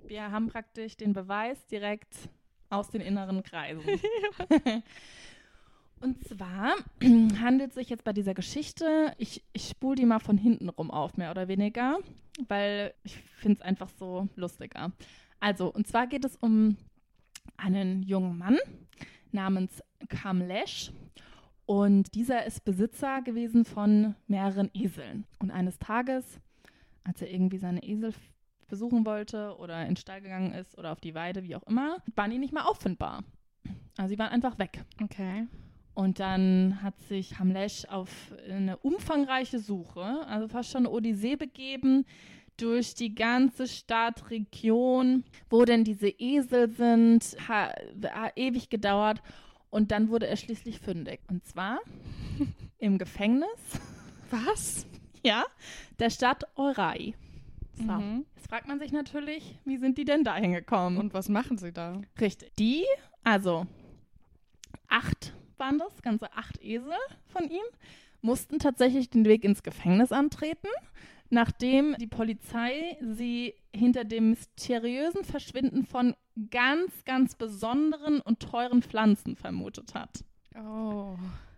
Wir 0.06 0.30
haben 0.30 0.48
praktisch 0.48 0.96
den 0.96 1.12
Beweis 1.12 1.66
direkt 1.66 2.14
aus 2.68 2.88
den 2.90 3.00
inneren 3.00 3.42
Kreisen. 3.42 3.82
Und 6.00 6.26
zwar 6.26 6.74
handelt 7.40 7.70
es 7.70 7.74
sich 7.74 7.90
jetzt 7.90 8.04
bei 8.04 8.12
dieser 8.12 8.32
Geschichte, 8.34 9.12
ich, 9.18 9.44
ich 9.52 9.68
spule 9.68 9.96
die 9.96 10.06
mal 10.06 10.18
von 10.18 10.38
hinten 10.38 10.70
rum 10.70 10.90
auf, 10.90 11.16
mehr 11.16 11.30
oder 11.30 11.46
weniger, 11.46 11.98
weil 12.48 12.94
ich 13.04 13.16
finde 13.16 13.58
es 13.58 13.62
einfach 13.62 13.90
so 13.98 14.28
lustiger. 14.34 14.92
Also, 15.40 15.72
und 15.72 15.86
zwar 15.86 16.06
geht 16.06 16.24
es 16.24 16.36
um 16.36 16.76
einen 17.56 18.02
jungen 18.02 18.38
Mann 18.38 18.58
namens 19.30 19.82
Kamlesh. 20.08 20.92
Und 21.66 22.14
dieser 22.14 22.46
ist 22.46 22.64
Besitzer 22.64 23.22
gewesen 23.22 23.64
von 23.64 24.16
mehreren 24.26 24.70
Eseln. 24.74 25.24
Und 25.38 25.50
eines 25.50 25.78
Tages, 25.78 26.40
als 27.04 27.22
er 27.22 27.30
irgendwie 27.30 27.58
seine 27.58 27.82
Esel 27.82 28.12
besuchen 28.70 29.04
wollte 29.04 29.56
oder 29.58 29.82
in 29.82 29.88
den 29.88 29.96
Stall 29.96 30.22
gegangen 30.22 30.52
ist 30.52 30.78
oder 30.78 30.92
auf 30.92 31.00
die 31.00 31.14
Weide, 31.14 31.42
wie 31.42 31.56
auch 31.56 31.62
immer, 31.64 31.98
waren 32.14 32.30
die 32.30 32.38
nicht 32.38 32.54
mehr 32.54 32.68
auffindbar. 32.68 33.22
Also 33.96 34.14
sie 34.14 34.18
waren 34.18 34.30
einfach 34.30 34.58
weg. 34.58 34.84
Okay. 35.02 35.46
Und 35.94 36.20
dann 36.20 36.82
hat 36.82 36.98
sich 37.02 37.38
Hamlesh 37.38 37.84
auf 37.86 38.10
eine 38.48 38.78
umfangreiche 38.78 39.58
Suche, 39.58 40.26
also 40.26 40.48
fast 40.48 40.70
schon 40.70 40.86
eine 40.86 40.90
Odyssee 40.90 41.36
begeben, 41.36 42.06
durch 42.56 42.94
die 42.94 43.14
ganze 43.14 43.66
Stadt, 43.66 44.30
Region, 44.30 45.24
wo 45.48 45.64
denn 45.64 45.84
diese 45.84 46.08
Esel 46.08 46.70
sind, 46.70 47.36
ha, 47.48 47.72
ha, 48.04 48.30
ewig 48.36 48.68
gedauert. 48.70 49.22
Und 49.70 49.92
dann 49.92 50.08
wurde 50.08 50.26
er 50.26 50.36
schließlich 50.36 50.78
fündig. 50.78 51.20
Und 51.28 51.46
zwar 51.46 51.80
im 52.78 52.98
Gefängnis, 52.98 53.48
Was? 54.30 54.86
ja, 55.24 55.44
der 55.98 56.10
Stadt 56.10 56.44
Eurai. 56.56 57.14
So. 57.86 57.92
Mhm. 57.92 58.26
Jetzt 58.36 58.48
fragt 58.48 58.68
man 58.68 58.78
sich 58.78 58.92
natürlich, 58.92 59.58
wie 59.64 59.76
sind 59.76 59.98
die 59.98 60.04
denn 60.04 60.24
da 60.24 60.36
hingekommen? 60.36 60.98
Und 60.98 61.14
was 61.14 61.28
machen 61.28 61.58
sie 61.58 61.72
da? 61.72 62.00
Richtig. 62.20 62.52
Die, 62.56 62.84
also 63.24 63.66
acht 64.88 65.34
waren 65.56 65.78
das, 65.78 66.02
ganze 66.02 66.32
acht 66.34 66.62
Esel 66.62 66.92
von 67.26 67.44
ihm, 67.44 67.62
mussten 68.22 68.58
tatsächlich 68.58 69.10
den 69.10 69.24
Weg 69.24 69.44
ins 69.44 69.62
Gefängnis 69.62 70.12
antreten, 70.12 70.68
nachdem 71.30 71.94
die 71.98 72.06
Polizei 72.06 72.96
sie 73.00 73.54
hinter 73.74 74.04
dem 74.04 74.30
mysteriösen 74.30 75.24
Verschwinden 75.24 75.84
von 75.84 76.14
ganz, 76.50 77.04
ganz 77.04 77.34
besonderen 77.34 78.20
und 78.20 78.40
teuren 78.40 78.82
Pflanzen 78.82 79.36
vermutet 79.36 79.94
hat. 79.94 80.24
Oh. 80.56 81.16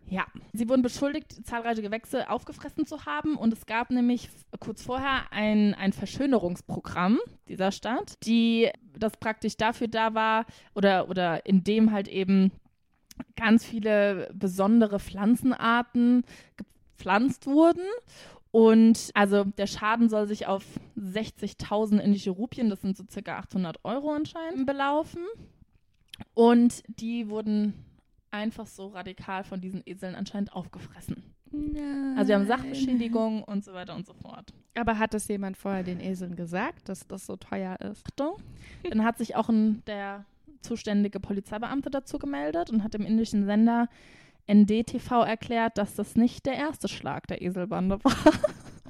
Ja, 0.09 0.27
sie 0.53 0.69
wurden 0.69 0.83
beschuldigt, 0.83 1.47
zahlreiche 1.47 1.81
Gewächse 1.81 2.29
aufgefressen 2.29 2.87
zu 2.87 3.07
haben 3.07 3.37
und 3.37 3.53
es 3.53 3.65
gab 3.65 3.91
nämlich 3.91 4.29
kurz 4.61 4.83
vorher 4.83 5.33
ein, 5.33 5.75
ein 5.75 5.93
Verschönerungsprogramm 5.93 7.19
dieser 7.49 7.73
Stadt, 7.73 8.15
die 8.25 8.71
das 8.99 9.17
praktisch 9.17 9.57
dafür 9.57 9.89
da 9.89 10.15
war 10.15 10.45
oder, 10.75 11.09
oder 11.09 11.47
in 11.47 11.65
dem 11.65 11.93
halt 11.93 12.09
eben 12.09 12.53
ganz 13.37 13.65
viele 13.65 14.31
besondere 14.35 15.01
Pflanzenarten 15.01 16.25
gepflanzt 16.57 17.47
wurden. 17.47 17.85
Und 18.51 19.11
also 19.15 19.45
der 19.45 19.67
Schaden 19.67 20.11
soll 20.11 20.27
sich 20.27 20.47
auf 20.47 20.65
60.000 20.99 21.99
indische 21.99 22.31
Rupien, 22.31 22.69
das 22.69 22.83
sind 22.83 22.99
so 22.99 23.05
circa 23.11 23.39
800 23.39 23.79
Euro 23.85 24.13
anscheinend, 24.13 24.67
belaufen. 24.67 25.23
Und 26.35 26.83
die 26.87 27.31
wurden 27.31 27.73
einfach 28.33 28.67
so 28.67 28.89
radikal 28.89 29.45
von 29.45 29.61
diesen 29.61 29.83
Eseln 29.87 30.15
anscheinend 30.15 30.53
aufgefressen. 30.53 31.23
Nein. 31.51 32.15
Also 32.17 32.29
wir 32.29 32.37
haben 32.37 32.47
Sachbeschädigung 32.47 33.43
und 33.45 33.65
so 33.65 33.75
weiter 33.75 33.95
und 33.95 34.07
so 34.07 34.15
fort. 34.15 34.53
Aber 34.75 34.99
hat 34.99 35.13
es 35.15 35.29
jemand 35.29 35.57
vorher 35.57 35.83
den 35.83 36.01
Eseln 36.01 36.35
gesagt, 36.35 36.89
dass 36.89 37.07
das 37.07 37.27
so 37.27 37.37
teuer 37.37 37.79
ist? 37.81 38.07
Achtung. 38.07 38.37
Dann 38.89 39.05
hat 39.05 39.19
sich 39.19 39.37
auch 39.37 39.49
ein, 39.51 39.83
der 39.87 40.25
zuständige 40.63 41.21
Polizeibeamte 41.21 41.91
dazu 41.91 42.19
gemeldet 42.19 42.71
und 42.71 42.83
hat 42.83 42.95
dem 42.95 43.05
indischen 43.05 43.45
Sender 43.45 43.89
NDTV 44.47 45.25
erklärt, 45.25 45.79
dass 45.79 45.95
das 45.95 46.17
nicht 46.17 46.47
der 46.47 46.55
erste 46.55 46.89
Schlag 46.89 47.27
der 47.27 47.43
Eselbande 47.43 48.03
war. 48.03 48.15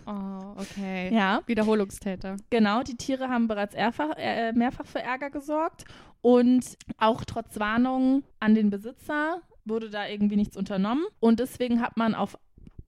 Oh, 0.05 0.57
okay. 0.57 1.15
Ja, 1.15 1.43
Wiederholungstäter. 1.47 2.37
genau. 2.51 2.83
Die 2.83 2.97
Tiere 2.97 3.29
haben 3.29 3.47
bereits 3.47 3.77
äh, 3.77 4.53
mehrfach 4.53 4.85
für 4.85 5.01
Ärger 5.01 5.31
gesorgt 5.31 5.85
und 6.23 6.77
auch 6.99 7.25
trotz 7.25 7.59
Warnungen 7.61 8.25
an 8.41 8.55
den 8.55 8.71
Besitzer 8.71 9.43
wurde 9.65 9.91
da 9.91 10.07
irgendwie 10.09 10.37
nichts 10.37 10.57
unternommen. 10.57 11.05
Und 11.21 11.39
deswegen 11.41 11.81
hat 11.81 11.97
man 11.97 12.15
auf 12.15 12.39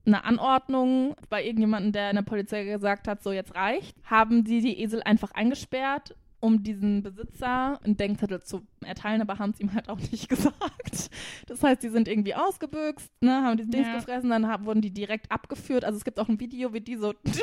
eine 0.07 0.24
Anordnung 0.24 1.14
bei 1.30 1.45
irgendjemandem, 1.45 1.93
der 1.93 2.11
in 2.11 2.16
der 2.16 2.22
Polizei 2.22 2.64
gesagt 2.64 3.09
hat, 3.09 3.22
so 3.22 3.32
jetzt 3.32 3.55
reicht, 3.55 3.97
haben 4.05 4.45
sie 4.45 4.61
die 4.61 4.80
Esel 4.80 5.03
einfach 5.03 5.30
eingesperrt, 5.32 6.14
um 6.41 6.62
diesen 6.62 7.03
Besitzer 7.03 7.80
einen 7.82 7.97
Denkzettel 7.97 8.43
zu 8.43 8.66
erteilen, 8.85 9.22
aber 9.22 9.39
haben 9.39 9.53
es 9.53 9.61
ihm 9.61 9.72
halt 9.72 9.89
auch 9.89 9.99
nicht 9.99 10.28
gesagt. 10.28 11.11
Das 11.47 11.62
heißt, 11.62 11.82
die 11.82 11.89
sind 11.89 12.07
irgendwie 12.07 12.35
ausgebüxt, 12.35 13.11
ne, 13.22 13.43
haben 13.43 13.57
die 13.57 13.66
Dings 13.70 13.87
Ja. 13.87 13.95
gefressen, 13.97 14.28
dann 14.28 14.47
hab, 14.47 14.66
wurden 14.66 14.82
die 14.82 14.93
direkt 14.93 15.32
abgeführt. 15.32 15.85
Also 15.87 15.97
es 15.97 16.05
gibt 16.05 16.20
auch 16.20 16.28
ein 16.28 16.39
Video, 16.39 16.74
wie 16.74 16.82
die 16.82 16.97
so 16.97 17.12
ins 17.22 17.39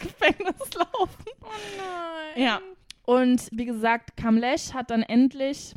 Gefängnis 0.00 0.74
laufen. 0.74 1.26
Oh 1.42 1.48
nein. 1.76 2.42
Ja. 2.42 2.60
Und 3.06 3.48
wie 3.52 3.64
gesagt, 3.64 4.16
Kamlesh 4.16 4.74
hat 4.74 4.90
dann 4.90 5.02
endlich 5.02 5.74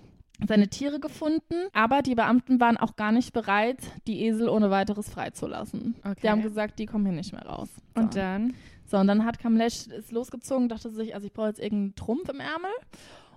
seine 0.48 0.68
Tiere 0.68 1.00
gefunden, 1.00 1.54
aber 1.74 2.02
die 2.02 2.16
Beamten 2.16 2.60
waren 2.60 2.78
auch 2.78 2.96
gar 2.96 3.12
nicht 3.12 3.34
bereit, 3.34 3.78
die 4.08 4.26
Esel 4.26 4.50
ohne 4.50 4.72
weiteres 4.72 5.10
freizulassen. 5.10 5.96
Okay. 6.00 6.20
Die 6.24 6.30
haben 6.30 6.42
gesagt, 6.42 6.80
die 6.80 6.86
kommen 6.86 7.06
hier 7.06 7.16
nicht 7.16 7.34
mehr 7.34 7.46
raus. 7.46 7.70
So. 7.96 8.02
Und 8.02 8.16
dann? 8.16 8.54
So, 8.86 8.98
und 8.98 9.08
dann 9.08 9.26
hat 9.26 9.38
Kamlesch 9.38 9.88
ist 9.88 10.12
losgezogen, 10.12 10.68
dachte 10.68 10.90
sich, 10.90 11.14
also 11.14 11.28
ich 11.28 11.34
brauche 11.34 11.50
jetzt 11.50 11.60
irgendeinen 11.60 11.96
Trumpf 11.96 12.28
im 12.30 12.40
Ärmel 12.40 12.72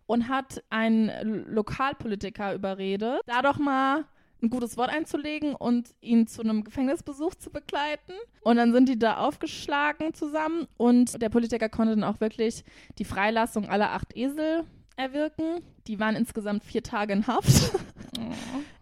und 0.07 0.29
hat 0.29 0.63
einen 0.71 1.11
Lokalpolitiker 1.53 2.55
überredet, 2.55 3.21
da 3.27 3.43
doch 3.43 3.59
mal 3.59 4.05
ein 4.43 4.51
gutes 4.51 4.77
Wort 4.77 4.91
einzulegen 4.91 5.55
und 5.55 5.95
ihn 6.01 6.27
zu 6.27 6.43
einem 6.43 6.65
Gefängnisbesuch 6.65 7.35
zu 7.37 7.51
begleiten. 7.51 8.13
Und 8.43 8.57
dann 8.57 8.73
sind 8.73 8.89
die 8.89 8.99
da 8.99 9.19
aufgeschlagen 9.19 10.15
zusammen 10.15 10.67
und 10.77 11.23
der 11.23 11.29
Politiker 11.29 11.69
konnte 11.69 11.95
dann 11.95 12.05
auch 12.05 12.21
wirklich 12.21 12.65
die 12.99 13.05
Freilassung 13.05 13.69
aller 13.69 13.93
acht 13.93 14.17
Esel 14.17 14.65
erwirken. 14.97 15.63
Die 15.87 15.99
waren 15.99 16.17
insgesamt 16.17 16.65
vier 16.65 16.83
Tage 16.83 17.13
in 17.13 17.27
Haft. 17.27 17.73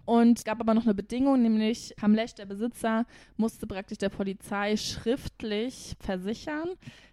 Und 0.05 0.39
es 0.39 0.45
gab 0.45 0.61
aber 0.61 0.75
noch 0.75 0.85
eine 0.85 0.95
Bedingung, 0.95 1.41
nämlich 1.41 1.95
Kamlesch, 1.97 2.35
der 2.35 2.47
Besitzer, 2.47 3.07
musste 3.37 3.67
praktisch 3.67 3.99
der 3.99 4.09
Polizei 4.09 4.77
schriftlich 4.77 5.95
versichern, 6.01 6.71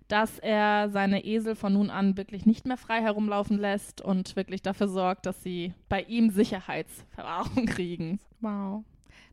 dass 0.07 0.39
er 0.39 0.89
seine 0.89 1.23
Esel 1.23 1.55
von 1.55 1.73
nun 1.73 1.89
an 1.89 2.17
wirklich 2.17 2.45
nicht 2.45 2.65
mehr 2.65 2.77
frei 2.77 3.01
herumlaufen 3.01 3.59
lässt 3.59 4.01
und 4.01 4.35
wirklich 4.35 4.61
dafür 4.61 4.87
sorgt, 4.87 5.25
dass 5.25 5.43
sie 5.43 5.73
bei 5.89 6.01
ihm 6.03 6.29
Sicherheitsverwahrung 6.29 7.65
kriegen. 7.67 8.19
Wow. 8.41 8.83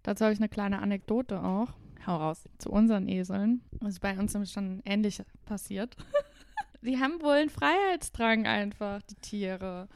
Dazu 0.02 0.24
habe 0.24 0.32
ich 0.32 0.40
eine 0.40 0.48
kleine 0.48 0.80
Anekdote 0.80 1.42
auch 1.42 1.68
Hau 2.06 2.16
raus. 2.16 2.44
zu 2.58 2.70
unseren 2.70 3.08
Eseln. 3.08 3.62
Das 3.80 3.94
ist 3.94 4.00
bei 4.00 4.18
uns 4.18 4.34
nämlich 4.34 4.52
schon 4.52 4.82
ähnlich 4.84 5.22
passiert. 5.46 5.96
die 6.82 6.98
haben 6.98 7.20
wohl 7.22 7.36
einen 7.36 7.50
Freiheitsdrang 7.50 8.46
einfach, 8.46 9.02
die 9.02 9.14
Tiere. 9.16 9.88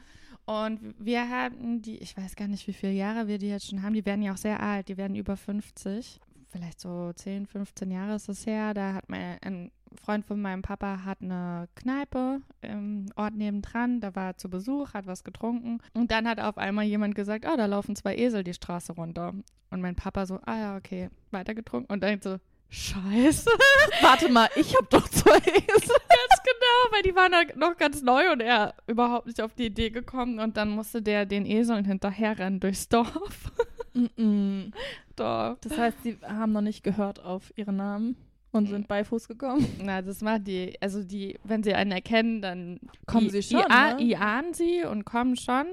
Und 0.45 0.95
wir 0.97 1.29
hatten 1.29 1.81
die, 1.81 1.97
ich 1.99 2.17
weiß 2.17 2.35
gar 2.35 2.47
nicht, 2.47 2.67
wie 2.67 2.73
viele 2.73 2.93
Jahre 2.93 3.27
wir 3.27 3.37
die 3.37 3.49
jetzt 3.49 3.67
schon 3.67 3.83
haben. 3.83 3.93
Die 3.93 4.05
werden 4.05 4.23
ja 4.23 4.33
auch 4.33 4.37
sehr 4.37 4.61
alt, 4.61 4.87
die 4.89 4.97
werden 4.97 5.15
über 5.15 5.37
50. 5.37 6.19
Vielleicht 6.47 6.79
so 6.79 7.13
10, 7.13 7.45
15 7.45 7.91
Jahre 7.91 8.15
ist 8.15 8.29
es 8.29 8.47
her. 8.47 8.73
Da 8.73 8.93
hat 8.93 9.09
mein, 9.09 9.37
ein 9.43 9.71
Freund 9.95 10.25
von 10.25 10.41
meinem 10.41 10.61
Papa 10.61 11.03
hat 11.05 11.21
eine 11.21 11.67
Kneipe 11.75 12.41
im 12.61 13.07
Ort 13.15 13.35
nebendran. 13.35 14.01
Da 14.01 14.15
war 14.15 14.27
er 14.27 14.37
zu 14.37 14.49
Besuch, 14.49 14.93
hat 14.93 15.07
was 15.07 15.23
getrunken. 15.23 15.79
Und 15.93 16.11
dann 16.11 16.27
hat 16.27 16.39
auf 16.39 16.57
einmal 16.57 16.85
jemand 16.85 17.15
gesagt, 17.15 17.45
oh, 17.47 17.55
da 17.55 17.65
laufen 17.65 17.95
zwei 17.95 18.15
Esel 18.15 18.43
die 18.43 18.53
Straße 18.53 18.93
runter. 18.93 19.33
Und 19.71 19.81
mein 19.81 19.95
Papa 19.95 20.25
so, 20.25 20.39
ah 20.45 20.57
ja, 20.57 20.77
okay, 20.77 21.09
weiter 21.31 21.53
getrunken. 21.53 21.91
Und 21.91 22.03
dann 22.03 22.21
so, 22.21 22.37
scheiße. 22.69 23.49
Warte 24.01 24.29
mal, 24.29 24.49
ich 24.55 24.75
habe 24.75 24.87
doch 24.89 25.07
zwei 25.09 25.37
Esel. 25.37 25.47
Ganz 25.67 26.43
genau, 26.43 26.91
weil 26.91 27.01
die 27.03 27.15
waren 27.15 27.33
halt 27.33 27.55
noch 27.57 27.77
ganz 27.77 28.01
neu 28.01 28.31
und 28.31 28.41
er 28.41 28.73
überhaupt 28.87 29.27
nicht 29.27 29.41
auf 29.41 29.53
die 29.53 29.67
Idee 29.67 29.89
gekommen. 29.89 30.39
Und 30.39 30.57
dann 30.57 30.69
musste 30.69 31.01
der 31.01 31.25
den 31.25 31.45
Eseln 31.45 31.85
hinterherrennen 31.85 32.59
durchs 32.59 32.89
Dorf. 32.89 33.51
Mm-mm. 33.95 34.71
Doch. 35.15 35.57
Das 35.61 35.77
heißt, 35.77 36.03
sie 36.03 36.17
haben 36.23 36.51
noch 36.51 36.61
nicht 36.61 36.83
gehört 36.83 37.23
auf 37.23 37.51
ihren 37.57 37.75
Namen 37.75 38.15
und 38.51 38.67
sind 38.67 38.87
bei 38.87 39.03
Fuß 39.03 39.27
gekommen. 39.27 39.65
Na, 39.83 40.01
das 40.01 40.21
macht 40.21 40.47
die, 40.47 40.73
also 40.81 41.03
die, 41.03 41.37
wenn 41.43 41.63
sie 41.63 41.73
einen 41.73 41.91
erkennen, 41.91 42.41
dann 42.41 42.79
Kommen 43.05 43.29
sie 43.29 43.43
schon, 43.43 43.59
ia- 43.61 43.95
ne? 43.95 44.01
Iahnen 44.03 44.53
sie 44.53 44.83
und 44.83 45.05
kommen 45.05 45.35
schon. 45.35 45.65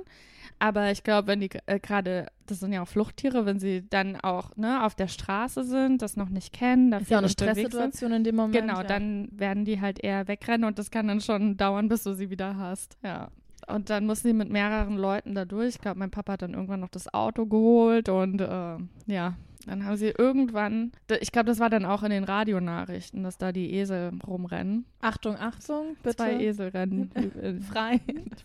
Aber 0.59 0.91
ich 0.91 1.03
glaube, 1.03 1.29
wenn 1.29 1.41
die 1.41 1.51
äh, 1.67 1.79
gerade, 1.79 2.29
das 2.47 2.61
sind 2.61 2.73
ja 2.73 2.83
auch 2.83 2.89
Fluchttiere, 2.89 3.45
wenn 3.45 3.59
sie 3.59 3.85
dann 3.91 4.17
auch 4.17 4.57
ne, 4.57 4.85
auf 4.85 4.95
der 4.95 5.09
Straße 5.09 5.65
sind, 5.65 6.01
das 6.01 6.17
noch 6.17 6.31
nicht 6.31 6.53
kennen, 6.55 6.91
da 6.91 6.99
Ist 6.99 7.11
ja 7.11 7.19
auch 7.19 7.21
eine 7.21 7.29
sind, 7.29 7.41
Stresssituation 7.41 8.13
in 8.13 8.25
dem 8.25 8.37
Moment. 8.37 8.57
Genau, 8.57 8.79
ja. 8.79 8.85
dann 8.85 9.29
werden 9.33 9.67
die 9.67 9.81
halt 9.83 10.03
eher 10.03 10.29
wegrennen 10.29 10.65
und 10.65 10.79
das 10.79 10.91
kann 10.91 11.09
dann 11.09 11.21
schon 11.21 11.59
dauern, 11.59 11.89
bis 11.89 12.05
du 12.05 12.15
sie 12.15 12.31
wieder 12.31 12.57
hast. 12.57 12.97
Ja. 13.05 13.29
Und 13.67 13.91
dann 13.91 14.07
mussten 14.07 14.29
die 14.29 14.35
mit 14.35 14.49
mehreren 14.49 14.97
Leuten 14.97 15.35
da 15.35 15.45
durch. 15.45 15.75
Ich 15.75 15.81
glaube, 15.81 15.99
mein 15.99 16.11
Papa 16.11 16.35
hat 16.35 16.43
dann 16.43 16.55
irgendwann 16.55 16.81
noch 16.81 16.89
das 16.89 17.13
Auto 17.13 17.45
geholt 17.47 18.09
und 18.09 18.41
äh, 18.41 18.77
ja, 19.07 19.35
dann 19.67 19.85
haben 19.85 19.97
sie 19.97 20.09
irgendwann, 20.17 20.93
ich 21.21 21.33
glaube, 21.33 21.47
das 21.47 21.59
war 21.59 21.71
dann 21.71 21.85
auch 21.85 22.03
in 22.03 22.11
den 22.11 22.25
Radionachrichten, 22.25 23.23
dass 23.23 23.37
da 23.37 23.53
die 23.53 23.73
Esel 23.75 24.13
rumrennen. 24.27 24.87
Achtung, 25.01 25.37
Achtung, 25.37 25.97
bitte. 26.03 26.17
Zwei 26.17 26.41
Esel 26.41 26.69
rennen 26.69 27.11
Frei. 27.71 28.01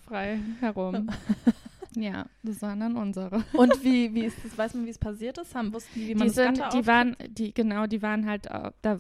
frei 0.05 0.39
herum. 0.59 1.09
ja, 1.95 2.26
das 2.43 2.61
waren 2.61 2.80
dann 2.80 2.97
unsere. 2.97 3.43
Und 3.53 3.84
wie, 3.84 4.13
wie 4.13 4.26
ist 4.26 4.38
das, 4.43 4.57
weiß 4.57 4.74
man, 4.74 4.86
wie 4.86 4.89
es 4.89 4.97
passiert 4.97 5.38
ist? 5.38 5.53
Haben, 5.53 5.74
wussten 5.74 5.99
die, 5.99 6.07
wie 6.07 6.15
man 6.15 6.28
Die, 6.28 6.34
das 6.34 6.36
sind, 6.36 6.57
Gatter 6.57 6.78
die 6.78 6.88
waren, 6.88 7.15
die, 7.30 7.53
genau, 7.53 7.86
die 7.86 8.01
waren 8.01 8.26
halt, 8.26 8.47
da, 8.47 8.99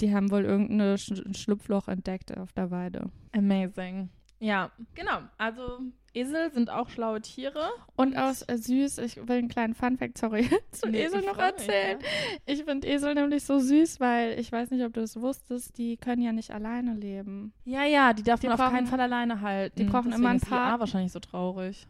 die 0.00 0.14
haben 0.14 0.30
wohl 0.30 0.44
irgendeine 0.44 0.98
Sch 0.98 1.12
ein 1.12 1.34
Schlupfloch 1.34 1.88
entdeckt 1.88 2.36
auf 2.36 2.52
der 2.52 2.70
Weide. 2.70 3.10
Amazing. 3.32 4.08
Ja, 4.40 4.70
genau. 4.94 5.20
Also 5.38 5.80
Esel 6.12 6.52
sind 6.52 6.68
auch 6.70 6.88
schlaue 6.90 7.20
Tiere. 7.22 7.70
Und 7.96 8.16
aus 8.16 8.42
äh, 8.42 8.56
süß, 8.58 8.98
ich 8.98 9.16
will 9.16 9.38
einen 9.38 9.48
kleinen 9.48 9.74
Funfact, 9.74 10.18
sorry, 10.18 10.48
zu 10.70 10.88
Nee, 10.88 11.04
Esel 11.04 11.22
noch 11.22 11.34
freu 11.34 11.52
mich, 11.52 11.68
erzählen. 11.68 11.98
Ich 12.46 12.64
finde 12.64 12.86
Esel 12.88 13.14
nämlich 13.14 13.44
so 13.44 13.58
süß, 13.58 14.00
weil 14.00 14.38
ich 14.38 14.52
weiß 14.52 14.70
nicht, 14.70 14.84
ob 14.84 14.92
du 14.92 15.00
es 15.00 15.18
wusstest, 15.20 15.78
die 15.78 15.96
können 15.96 16.22
ja 16.22 16.32
nicht 16.32 16.50
alleine 16.52 16.94
leben. 16.94 17.52
Ja, 17.64 17.84
ja, 17.84 18.12
die 18.12 18.22
darf 18.22 18.40
Die 18.40 18.46
man 18.46 18.54
auf 18.54 18.60
brauchen- 18.60 18.74
keinen 18.74 18.86
Fall 18.86 19.00
alleine 19.00 19.40
halten. 19.40 19.76
die 19.76 19.84
brauchen 19.84 20.10
Deswegen 20.10 20.20
immer 20.20 20.30
einen 20.30 20.38
ist 20.40 20.46
IA 20.48 20.56
Partner. 20.56 20.80
wahrscheinlich 20.80 21.12
so 21.12 21.20
traurig. 21.20 21.86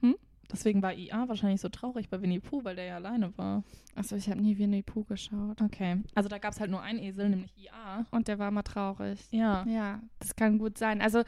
Hm? 0.00 0.16
Deswegen 0.52 0.80
war 0.82 0.94
IA 0.94 1.28
wahrscheinlich 1.28 1.60
so 1.60 1.68
traurig 1.68 2.08
bei 2.08 2.22
Winnie 2.22 2.38
Pooh, 2.40 2.62
weil 2.64 2.76
der 2.76 2.84
ja 2.84 2.94
alleine 2.96 3.36
war. 3.36 3.64
Achso, 3.96 4.14
ich 4.14 4.30
habe 4.30 4.40
nie 4.40 4.56
Winnie 4.58 4.82
Pooh 4.82 5.04
geschaut. 5.04 5.60
Okay. 5.60 6.02
Also 6.14 6.28
da 6.28 6.38
gab 6.38 6.52
es 6.52 6.60
halt 6.60 6.70
nur 6.70 6.82
einen 6.82 7.00
Esel, 7.00 7.28
nämlich 7.30 7.52
IA. 7.58 8.06
Und 8.10 8.28
der 8.28 8.38
war 8.38 8.50
mal 8.52 8.62
traurig. 8.62 9.18
Ja. 9.32 9.64
Ja, 9.66 10.00
das 10.20 10.36
kann 10.36 10.58
gut 10.58 10.78
sein. 10.78 11.02
Also 11.02 11.24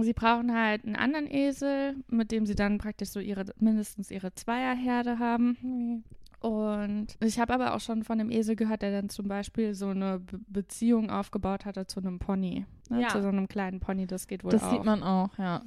sie 0.00 0.12
brauchen 0.12 0.54
halt 0.54 0.84
einen 0.84 0.96
anderen 0.96 1.30
Esel, 1.30 1.96
mit 2.08 2.30
dem 2.30 2.46
sie 2.46 2.54
dann 2.54 2.78
praktisch 2.78 3.10
so 3.10 3.20
ihre 3.20 3.44
mindestens 3.58 4.10
ihre 4.10 4.34
Zweierherde 4.34 5.18
haben. 5.18 6.04
Und 6.40 7.08
ich 7.20 7.38
habe 7.38 7.52
aber 7.52 7.74
auch 7.74 7.80
schon 7.80 8.02
von 8.02 8.18
einem 8.18 8.30
Esel 8.30 8.56
gehört, 8.56 8.80
der 8.82 8.92
dann 8.92 9.10
zum 9.10 9.28
Beispiel 9.28 9.74
so 9.74 9.88
eine 9.88 10.20
Be 10.20 10.40
Beziehung 10.48 11.10
aufgebaut 11.10 11.66
hatte 11.66 11.86
zu 11.86 12.00
einem 12.00 12.18
Pony. 12.18 12.64
Ne? 12.88 13.02
Ja. 13.02 13.08
Zu 13.08 13.20
so 13.20 13.28
einem 13.28 13.46
kleinen 13.46 13.80
Pony, 13.80 14.06
das 14.06 14.26
geht 14.26 14.42
wohl 14.42 14.50
Das 14.50 14.62
auch. 14.62 14.70
sieht 14.70 14.84
man 14.84 15.02
auch, 15.02 15.36
ja. 15.38 15.62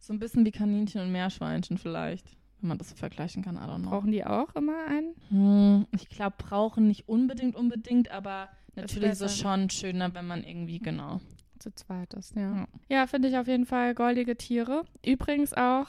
So 0.00 0.12
ein 0.12 0.18
bisschen 0.18 0.44
wie 0.44 0.50
Kaninchen 0.50 1.00
und 1.00 1.12
Meerschweinchen 1.12 1.78
vielleicht. 1.78 2.36
Wenn 2.60 2.68
man 2.68 2.78
das 2.78 2.90
so 2.90 2.96
vergleichen 2.96 3.42
kann, 3.42 3.56
I 3.56 3.60
don't 3.60 3.78
know. 3.82 3.90
Brauchen 3.90 4.10
die 4.10 4.24
auch 4.26 4.54
immer 4.54 4.86
einen? 4.88 5.14
Hm, 5.30 5.86
ich 5.92 6.08
glaube, 6.08 6.34
brauchen 6.36 6.88
nicht 6.88 7.08
unbedingt, 7.08 7.54
unbedingt, 7.54 8.10
aber 8.10 8.48
natürlich 8.74 9.10
ist 9.12 9.22
es 9.22 9.38
schon 9.38 9.70
schöner, 9.70 10.12
wenn 10.12 10.26
man 10.26 10.42
irgendwie, 10.42 10.80
genau. 10.80 11.20
Zu 11.58 11.74
zweit 11.74 12.14
ist, 12.14 12.34
ja. 12.36 12.56
Ja. 12.56 12.66
Ja, 12.88 13.06
finde 13.06 13.28
ich 13.28 13.36
auf 13.36 13.46
jeden 13.48 13.66
Fall 13.66 13.94
goldige 13.94 14.36
Tiere. 14.36 14.84
Übrigens 15.04 15.52
auch, 15.54 15.86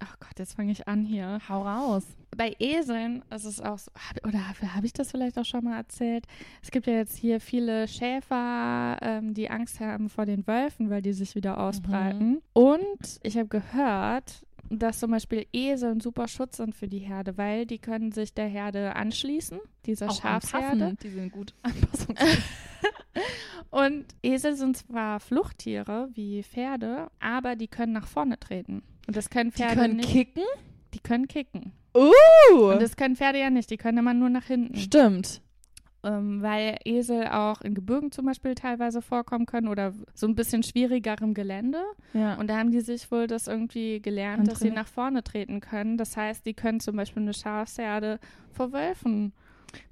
ach 0.00 0.18
Gott, 0.20 0.38
jetzt 0.38 0.54
fange 0.54 0.72
ich 0.72 0.86
an 0.88 1.04
hier. 1.04 1.38
Hau 1.48 1.62
raus. 1.62 2.04
Bei 2.36 2.54
Eseln 2.58 3.22
ist 3.34 3.44
es 3.44 3.60
auch 3.60 3.78
so, 3.78 3.90
hab- 3.94 4.26
oder 4.26 4.38
habe 4.74 4.86
ich 4.86 4.92
das 4.92 5.10
vielleicht 5.10 5.38
auch 5.38 5.44
schon 5.44 5.64
mal 5.64 5.76
erzählt? 5.76 6.26
Es 6.62 6.70
gibt 6.70 6.86
ja 6.86 6.92
jetzt 6.94 7.16
hier 7.16 7.40
viele 7.40 7.88
Schäfer, 7.88 8.98
ähm, 9.00 9.34
die 9.34 9.50
Angst 9.50 9.80
haben 9.80 10.08
vor 10.08 10.26
den 10.26 10.46
Wölfen, 10.46 10.90
weil 10.90 11.02
die 11.02 11.12
sich 11.12 11.34
wieder 11.34 11.58
ausbreiten. 11.58 12.40
Und 12.52 13.18
ich 13.22 13.36
habe 13.36 13.48
gehört, 13.48 14.44
dass 14.70 14.98
zum 15.00 15.10
Beispiel 15.10 15.46
Esel 15.52 15.92
ein 15.92 16.00
super 16.00 16.28
Schutz 16.28 16.58
sind 16.58 16.74
für 16.74 16.88
die 16.88 16.98
Herde, 16.98 17.36
weil 17.38 17.66
die 17.66 17.78
können 17.78 18.12
sich 18.12 18.34
der 18.34 18.46
Herde 18.46 18.96
anschließen, 18.96 19.58
dieser 19.86 20.10
Schafsherde. 20.10 20.66
anpassen. 20.84 20.98
Die 21.02 21.08
sind 21.10 21.32
gut. 21.32 21.54
Und 23.70 24.04
Esel 24.22 24.54
sind 24.56 24.76
zwar 24.76 25.20
Fluchttiere 25.20 26.08
wie 26.12 26.42
Pferde, 26.42 27.08
aber 27.20 27.56
die 27.56 27.68
können 27.68 27.92
nach 27.92 28.06
vorne 28.06 28.38
treten. 28.38 28.82
Und 29.06 29.16
das 29.16 29.30
können 29.30 29.50
Die 29.50 29.56
Pferde 29.56 29.76
können 29.76 29.96
nicht. 29.96 30.10
kicken. 30.10 30.44
Die 30.94 31.00
können 31.00 31.28
kicken. 31.28 31.72
Uh! 31.94 32.72
Und 32.72 32.82
das 32.82 32.96
können 32.96 33.16
Pferde 33.16 33.38
ja 33.40 33.50
nicht. 33.50 33.70
Die 33.70 33.76
können 33.76 33.98
immer 33.98 34.14
nur 34.14 34.30
nach 34.30 34.44
hinten. 34.44 34.76
Stimmt. 34.76 35.42
Ähm, 36.08 36.40
weil 36.42 36.78
Esel 36.84 37.26
auch 37.28 37.60
in 37.60 37.74
Gebirgen 37.74 38.10
zum 38.10 38.24
Beispiel 38.24 38.54
teilweise 38.54 39.02
vorkommen 39.02 39.44
können 39.44 39.68
oder 39.68 39.92
so 40.14 40.26
ein 40.26 40.34
bisschen 40.34 40.62
schwierigerem 40.62 41.34
Gelände. 41.34 41.82
Ja. 42.14 42.34
Und 42.36 42.46
da 42.48 42.56
haben 42.56 42.70
die 42.70 42.80
sich 42.80 43.10
wohl 43.10 43.26
das 43.26 43.46
irgendwie 43.46 44.00
gelernt, 44.00 44.48
dass 44.50 44.60
sie 44.60 44.70
nach 44.70 44.88
vorne 44.88 45.22
treten 45.22 45.60
können. 45.60 45.98
Das 45.98 46.16
heißt, 46.16 46.46
die 46.46 46.54
können 46.54 46.80
zum 46.80 46.96
Beispiel 46.96 47.22
eine 47.22 47.34
Schafsherde 47.34 48.18
vor 48.52 48.72
Wölfen 48.72 49.32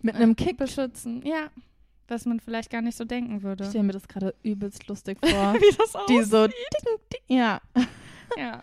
mit 0.00 0.14
äh, 0.14 0.18
einem 0.18 0.36
Kick. 0.36 0.56
beschützen. 0.56 1.22
Ja, 1.26 1.50
was 2.08 2.24
man 2.24 2.40
vielleicht 2.40 2.70
gar 2.70 2.80
nicht 2.82 2.96
so 2.96 3.04
denken 3.04 3.42
würde. 3.42 3.64
Ich 3.64 3.70
stelle 3.70 3.84
mir 3.84 3.92
das 3.92 4.08
gerade 4.08 4.34
übelst 4.42 4.86
lustig 4.88 5.18
vor. 5.24 5.54
Wie 5.54 5.76
das 5.76 5.92
die 6.08 6.18
aussieht. 6.18 6.24
so. 6.30 6.46
Ding, 6.46 6.56
ding. 7.28 7.36
Ja. 7.36 7.60
Ja, 8.38 8.62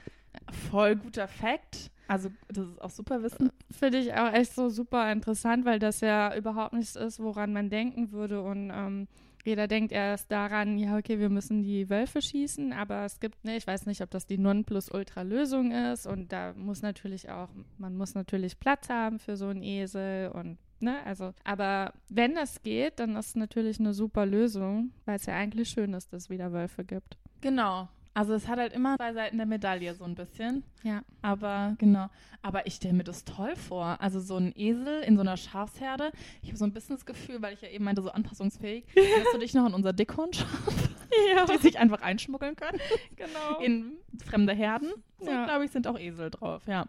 Voll 0.70 0.96
guter 0.96 1.28
Fact. 1.28 1.92
Also, 2.08 2.30
das 2.50 2.68
ist 2.68 2.82
auch 2.82 2.90
super 2.90 3.24
Wissen. 3.24 3.52
finde 3.72 4.00
ich 4.00 4.14
auch 4.14 4.32
echt 4.34 4.54
so 4.54 4.70
super 4.70 5.12
interessant, 5.12 5.66
weil 5.66 5.80
das 5.80 6.02
ja 6.02 6.36
überhaupt 6.36 6.74
nichts 6.74 6.96
ist, 6.96 7.20
woran 7.20 7.54
man 7.54 7.70
denken 7.70 8.12
würde. 8.12 8.42
Und 8.42 8.72
ähm, 8.74 9.08
jeder 9.46 9.68
denkt 9.68 9.92
erst 9.92 10.32
daran, 10.32 10.78
ja, 10.78 10.98
okay, 10.98 11.20
wir 11.20 11.30
müssen 11.30 11.62
die 11.62 11.90
Wölfe 11.90 12.22
schießen, 12.22 12.72
aber 12.72 13.04
es 13.06 13.20
gibt, 13.20 13.44
ne, 13.44 13.58
ich 13.58 13.68
weiß 13.68 13.86
nicht, 13.86 14.02
ob 14.02 14.10
das 14.10 14.26
die 14.26 14.38
Nonplusultra-Lösung 14.38 15.72
ist. 15.72 16.08
Und 16.08 16.32
da 16.32 16.54
muss 16.54 16.82
natürlich 16.82 17.30
auch, 17.30 17.50
man 17.78 17.96
muss 17.96 18.16
natürlich 18.16 18.60
Platz 18.60 18.90
haben 18.90 19.20
für 19.20 19.36
so 19.36 19.48
einen 19.48 19.64
Esel 19.64 20.30
und 20.30 20.58
Ne, 20.80 20.98
also, 21.06 21.34
aber 21.46 21.94
wenn 22.10 22.36
das 22.36 22.62
geht, 22.62 23.00
dann 23.00 23.16
ist 23.16 23.28
es 23.28 23.36
natürlich 23.36 23.80
eine 23.80 23.94
super 23.94 24.26
Lösung, 24.26 24.92
weil 25.06 25.16
es 25.16 25.26
ja 25.26 25.34
eigentlich 25.34 25.70
schön 25.70 25.94
ist, 25.94 26.12
dass 26.12 26.24
es 26.24 26.30
wieder 26.30 26.52
Wölfe 26.52 26.84
gibt. 26.84 27.18
Genau. 27.40 27.88
Also 28.16 28.34
es 28.34 28.48
hat 28.48 28.60
halt 28.60 28.74
immer 28.74 28.96
zwei 28.98 29.14
Seiten 29.14 29.38
der 29.38 29.48
Medaille 29.48 29.94
so 29.96 30.04
ein 30.04 30.14
bisschen. 30.14 30.64
Ja. 30.84 31.02
Aber 31.24 31.76
genau. 31.80 32.10
Aber 32.44 32.68
ich 32.68 32.76
stelle 32.76 32.94
mir 32.94 33.04
das 33.04 33.26
toll 33.26 33.56
vor. 33.56 33.98
Also 34.02 34.20
so 34.20 34.38
ein 34.38 34.54
Esel 34.56 35.02
in 35.02 35.16
so 35.16 35.22
einer 35.22 35.36
Schafsherde. 35.38 36.12
Ich 36.44 36.50
habe 36.50 36.58
so 36.58 36.66
ein 36.66 36.74
bisschen 36.74 36.96
das 36.96 37.06
Gefühl, 37.08 37.42
weil 37.42 37.54
ich 37.56 37.62
ja 37.62 37.70
eben 37.70 37.84
meinte, 37.86 38.02
so 38.04 38.12
anpassungsfähig, 38.12 38.86
dass 38.96 39.32
du 39.34 39.40
dich 39.40 39.54
noch 39.56 39.66
in 39.66 39.74
unser 39.74 39.94
Dickhorn-Schaf, 39.94 40.90
Ja, 41.36 41.46
die 41.46 41.58
sich 41.58 41.80
einfach 41.80 42.02
einschmuggeln 42.02 42.56
können 42.56 42.80
genau. 43.16 43.60
in 43.62 43.94
fremde 44.24 44.54
Herden. 44.54 44.92
So, 45.20 45.32
Ja. 45.32 45.46
glaube 45.46 45.66
ich, 45.66 45.72
sind 45.72 45.88
auch 45.88 45.98
Esel 45.98 46.30
drauf, 46.30 46.68
ja. 46.68 46.86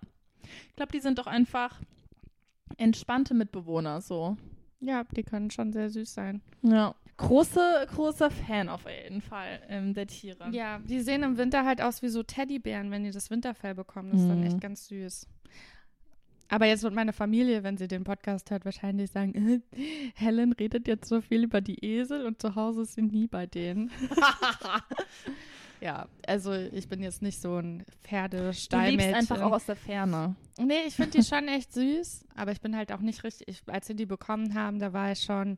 Ich 0.69 0.77
glaube, 0.77 0.93
die 0.93 1.01
sind 1.01 1.19
doch 1.19 1.27
einfach 1.27 1.81
entspannte 2.77 3.35
Mitbewohner, 3.35 4.01
so. 4.01 4.37
Ja, 4.81 5.05
die 5.05 5.23
können 5.23 5.51
schon 5.51 5.73
sehr 5.73 5.89
süß 5.89 6.13
sein. 6.13 6.43
Ja. 6.63 6.95
Große, 7.17 7.87
großer 7.95 8.31
Fan 8.31 8.69
auf 8.69 8.87
jeden 8.89 9.21
Fall 9.21 9.61
ähm, 9.69 9.95
der 9.95 10.07
Tiere. 10.09 10.49
Ja, 10.51 10.79
die 10.81 11.01
sehen 11.01 11.23
im 11.23 11.39
Winter 11.39 11.65
halt 11.65 11.81
aus 11.81 12.03
wie 12.03 12.09
so 12.09 12.23
Teddybären, 12.23 12.91
wenn 12.91 13.05
die 13.05 13.11
das 13.13 13.31
Winterfell 13.31 13.75
bekommen. 13.75 14.11
Das 14.13 14.23
ist 14.23 14.29
dann 14.29 14.41
Mhm. 14.41 14.47
echt 14.47 14.61
ganz 14.61 14.89
süß. 14.89 15.27
Aber 16.49 16.67
jetzt 16.67 16.83
wird 16.83 16.95
meine 16.95 17.13
Familie, 17.13 17.63
wenn 17.63 17.77
sie 17.79 17.89
den 17.89 18.05
Podcast 18.05 18.51
hört, 18.51 18.65
wahrscheinlich 18.65 19.11
sagen, 19.11 19.63
Helen 20.15 20.53
redet 20.53 20.87
jetzt 20.87 21.09
so 21.09 21.21
viel 21.21 21.45
über 21.45 21.61
die 21.61 21.85
Esel 21.85 22.27
und 22.27 22.41
zu 22.41 22.55
Hause 22.55 22.83
ist 22.83 22.95
sie 22.95 23.03
nie 23.03 23.27
bei 23.27 23.47
denen. 23.47 23.91
ja, 25.81 26.07
also 26.27 26.53
ich 26.53 26.89
bin 26.89 27.03
jetzt 27.03 27.23
nicht 27.23 27.41
so 27.41 27.57
ein 27.59 27.85
Du 28.71 28.79
liebst 28.81 29.15
einfach 29.15 29.41
auch 29.41 29.53
aus 29.53 29.67
der 29.67 29.77
Ferne. 29.77 30.35
Nee, 30.59 30.83
ich 30.87 30.95
finde 30.95 31.13
die 31.19 31.23
schon 31.25 31.49
echt 31.49 31.73
süß, 31.73 32.25
aber 32.35 32.53
ich 32.53 32.61
bin 32.61 32.77
halt 32.77 32.93
auch 32.93 33.01
nicht 33.01 33.25
richtig, 33.25 33.49
ich, 33.49 33.63
als 33.67 33.89
wir 33.89 33.97
die 33.97 34.07
bekommen 34.07 34.55
haben, 34.55 34.79
da 34.79 34.93
war 34.93 35.13
ich 35.13 35.21
schon 35.23 35.57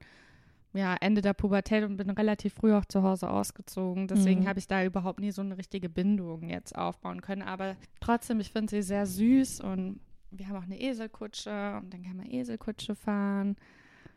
ja, 0.74 0.94
Ende 1.00 1.22
der 1.22 1.32
Pubertät 1.32 1.84
und 1.84 1.96
bin 1.96 2.10
relativ 2.10 2.54
früh 2.54 2.74
auch 2.74 2.84
zu 2.84 3.02
Hause 3.02 3.30
ausgezogen. 3.30 4.08
Deswegen 4.08 4.42
Mhm. 4.42 4.48
habe 4.48 4.58
ich 4.58 4.68
da 4.68 4.84
überhaupt 4.84 5.20
nie 5.20 5.30
so 5.30 5.40
eine 5.42 5.56
richtige 5.56 5.88
Bindung 5.88 6.48
jetzt 6.48 6.76
aufbauen 6.76 7.22
können. 7.22 7.42
Aber 7.42 7.76
trotzdem, 8.00 8.40
ich 8.40 8.50
finde 8.52 8.70
sie 8.70 8.82
sehr 8.82 9.06
süß 9.06 9.60
und 9.62 10.00
wir 10.30 10.48
haben 10.48 10.56
auch 10.56 10.64
eine 10.64 10.78
Eselkutsche 10.80 11.76
und 11.80 11.94
dann 11.94 12.02
kann 12.02 12.16
man 12.16 12.26
Eselkutsche 12.30 12.94
fahren. 12.94 13.56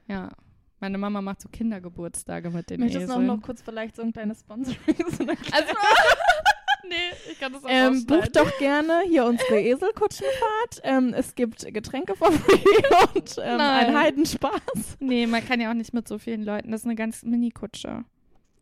Ja, 0.08 0.32
meine 0.82 0.98
Mama 0.98 1.22
macht 1.22 1.42
so 1.42 1.50
Kindergeburtstage 1.50 2.50
mit 2.50 2.70
den 2.70 2.80
Möchtest 2.82 3.08
du 3.08 3.12
auch 3.12 3.16
Eseln. 3.18 3.28
noch 3.28 3.42
kurz 3.42 3.62
vielleicht 3.62 3.96
so 3.96 4.02
ein 4.02 4.12
kleines 4.12 4.42
Sponsoring? 4.42 4.78
So 5.12 5.24
also, 5.24 5.74
nee, 6.90 7.32
ich 7.32 7.40
kann 7.40 7.54
das 7.54 7.64
auch 7.64 7.70
Ähm, 7.70 8.06
bucht 8.06 8.36
doch 8.36 8.58
gerne 8.58 9.02
hier 9.08 9.26
unsere 9.26 9.62
Eselkutschenfahrt. 9.62 10.82
Ähm, 10.84 11.14
es 11.16 11.36
gibt 11.36 11.72
Getränke 11.74 12.16
for 12.16 12.32
free 12.32 12.56
und 13.16 13.36
ähm, 13.38 13.58
Nein. 13.58 13.88
ein 13.88 13.98
Heidenspaß. 13.98 14.98
Nee, 15.00 15.28
man 15.28 15.46
kann 15.46 15.62
ja 15.62 15.70
auch 15.70 15.76
nicht 15.76 15.94
mit 15.94 16.08
so 16.08 16.18
vielen 16.18 16.44
Leuten. 16.44 16.72
Das 16.72 16.82
ist 16.82 16.86
eine 16.86 16.96
ganz 16.96 17.24
Mini-Kutsche. 17.24 18.04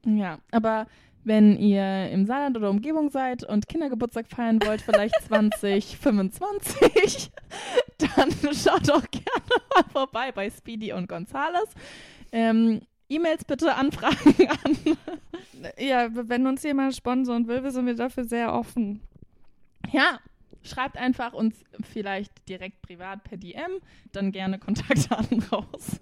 Ja, 0.06 0.40
aber 0.52 0.88
wenn 1.24 1.58
ihr 1.58 2.10
im 2.10 2.26
Saarland 2.26 2.56
oder 2.56 2.70
Umgebung 2.70 3.10
seid 3.10 3.44
und 3.44 3.68
Kindergeburtstag 3.68 4.28
feiern 4.28 4.60
wollt, 4.66 4.82
vielleicht 4.82 5.16
2025, 5.28 7.32
dann 7.98 8.32
schaut 8.54 8.88
doch 8.88 9.04
gerne 9.12 9.64
mal 9.76 9.84
vorbei 9.92 10.32
bei 10.32 10.50
Speedy 10.50 10.94
und 10.94 11.10
Gonzales. 11.10 11.68
Ähm, 12.32 12.82
E-Mails 13.10 13.46
bitte 13.46 13.76
anfragen 13.76 14.50
an. 14.64 14.98
Ja, 15.78 16.08
wenn 16.12 16.48
uns 16.48 16.64
jemand 16.64 16.96
sponsern 16.96 17.48
will, 17.48 17.70
sind 17.72 17.86
wir 17.86 17.96
dafür 17.96 18.26
sehr 18.26 18.54
offen. 18.54 19.02
Ja, 19.92 20.20
schreibt 20.64 20.98
einfach 20.98 21.34
uns 21.34 21.64
vielleicht 21.82 22.48
direkt 22.50 22.82
privat 22.82 23.24
per 23.24 23.38
DM, 23.38 23.80
dann 24.12 24.32
gerne 24.32 24.60
Kontaktdaten 24.60 25.42
raus. 25.52 26.00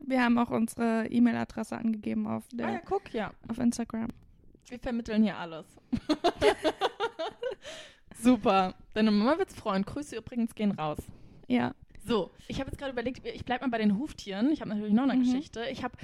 Wir 0.00 0.22
haben 0.22 0.38
auch 0.38 0.50
unsere 0.50 1.06
E-Mail-Adresse 1.06 1.76
angegeben 1.76 2.26
auf, 2.26 2.44
der, 2.52 2.66
Ah 2.66 2.72
ja, 2.72 2.80
guck, 2.84 3.12
ja. 3.12 3.32
auf 3.48 3.58
Instagram. 3.58 4.08
Wir 4.68 4.78
vermitteln 4.78 5.22
hier 5.22 5.36
alles. 5.36 5.66
Super. 8.20 8.74
Deine 8.94 9.10
Mama 9.10 9.38
wird's 9.38 9.54
freuen. 9.54 9.84
Grüße 9.84 10.16
übrigens 10.16 10.54
gehen 10.54 10.72
raus. 10.72 10.98
Ja. 11.46 11.72
So, 12.08 12.30
ich 12.48 12.58
habe 12.58 12.70
jetzt 12.70 12.78
gerade 12.78 12.92
überlegt, 12.92 13.24
ich 13.26 13.44
bleibe 13.44 13.64
mal 13.64 13.70
bei 13.70 13.78
den 13.78 13.98
Huftieren. 13.98 14.50
Ich 14.50 14.60
habe 14.60 14.70
natürlich 14.70 14.94
noch 14.94 15.02
eine 15.04 15.14
Mhm. 15.16 15.24
Geschichte. 15.24 15.64
Ich 15.70 15.82
habe, 15.84 15.94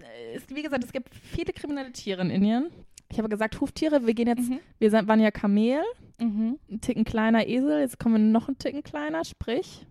äh, 0.00 0.40
wie 0.48 0.62
gesagt, 0.62 0.82
es 0.84 0.92
gibt 0.92 1.14
viele 1.14 1.52
kriminelle 1.52 1.92
Tiere 1.92 2.20
in 2.22 2.30
Indien. 2.30 2.70
Ich 3.10 3.18
habe 3.18 3.28
gesagt, 3.28 3.60
Huftiere, 3.60 4.04
wir 4.06 4.14
gehen 4.14 4.26
jetzt, 4.26 4.50
Mhm. 4.50 4.58
wir 4.80 4.90
sind, 4.90 5.06
waren 5.06 5.20
ja 5.20 5.30
Kamel, 5.30 5.82
Mhm. 6.18 6.58
ein 6.68 6.80
Ticken 6.80 7.04
kleiner 7.04 7.46
Esel, 7.46 7.78
jetzt 7.80 7.98
kommen 8.00 8.14
wir 8.16 8.18
noch 8.32 8.48
einen 8.48 8.58
Ticken 8.58 8.82
kleiner, 8.82 9.24
sprich. 9.24 9.86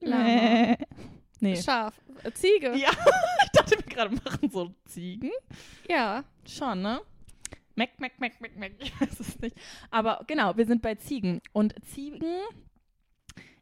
Lama. 0.00 0.22
Nee. 0.24 0.76
nee. 1.40 1.56
Schaf. 1.56 1.98
Äh, 2.22 2.30
Ziege. 2.32 2.76
Ja, 2.76 2.90
ich 3.44 3.50
dachte, 3.52 3.76
wir 3.76 3.82
gerade 3.94 4.14
machen 4.14 4.48
so 4.50 4.72
Ziegen. 4.84 5.30
Ja. 5.88 6.22
Schon, 6.46 6.82
ne? 6.82 7.00
Meck, 7.74 7.98
meck, 7.98 8.20
meck, 8.20 8.40
meck, 8.40 8.56
meck. 8.56 8.74
Ich 8.80 9.00
weiß 9.00 9.18
es 9.18 9.40
nicht. 9.40 9.56
Aber 9.90 10.22
genau, 10.28 10.56
wir 10.56 10.66
sind 10.66 10.80
bei 10.82 10.94
Ziegen. 10.94 11.40
Und 11.52 11.74
Ziegen, 11.86 12.22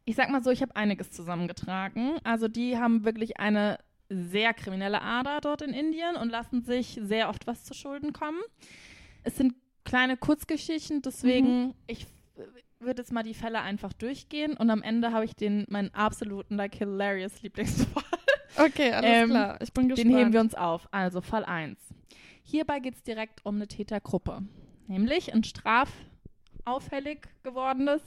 ich 0.05 0.15
sag 0.15 0.29
mal 0.29 0.43
so, 0.43 0.51
ich 0.51 0.61
habe 0.61 0.75
einiges 0.75 1.11
zusammengetragen. 1.11 2.17
Also 2.23 2.47
die 2.47 2.77
haben 2.77 3.05
wirklich 3.05 3.39
eine 3.39 3.79
sehr 4.09 4.53
kriminelle 4.53 5.01
Ader 5.01 5.39
dort 5.41 5.61
in 5.61 5.73
Indien 5.73 6.15
und 6.15 6.29
lassen 6.29 6.63
sich 6.63 6.99
sehr 7.01 7.29
oft 7.29 7.47
was 7.47 7.63
zu 7.63 7.73
Schulden 7.73 8.13
kommen. 8.13 8.39
Es 9.23 9.37
sind 9.37 9.53
kleine 9.85 10.17
Kurzgeschichten, 10.17 11.01
deswegen 11.01 11.73
ich 11.87 12.05
würde 12.79 13.01
jetzt 13.01 13.13
mal 13.13 13.23
die 13.23 13.33
Fälle 13.33 13.61
einfach 13.61 13.93
durchgehen 13.93 14.57
und 14.57 14.69
am 14.69 14.81
Ende 14.81 15.11
habe 15.13 15.23
ich 15.25 15.35
den 15.35 15.65
meinen 15.69 15.93
absoluten 15.93 16.55
like 16.57 16.75
hilarious 16.75 17.41
Lieblingsfall. 17.41 18.03
Okay, 18.55 18.91
alles 18.93 19.09
Ähm, 19.09 19.29
klar. 19.31 19.59
Ich 19.63 19.73
bin 19.73 19.89
gespannt. 19.89 20.11
Den 20.11 20.15
heben 20.15 20.31
wir 20.31 20.39
uns 20.39 20.53
auf. 20.53 20.87
Also 20.91 21.21
Fall 21.21 21.43
1. 21.43 21.75
Hierbei 22.43 22.79
geht 22.79 22.93
es 22.93 23.01
direkt 23.01 23.43
um 23.43 23.55
eine 23.55 23.67
Tätergruppe, 23.67 24.43
nämlich 24.85 25.33
ein 25.33 25.43
strafauffällig 26.63 27.19
gewordenes 27.43 28.01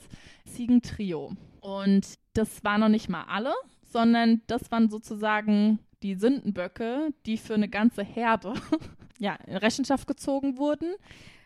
Ziegentrio. 0.45 1.31
Und 1.61 2.17
das 2.33 2.63
waren 2.63 2.81
noch 2.81 2.89
nicht 2.89 3.09
mal 3.09 3.25
alle, 3.27 3.53
sondern 3.83 4.41
das 4.47 4.71
waren 4.71 4.89
sozusagen 4.89 5.79
die 6.03 6.15
Sündenböcke, 6.15 7.13
die 7.25 7.37
für 7.37 7.55
eine 7.55 7.69
ganze 7.69 8.03
Herde 8.03 8.53
ja, 9.19 9.35
in 9.47 9.57
Rechenschaft 9.57 10.07
gezogen 10.07 10.57
wurden, 10.57 10.93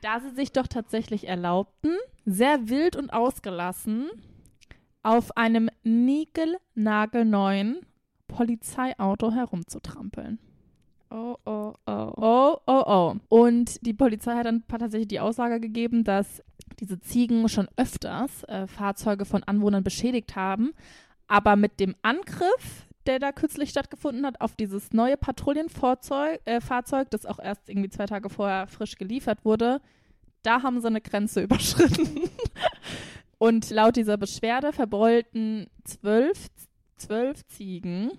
da 0.02 0.20
sie 0.20 0.32
sich 0.32 0.52
doch 0.52 0.68
tatsächlich 0.68 1.28
erlaubten, 1.28 1.96
sehr 2.26 2.70
wild 2.70 2.96
und 2.96 3.14
ausgelassen 3.14 4.10
auf 5.04 5.38
einem 5.38 5.70
niegelnagelneuen 5.84 7.86
Polizeiauto 8.28 9.32
herumzutrampeln. 9.32 10.40
Oh, 11.12 11.36
oh, 11.46 11.74
oh. 11.86 12.14
Oh, 12.18 12.58
oh, 12.66 12.84
oh. 12.86 13.16
Und 13.30 13.86
die 13.86 13.94
Polizei 13.94 14.34
hat 14.34 14.46
dann 14.46 14.64
tatsächlich 14.68 15.10
die 15.10 15.20
Aussage 15.20 15.60
gegeben, 15.60 16.04
dass 16.04 16.42
diese 16.80 17.00
Ziegen 17.00 17.48
schon 17.50 17.68
öfters 17.76 18.44
äh, 18.46 18.68
Fahrzeuge 18.68 19.26
von 19.26 19.44
Anwohnern 19.44 19.84
beschädigt 19.84 20.36
haben. 20.36 20.72
Aber 21.28 21.56
mit 21.56 21.80
dem 21.80 21.96
Angriff, 22.02 22.88
der 23.06 23.20
da 23.20 23.32
kürzlich 23.32 23.70
stattgefunden 23.70 24.26
hat, 24.26 24.42
auf 24.42 24.56
dieses 24.56 24.94
neue 24.94 25.18
Patrouillenfahrzeug, 25.18 26.42
äh, 26.46 27.06
das 27.10 27.26
auch 27.26 27.40
erst 27.40 27.70
irgendwie 27.70 27.90
zwei 27.90 28.06
Tage 28.06 28.30
vorher 28.30 28.68
frisch 28.68 28.96
geliefert 28.96 29.44
wurde, 29.44 29.82
da 30.44 30.64
haben 30.64 30.82
sie 30.82 30.88
eine 30.88 31.02
Grenze 31.02 31.42
überschritten. 31.44 32.30
Und 33.38 33.70
laut 33.70 33.96
dieser 33.96 34.18
Beschwerde 34.18 34.72
verbeulten 34.72 35.68
zwölf, 35.84 36.48
zwölf 36.98 37.46
Ziegen 37.48 38.12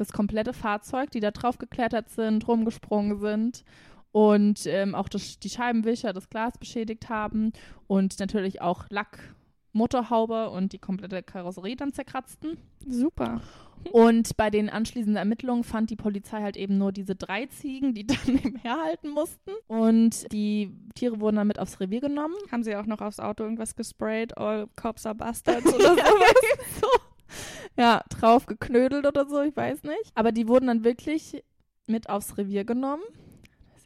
das 0.00 0.12
komplette 0.12 0.52
Fahrzeug, 0.52 1.10
die 1.10 1.20
da 1.20 1.30
drauf 1.30 1.58
geklettert 1.58 2.08
sind, 2.10 2.46
rumgesprungen 2.48 3.18
sind 3.20 3.64
und 4.12 4.66
ähm, 4.66 4.94
auch 4.94 5.08
das, 5.08 5.38
die 5.38 5.50
Scheibenwischer, 5.50 6.12
das 6.12 6.30
Glas 6.30 6.58
beschädigt 6.58 7.08
haben 7.08 7.52
und 7.86 8.18
natürlich 8.18 8.60
auch 8.62 8.86
Lack, 8.90 9.34
Motorhaube 9.72 10.50
und 10.50 10.72
die 10.72 10.78
komplette 10.78 11.22
Karosserie 11.22 11.76
dann 11.76 11.92
zerkratzten. 11.92 12.58
Super. 12.86 13.40
Und 13.92 14.36
bei 14.36 14.50
den 14.50 14.68
anschließenden 14.68 15.16
Ermittlungen 15.16 15.64
fand 15.64 15.90
die 15.90 15.96
Polizei 15.96 16.42
halt 16.42 16.56
eben 16.56 16.78
nur 16.78 16.92
diese 16.92 17.14
drei 17.14 17.46
Ziegen, 17.46 17.94
die 17.94 18.06
dann 18.06 18.18
nebenher 18.26 18.82
halten 18.82 19.10
mussten. 19.10 19.50
Und 19.66 20.30
die 20.32 20.74
Tiere 20.94 21.20
wurden 21.20 21.36
dann 21.36 21.46
mit 21.46 21.58
aufs 21.58 21.80
Revier 21.80 22.00
genommen. 22.00 22.34
Haben 22.50 22.64
sie 22.64 22.76
auch 22.76 22.86
noch 22.86 23.00
aufs 23.00 23.20
Auto 23.20 23.44
irgendwas 23.44 23.76
gesprayt? 23.76 24.36
All 24.36 24.68
cops 24.76 25.06
are 25.06 25.14
bastards 25.14 25.66
oder 25.66 25.94
sowas? 25.94 26.34
so. 26.80 26.88
Ja, 27.78 28.02
drauf 28.10 28.46
geknödelt 28.46 29.06
oder 29.06 29.28
so, 29.28 29.40
ich 29.40 29.56
weiß 29.56 29.84
nicht. 29.84 30.10
Aber 30.16 30.32
die 30.32 30.48
wurden 30.48 30.66
dann 30.66 30.82
wirklich 30.82 31.44
mit 31.86 32.08
aufs 32.08 32.36
Revier 32.36 32.64
genommen. 32.64 33.02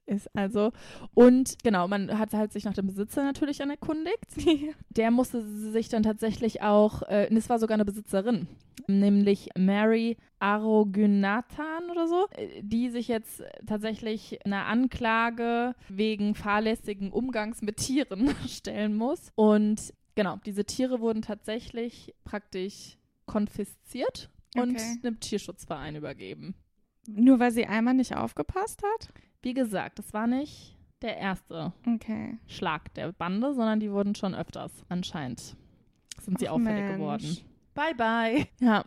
Das 0.06 0.22
ist 0.22 0.36
also. 0.36 0.72
Und 1.14 1.56
genau, 1.62 1.88
man 1.88 2.18
hat 2.18 2.32
halt 2.32 2.52
sich 2.52 2.64
nach 2.64 2.74
dem 2.74 2.86
Besitzer 2.86 3.22
natürlich 3.22 3.58
dann 3.58 3.70
erkundigt. 3.70 4.26
Der 4.90 5.10
musste 5.10 5.42
sich 5.42 5.88
dann 5.88 6.02
tatsächlich 6.02 6.62
auch, 6.62 7.02
äh, 7.02 7.28
es 7.34 7.48
war 7.48 7.58
sogar 7.58 7.74
eine 7.74 7.84
Besitzerin, 7.84 8.48
nämlich 8.86 9.50
Mary 9.56 10.16
Arogunathan 10.38 11.90
oder 11.90 12.08
so, 12.08 12.26
äh, 12.32 12.62
die 12.62 12.90
sich 12.90 13.08
jetzt 13.08 13.42
tatsächlich 13.66 14.44
einer 14.44 14.66
Anklage 14.66 15.74
wegen 15.88 16.34
fahrlässigen 16.34 17.12
Umgangs 17.12 17.62
mit 17.62 17.76
Tieren 17.76 18.34
stellen 18.48 18.96
muss. 18.96 19.30
Und 19.34 19.92
genau, 20.14 20.38
diese 20.44 20.64
Tiere 20.64 21.00
wurden 21.00 21.22
tatsächlich 21.22 22.14
praktisch 22.24 22.98
konfisziert 23.32 24.28
und 24.54 24.76
Okay. 24.76 24.98
einem 25.02 25.18
Tierschutzverein 25.20 25.96
übergeben. 25.96 26.54
Nur 27.08 27.40
weil 27.40 27.50
sie 27.50 27.66
einmal 27.66 27.94
nicht 27.94 28.14
aufgepasst 28.16 28.82
hat? 28.82 29.08
Wie 29.42 29.54
gesagt, 29.54 29.98
das 29.98 30.12
war 30.12 30.26
nicht 30.26 30.76
der 31.00 31.16
erste 31.16 31.72
Okay. 31.86 32.38
Schlag 32.46 32.92
der 32.94 33.12
Bande, 33.12 33.54
sondern 33.54 33.80
die 33.80 33.90
wurden 33.90 34.14
schon 34.14 34.34
öfters 34.34 34.70
anscheinend. 34.88 35.56
Sind 36.20 36.38
sie 36.38 36.48
Ach, 36.48 36.52
auffällig 36.52 36.82
Mensch. 36.84 36.94
geworden. 36.96 37.36
Bye, 37.74 37.94
bye. 37.96 38.46
Ja, 38.60 38.84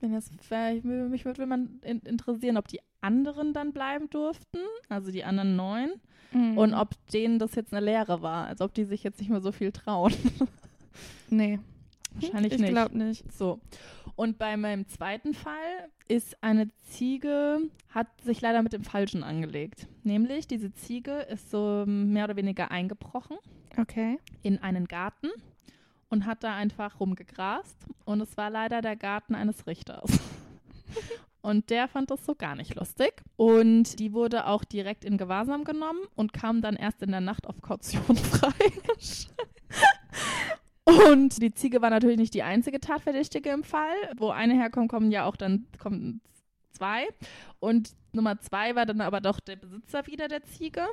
wenn 0.00 0.12
jetzt, 0.14 0.32
vielleicht- 0.40 0.84
mich 0.84 1.24
würde 1.24 1.44
man 1.46 1.80
in, 1.82 1.98
interessieren, 2.00 2.56
ob 2.56 2.68
die 2.68 2.80
anderen 3.02 3.52
dann 3.52 3.72
bleiben 3.72 4.08
durften, 4.08 4.58
also 4.88 5.10
die 5.10 5.24
anderen 5.24 5.56
neun, 5.56 5.90
Mhm. 6.32 6.56
und 6.56 6.74
ob 6.74 6.90
denen 7.08 7.38
das 7.40 7.56
jetzt 7.56 7.74
eine 7.74 7.84
Lehre 7.84 8.22
war, 8.22 8.46
als 8.46 8.60
ob 8.60 8.72
die 8.72 8.84
sich 8.84 9.02
jetzt 9.02 9.18
nicht 9.20 9.30
mehr 9.30 9.40
so 9.40 9.50
viel 9.52 9.72
trauen. 9.72 10.14
Nee. 11.28 11.58
Wahrscheinlich 12.14 12.52
ich 12.54 12.60
nicht. 12.60 12.70
glaube 12.70 12.96
nicht. 12.98 13.32
So. 13.32 13.60
Und 14.16 14.38
bei 14.38 14.56
meinem 14.56 14.86
zweiten 14.88 15.34
Fall 15.34 15.88
ist 16.08 16.42
eine 16.42 16.68
Ziege, 16.90 17.60
hat 17.90 18.08
sich 18.22 18.40
leider 18.40 18.62
mit 18.62 18.72
dem 18.72 18.84
Falschen 18.84 19.22
angelegt. 19.22 19.86
Nämlich, 20.02 20.46
diese 20.48 20.72
Ziege 20.72 21.12
ist 21.22 21.50
so 21.50 21.84
mehr 21.86 22.24
oder 22.24 22.36
weniger 22.36 22.70
eingebrochen 22.70 23.36
Okay. 23.78 24.18
in 24.42 24.58
einen 24.58 24.86
Garten 24.88 25.28
und 26.08 26.26
hat 26.26 26.42
da 26.42 26.54
einfach 26.56 26.98
rumgegrast. 27.00 27.76
Und 28.04 28.20
es 28.20 28.36
war 28.36 28.50
leider 28.50 28.82
der 28.82 28.96
Garten 28.96 29.34
eines 29.34 29.66
Richters. 29.66 30.10
Und 31.42 31.70
der 31.70 31.88
fand 31.88 32.10
das 32.10 32.26
so 32.26 32.34
gar 32.34 32.54
nicht 32.54 32.74
lustig. 32.74 33.14
Und 33.36 33.98
die 33.98 34.12
wurde 34.12 34.46
auch 34.46 34.62
direkt 34.62 35.06
in 35.06 35.16
Gewahrsam 35.16 35.64
genommen 35.64 36.00
und 36.14 36.34
kam 36.34 36.60
dann 36.60 36.76
erst 36.76 37.00
in 37.00 37.12
der 37.12 37.22
Nacht 37.22 37.46
auf 37.46 37.62
Kaution 37.62 38.14
frei. 38.16 38.52
und 40.84 41.42
die 41.42 41.52
Ziege 41.52 41.82
war 41.82 41.90
natürlich 41.90 42.18
nicht 42.18 42.34
die 42.34 42.42
einzige 42.42 42.80
Tatverdächtige 42.80 43.50
im 43.50 43.64
Fall. 43.64 43.94
Wo 44.16 44.30
eine 44.30 44.54
herkommt, 44.54 44.90
kommen 44.90 45.10
ja 45.10 45.24
auch 45.26 45.36
dann 45.36 45.66
kommen 45.78 46.20
zwei. 46.72 47.08
Und 47.58 47.92
Nummer 48.12 48.40
zwei 48.40 48.74
war 48.74 48.86
dann 48.86 49.00
aber 49.00 49.20
doch 49.20 49.40
der 49.40 49.56
Besitzer 49.56 50.06
wieder 50.06 50.28
der 50.28 50.42
Ziege, 50.44 50.86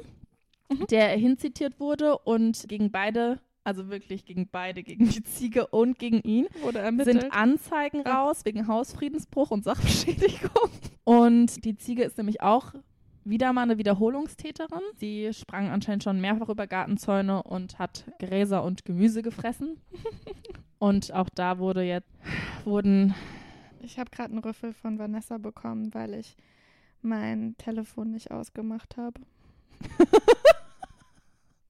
der 0.89 1.09
hinzitiert 1.09 1.79
wurde 1.79 2.17
und 2.17 2.67
gegen 2.67 2.91
beide, 2.91 3.39
also 3.63 3.89
wirklich 3.89 4.25
gegen 4.25 4.49
beide, 4.49 4.83
gegen 4.83 5.09
die 5.09 5.23
Ziege 5.23 5.67
und 5.67 5.97
gegen 5.97 6.21
ihn, 6.21 6.47
sind 6.99 7.31
Anzeigen 7.31 8.01
raus 8.01 8.41
wegen 8.43 8.67
Hausfriedensbruch 8.67 9.51
und 9.51 9.63
Sachbeschädigung. 9.63 10.69
Und 11.03 11.63
die 11.63 11.77
Ziege 11.77 12.03
ist 12.03 12.17
nämlich 12.17 12.41
auch 12.41 12.73
wieder 13.29 13.53
mal 13.53 13.63
eine 13.63 13.77
Wiederholungstäterin. 13.77 14.81
Sie 14.95 15.31
sprang 15.33 15.69
anscheinend 15.69 16.03
schon 16.03 16.21
mehrfach 16.21 16.49
über 16.49 16.67
Gartenzäune 16.67 17.43
und 17.43 17.79
hat 17.79 18.05
Gräser 18.19 18.63
und 18.63 18.85
Gemüse 18.85 19.21
gefressen. 19.21 19.81
Und 20.79 21.11
auch 21.11 21.29
da 21.33 21.57
wurde 21.57 21.81
jetzt, 21.81 22.11
wurden, 22.63 23.15
Ich 23.81 23.97
habe 23.97 24.11
gerade 24.11 24.29
einen 24.29 24.43
Rüffel 24.43 24.73
von 24.73 24.99
Vanessa 24.99 25.39
bekommen, 25.39 25.91
weil 25.95 26.13
ich 26.13 26.35
mein 27.01 27.55
Telefon 27.57 28.11
nicht 28.11 28.29
ausgemacht 28.29 28.95
habe. 28.95 29.19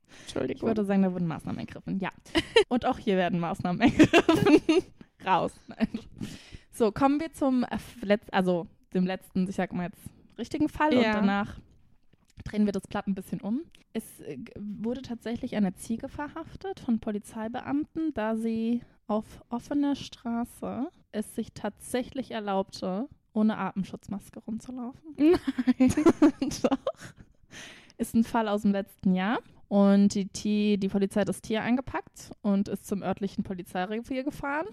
ich 0.10 0.22
Entschuldigung. 0.24 0.68
würde 0.68 0.84
sagen, 0.84 1.03
da 1.03 1.14
wurden 1.14 1.28
Maßnahmen 1.28 1.60
ergriffen. 1.60 1.99
Ja. 1.99 2.10
Und 2.68 2.86
auch 2.86 2.99
hier 2.99 3.16
werden 3.16 3.39
Maßnahmen 3.39 3.82
ergriffen. 3.82 4.84
Raus. 5.26 5.53
Nein. 5.68 5.88
So, 6.74 6.91
kommen 6.91 7.22
wir 7.22 7.32
zum 7.32 7.64
äh, 7.64 7.78
Letz 8.01 8.26
also 8.32 8.68
dem 8.93 9.05
letzten, 9.05 9.47
ich 9.47 9.55
sag 9.55 9.72
mal 9.72 9.86
jetzt, 9.86 10.01
richtigen 10.38 10.70
Fall 10.70 10.96
und 10.96 11.04
Ja. 11.04 11.14
danach 11.14 11.60
drehen 12.46 12.66
wir 12.66 12.72
das 12.74 12.88
Blatt 12.88 13.08
ein 13.08 13.16
bisschen 13.16 13.42
um. 13.42 13.62
Es 13.94 14.20
äh, 14.22 14.38
wurde 14.58 15.02
tatsächlich 15.02 15.56
eine 15.56 15.74
Ziege 15.76 16.08
verhaftet 16.10 16.80
von 16.80 17.00
Polizeibeamten, 17.00 18.14
da 18.14 18.36
sie 18.36 18.82
auf 19.08 19.26
offener 19.50 19.96
Straße 19.96 20.88
es 21.12 21.34
sich 21.36 21.54
tatsächlich 21.54 22.32
erlaubte, 22.32 23.08
ohne 23.34 23.58
Atemschutzmaske 23.58 24.40
rumzulaufen. 24.42 25.16
Nein. 25.18 25.40
Doch. 26.62 26.78
Ist 27.98 28.14
ein 28.16 28.24
Fall 28.24 28.48
aus 28.48 28.62
dem 28.62 28.72
letzten 28.74 29.16
Jahr. 29.16 29.40
Und 29.70 30.14
die, 30.14 30.28
Ti- 30.28 30.78
die 30.78 30.88
Polizei 30.88 31.22
hat 31.22 31.30
das 31.30 31.42
Tier 31.42 31.62
eingepackt 31.64 32.32
und 32.42 32.68
ist 32.70 32.86
zum 32.86 33.02
örtlichen 33.02 33.44
Polizeirevier 33.44 34.24
gefahren. 34.24 34.68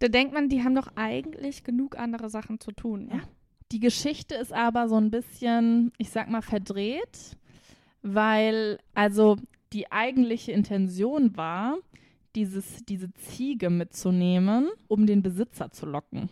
Da 0.00 0.08
denkt 0.08 0.34
man, 0.34 0.48
die 0.48 0.62
haben 0.62 0.74
doch 0.74 0.88
eigentlich 0.96 1.64
genug 1.64 1.98
andere 1.98 2.28
Sachen 2.28 2.60
zu 2.60 2.72
tun. 2.72 3.06
Ne? 3.06 3.16
Ja. 3.16 3.22
Die 3.74 3.80
Geschichte 3.80 4.36
ist 4.36 4.52
aber 4.52 4.88
so 4.88 4.94
ein 4.94 5.10
bisschen, 5.10 5.90
ich 5.98 6.10
sag 6.10 6.30
mal, 6.30 6.42
verdreht, 6.42 7.36
weil 8.02 8.78
also 8.94 9.36
die 9.72 9.90
eigentliche 9.90 10.52
Intention 10.52 11.36
war, 11.36 11.76
dieses, 12.36 12.84
diese 12.84 13.12
Ziege 13.14 13.70
mitzunehmen, 13.70 14.68
um 14.88 15.06
den 15.06 15.22
Besitzer 15.22 15.70
zu 15.72 15.86
locken. 15.86 16.28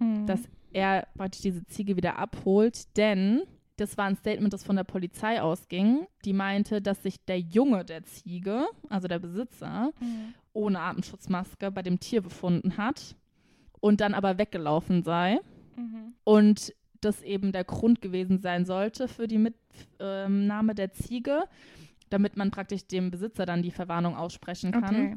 Mhm. 0.00 0.26
dass 0.26 0.40
er 0.72 1.06
praktisch 1.16 1.42
diese 1.42 1.64
Ziege 1.66 1.96
wieder 1.96 2.18
abholt, 2.18 2.96
denn 2.96 3.42
das 3.76 3.96
war 3.98 4.06
ein 4.06 4.16
Statement, 4.16 4.52
das 4.52 4.64
von 4.64 4.76
der 4.76 4.84
Polizei 4.84 5.40
ausging. 5.40 6.06
Die 6.24 6.32
meinte, 6.32 6.80
dass 6.82 7.02
sich 7.02 7.22
der 7.26 7.38
Junge 7.40 7.84
der 7.84 8.02
Ziege, 8.04 8.66
also 8.88 9.06
der 9.08 9.18
Besitzer, 9.18 9.90
Mhm. 10.00 10.34
ohne 10.54 10.80
Atemschutzmaske 10.80 11.70
bei 11.70 11.82
dem 11.82 12.00
Tier 12.00 12.20
befunden 12.22 12.76
hat 12.78 13.16
und 13.80 14.00
dann 14.00 14.14
aber 14.14 14.38
weggelaufen 14.38 15.02
sei 15.02 15.40
Mhm. 15.76 16.14
und 16.24 16.72
das 17.04 17.22
eben 17.22 17.52
der 17.52 17.64
Grund 17.64 18.00
gewesen 18.00 18.38
sein 18.38 18.64
sollte 18.64 19.08
für 19.08 19.28
die 19.28 19.38
Mitnahme 19.38 20.74
der 20.74 20.92
Ziege, 20.92 21.44
damit 22.10 22.36
man 22.36 22.50
praktisch 22.50 22.86
dem 22.86 23.10
Besitzer 23.10 23.46
dann 23.46 23.62
die 23.62 23.70
Verwarnung 23.70 24.16
aussprechen 24.16 24.72
kann. 24.72 24.84
Okay. 24.84 25.16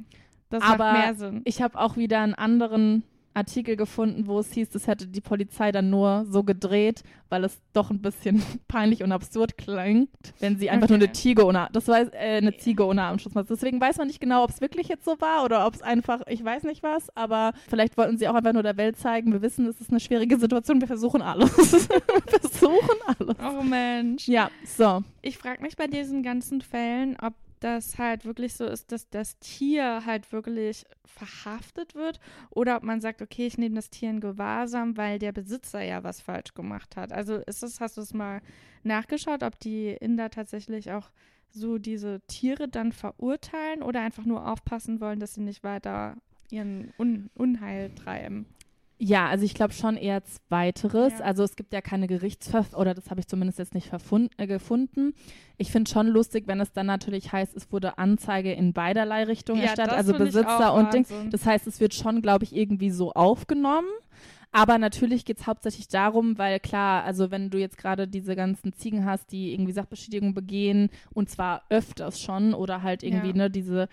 Das 0.49 0.63
Aber 0.63 0.91
macht 0.91 0.97
mehr 0.97 1.15
Sinn. 1.15 1.41
Ich 1.45 1.61
habe 1.61 1.79
auch 1.79 1.97
wieder 1.97 2.21
einen 2.21 2.35
anderen 2.35 3.03
Artikel 3.35 3.75
gefunden, 3.75 4.27
wo 4.27 4.39
es 4.39 4.51
hieß, 4.53 4.69
das 4.69 4.87
hätte 4.87 5.07
die 5.07 5.21
Polizei 5.21 5.71
dann 5.71 5.89
nur 5.89 6.25
so 6.29 6.43
gedreht, 6.43 7.03
weil 7.29 7.43
es 7.43 7.59
doch 7.73 7.89
ein 7.91 8.01
bisschen 8.01 8.41
peinlich 8.67 9.03
und 9.03 9.11
absurd 9.11 9.57
klingt, 9.57 10.09
wenn 10.39 10.57
sie 10.57 10.69
einfach 10.69 10.89
nur 10.89 10.95
Okay. 10.97 11.05
eine 11.05 11.13
Ziege 11.13 11.45
ohne, 11.45 11.67
das 11.73 11.87
weiß, 11.87 12.09
äh, 12.13 12.37
eine 12.37 12.55
Ziege 12.57 12.85
ohne 12.85 13.03
Armschutzmaske. 13.03 13.53
Deswegen 13.53 13.81
weiß 13.81 13.97
man 13.97 14.07
nicht 14.07 14.21
genau, 14.21 14.43
ob 14.43 14.49
es 14.51 14.61
wirklich 14.61 14.87
jetzt 14.87 15.03
so 15.05 15.19
war 15.19 15.43
oder 15.43 15.67
ob 15.67 15.75
es 15.75 15.81
einfach, 15.81 16.21
ich 16.27 16.43
weiß 16.43 16.63
nicht 16.63 16.81
was, 16.83 17.15
aber 17.15 17.51
vielleicht 17.69 17.97
wollten 17.97 18.17
sie 18.17 18.27
auch 18.27 18.35
einfach 18.35 18.53
nur 18.53 18.63
der 18.63 18.77
Welt 18.77 18.97
zeigen, 18.97 19.33
wir 19.33 19.41
wissen, 19.41 19.67
es 19.67 19.81
ist 19.81 19.89
eine 19.91 19.99
schwierige 19.99 20.37
Situation, 20.39 20.79
wir 20.79 20.87
versuchen 20.87 21.21
alles. 21.21 21.51
wir 21.89 22.39
versuchen 22.39 22.97
alles. 23.05 23.35
Oh 23.43 23.61
Mensch. 23.63 24.27
Ja, 24.27 24.49
so. 24.65 25.03
Ich 25.21 25.37
frage 25.37 25.61
mich 25.61 25.75
bei 25.75 25.87
diesen 25.87 26.23
ganzen 26.23 26.61
Fällen, 26.61 27.17
ob 27.21 27.33
das 27.65 27.97
halt 27.97 28.25
wirklich 28.25 28.53
so 28.53 28.65
ist, 28.65 28.91
dass 28.91 29.09
das 29.09 29.39
Tier 29.39 30.05
halt 30.05 30.31
wirklich 30.31 30.85
verhaftet 31.03 31.95
wird 31.95 32.19
oder 32.51 32.77
ob 32.77 32.83
man 32.83 33.01
sagt, 33.01 33.23
okay, 33.23 33.47
ich 33.47 33.57
nehme 33.57 33.73
das 33.73 33.89
Tier 33.89 34.11
in 34.11 34.19
Gewahrsam, 34.19 34.97
weil 34.97 35.17
der 35.17 35.31
Besitzer 35.31 35.81
ja 35.81 36.03
was 36.03 36.21
falsch 36.21 36.53
gemacht 36.53 36.95
hat. 36.95 37.11
Also 37.11 37.37
ist 37.37 37.63
es, 37.63 37.81
hast 37.81 37.97
du 37.97 38.01
es 38.01 38.13
mal 38.13 38.41
nachgeschaut, 38.83 39.41
ob 39.41 39.59
die 39.59 39.97
Inder 39.99 40.29
tatsächlich 40.29 40.91
auch 40.91 41.09
so 41.49 41.79
diese 41.79 42.21
Tiere 42.27 42.67
dann 42.67 42.91
verurteilen 42.91 43.81
oder 43.81 44.01
einfach 44.01 44.25
nur 44.25 44.47
aufpassen 44.47 45.01
wollen, 45.01 45.19
dass 45.19 45.33
sie 45.33 45.41
nicht 45.41 45.63
weiter 45.63 46.17
ihren 46.51 46.93
Un 46.99 47.31
Unheil 47.33 47.89
treiben? 47.95 48.45
Ja, 48.97 49.27
also 49.27 49.43
ich 49.43 49.53
glaube 49.53 49.73
schon 49.73 49.97
eher 49.97 50.23
zweiteres. 50.23 51.19
Ja. 51.19 51.25
Also 51.25 51.43
es 51.43 51.55
gibt 51.55 51.73
ja 51.73 51.81
keine 51.81 52.07
Gerichtsverfahren, 52.07 52.79
oder 52.79 52.93
das 52.93 53.09
habe 53.09 53.19
ich 53.19 53.27
zumindest 53.27 53.59
jetzt 53.59 53.73
nicht 53.73 53.91
äh, 54.37 54.47
gefunden. 54.47 55.13
Ich 55.57 55.71
finde 55.71 55.89
schon 55.91 56.07
lustig, 56.07 56.47
wenn 56.47 56.61
es 56.61 56.71
dann 56.71 56.85
natürlich 56.85 57.31
heißt, 57.31 57.55
es 57.55 57.71
wurde 57.71 57.97
Anzeige 57.97 58.53
in 58.53 58.73
beiderlei 58.73 59.23
Richtungen 59.23 59.61
Ja, 59.61 59.67
erstattet, 59.67 59.93
also 59.93 60.13
Besitzer 60.13 60.73
und 60.73 60.93
Ding. 60.93 61.09
Wahnsinn. 61.09 61.29
Das 61.29 61.45
heißt, 61.45 61.67
es 61.67 61.79
wird 61.79 61.93
schon, 61.93 62.21
glaube 62.21 62.45
ich, 62.45 62.55
irgendwie 62.55 62.89
so 62.89 63.11
aufgenommen. 63.11 63.87
Aber 64.57 64.77
natürlich 64.77 65.25
geht 65.25 65.39
es 65.39 65.47
hauptsächlich 65.47 65.89
darum, 65.89 66.37
weil 66.37 66.61
klar, 66.61 67.03
also 67.03 67.29
wenn 67.29 67.49
du 67.49 67.57
jetzt 67.57 67.77
gerade 67.77 68.07
diese 68.07 68.37
ganzen 68.37 68.71
Ziegen 68.71 69.03
hast, 69.03 69.33
die 69.33 69.51
irgendwie 69.53 69.73
Sachbeschädigung 69.73 70.33
begehen 70.33 70.89
und 71.13 71.29
zwar 71.29 71.63
öfters 71.69 72.21
schon 72.21 72.53
oder 72.53 72.81
halt 72.81 73.03
irgendwie, 73.03 73.27
Ja. 73.31 73.35
ne, 73.35 73.49
diese 73.51 73.89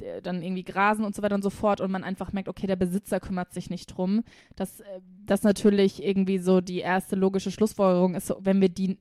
äh, 0.00 0.22
dann 0.22 0.40
irgendwie 0.42 0.64
grasen 0.64 1.04
und 1.04 1.14
so 1.14 1.20
weiter 1.22 1.34
und 1.34 1.42
so 1.42 1.50
fort 1.50 1.82
und 1.82 1.90
man 1.90 2.02
einfach 2.02 2.32
merkt, 2.32 2.48
okay, 2.48 2.66
der 2.66 2.76
Besitzer 2.76 3.20
kümmert 3.20 3.52
sich 3.52 3.68
nicht 3.68 3.88
drum, 3.88 4.24
dass 4.54 4.80
äh, 4.80 4.84
das 5.26 5.42
natürlich 5.42 6.02
irgendwie 6.02 6.38
so 6.38 6.62
die 6.62 6.78
erste 6.78 7.14
logische 7.14 7.50
Schlussfolgerung 7.50 8.14
ist, 8.14 8.28
so, 8.28 8.36
wenn 8.40 8.62
wir 8.62 8.70
die 8.70 8.96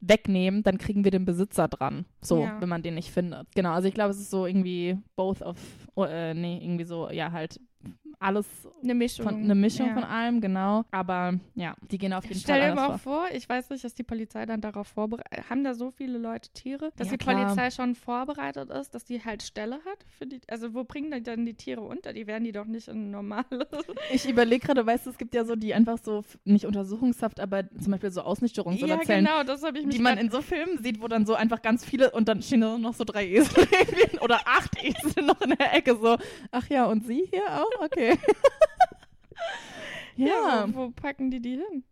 wegnehmen, 0.00 0.62
dann 0.62 0.78
kriegen 0.78 1.02
wir 1.02 1.10
den 1.10 1.24
Besitzer 1.24 1.66
dran. 1.66 2.04
So, 2.22 2.44
Ja. 2.44 2.60
wenn 2.60 2.68
man 2.68 2.82
den 2.82 2.94
nicht 2.94 3.10
findet. 3.10 3.48
Genau, 3.56 3.72
also 3.72 3.88
ich 3.88 3.94
glaube, 3.94 4.10
es 4.12 4.20
ist 4.20 4.30
so 4.30 4.46
irgendwie 4.46 4.96
both 5.16 5.42
of, 5.42 5.58
äh, 5.96 6.32
nee, 6.32 6.58
irgendwie 6.62 6.84
so, 6.84 7.10
ja, 7.10 7.32
halt 7.32 7.60
alles 8.20 8.46
Eine 8.82 8.94
Mischung. 8.94 9.24
von, 9.24 9.34
eine 9.36 9.54
Mischung 9.54 9.86
ja. 9.88 9.94
von 9.94 10.04
allem, 10.04 10.40
genau. 10.42 10.84
Aber 10.90 11.34
ja, 11.54 11.74
die 11.90 11.96
gehen 11.96 12.12
auf 12.12 12.24
jeden 12.24 12.38
Stell 12.38 12.60
Fall 12.60 12.70
dir 12.70 12.74
mal 12.74 12.84
anders 12.86 13.00
vor, 13.00 13.26
ich 13.32 13.48
weiß 13.48 13.70
nicht, 13.70 13.82
dass 13.82 13.94
die 13.94 14.02
Polizei 14.02 14.44
dann 14.44 14.60
darauf 14.60 14.88
vorbereitet, 14.88 15.48
haben 15.48 15.64
da 15.64 15.72
so 15.72 15.90
viele 15.90 16.18
Leute 16.18 16.50
Tiere, 16.52 16.92
dass 16.96 17.06
Ja, 17.06 17.12
die 17.12 17.18
klar. 17.18 17.36
Polizei 17.36 17.70
schon 17.70 17.94
vorbereitet 17.94 18.68
ist, 18.70 18.94
dass 18.94 19.04
die 19.04 19.24
halt 19.24 19.42
Stelle 19.42 19.76
hat 19.86 20.04
für 20.18 20.26
die, 20.26 20.40
also 20.48 20.74
wo 20.74 20.84
bringen 20.84 21.10
die 21.10 21.22
dann 21.22 21.46
die 21.46 21.54
Tiere 21.54 21.80
unter? 21.80 22.12
Die 22.12 22.26
werden 22.26 22.44
die 22.44 22.52
doch 22.52 22.66
nicht 22.66 22.88
in 22.88 23.10
normale. 23.10 23.46
Ich 24.12 24.28
überlege 24.28 24.66
gerade, 24.66 24.84
weißt 24.84 25.06
du, 25.06 25.10
es 25.10 25.18
gibt 25.18 25.34
ja 25.34 25.44
so 25.44 25.56
die 25.56 25.72
einfach 25.72 25.98
so, 26.02 26.24
nicht 26.44 26.66
Untersuchungshaft, 26.66 27.40
aber 27.40 27.64
zum 27.80 27.92
Beispiel 27.92 28.10
so 28.10 28.22
Ausnüchterungs- 28.22 28.82
oder 28.82 28.96
ja, 28.96 29.00
Zellen, 29.00 29.24
genau, 29.24 29.44
das 29.44 29.62
habe 29.62 29.78
ich 29.78 29.86
mich 29.86 29.96
die 29.96 30.02
man 30.02 30.18
in 30.18 30.30
so 30.30 30.42
Filmen 30.42 30.82
sieht, 30.82 31.00
wo 31.00 31.08
dann 31.08 31.24
so 31.26 31.34
einfach 31.34 31.62
ganz 31.62 31.84
viele 31.84 32.10
und 32.10 32.28
dann 32.28 32.42
stehen 32.42 32.60
da 32.60 32.76
noch 32.76 32.94
so 32.94 33.04
drei 33.04 33.26
Esel 33.28 33.66
oder 34.20 34.40
acht 34.44 34.76
Esel 34.82 35.24
noch 35.24 35.40
in 35.40 35.50
der 35.50 35.74
Ecke 35.74 35.96
so. 36.00 36.16
Ach 36.50 36.68
ja, 36.68 36.86
und 36.86 37.06
sie 37.06 37.28
hier 37.30 37.44
auch? 37.62 37.69
Okay. 37.80 38.18
ja. 40.16 40.66
wo, 40.68 40.74
wo 40.74 40.90
packen 40.90 41.30
die 41.30 41.40
die 41.40 41.56
hin? 41.56 41.84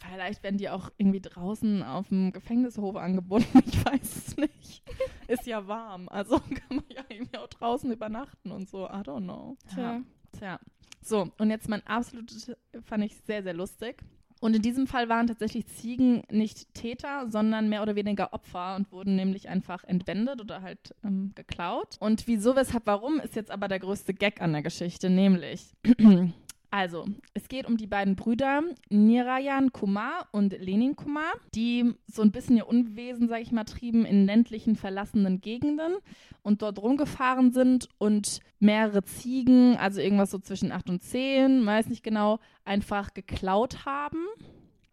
Vielleicht 0.00 0.42
werden 0.42 0.58
die 0.58 0.68
auch 0.68 0.90
irgendwie 0.96 1.20
draußen 1.20 1.82
auf 1.82 2.08
dem 2.08 2.32
Gefängnishof 2.32 2.96
angebunden. 2.96 3.62
Ich 3.66 3.84
weiß 3.84 4.16
es 4.16 4.36
nicht. 4.36 4.82
Ist 5.28 5.46
ja 5.46 5.66
warm. 5.66 6.08
Also 6.08 6.38
kann 6.40 6.76
man 6.76 6.84
ja 6.88 7.02
irgendwie 7.08 7.38
auch 7.38 7.48
draußen 7.48 7.90
übernachten 7.90 8.50
und 8.50 8.68
so. 8.68 8.86
I 8.86 9.00
don't 9.00 9.24
know. 9.24 9.56
Tja. 9.74 10.02
Tja. 10.38 10.60
So, 11.00 11.30
und 11.38 11.50
jetzt 11.50 11.68
mein 11.68 11.86
absolutes, 11.86 12.52
fand 12.82 13.04
ich 13.04 13.16
sehr, 13.22 13.42
sehr 13.42 13.54
lustig. 13.54 14.02
Und 14.40 14.56
in 14.56 14.62
diesem 14.62 14.86
Fall 14.86 15.08
waren 15.08 15.26
tatsächlich 15.26 15.66
Ziegen 15.66 16.22
nicht 16.30 16.72
Täter, 16.74 17.28
sondern 17.28 17.68
mehr 17.68 17.82
oder 17.82 17.96
weniger 17.96 18.32
Opfer 18.32 18.76
und 18.76 18.90
wurden 18.92 19.16
nämlich 19.16 19.48
einfach 19.48 19.84
entwendet 19.84 20.40
oder 20.40 20.62
halt 20.62 20.94
ähm, 21.04 21.32
geklaut. 21.34 21.96
Und 22.00 22.26
wieso, 22.26 22.56
weshalb, 22.56 22.86
warum 22.86 23.20
ist 23.20 23.36
jetzt 23.36 23.50
aber 23.50 23.68
der 23.68 23.80
größte 23.80 24.14
Gag 24.14 24.40
an 24.40 24.52
der 24.52 24.62
Geschichte, 24.62 25.10
nämlich. 25.10 25.66
Also, 26.70 27.06
es 27.32 27.48
geht 27.48 27.66
um 27.66 27.78
die 27.78 27.86
beiden 27.86 28.14
Brüder 28.14 28.62
Nirayan 28.90 29.72
Kumar 29.72 30.28
und 30.32 30.52
Lenin 30.58 30.96
Kumar, 30.96 31.32
die 31.54 31.94
so 32.06 32.20
ein 32.20 32.30
bisschen 32.30 32.58
ihr 32.58 32.68
Unwesen, 32.68 33.28
sag 33.28 33.40
ich 33.40 33.52
mal, 33.52 33.64
trieben 33.64 34.04
in 34.04 34.26
ländlichen, 34.26 34.76
verlassenen 34.76 35.40
Gegenden 35.40 35.94
und 36.42 36.60
dort 36.60 36.82
rumgefahren 36.82 37.52
sind 37.52 37.88
und 37.96 38.40
mehrere 38.58 39.02
Ziegen, 39.02 39.76
also 39.78 40.00
irgendwas 40.00 40.30
so 40.30 40.38
zwischen 40.38 40.70
8 40.70 40.90
und 40.90 41.02
10, 41.02 41.64
weiß 41.64 41.86
nicht 41.88 42.02
genau, 42.02 42.38
einfach 42.66 43.14
geklaut 43.14 43.86
haben 43.86 44.26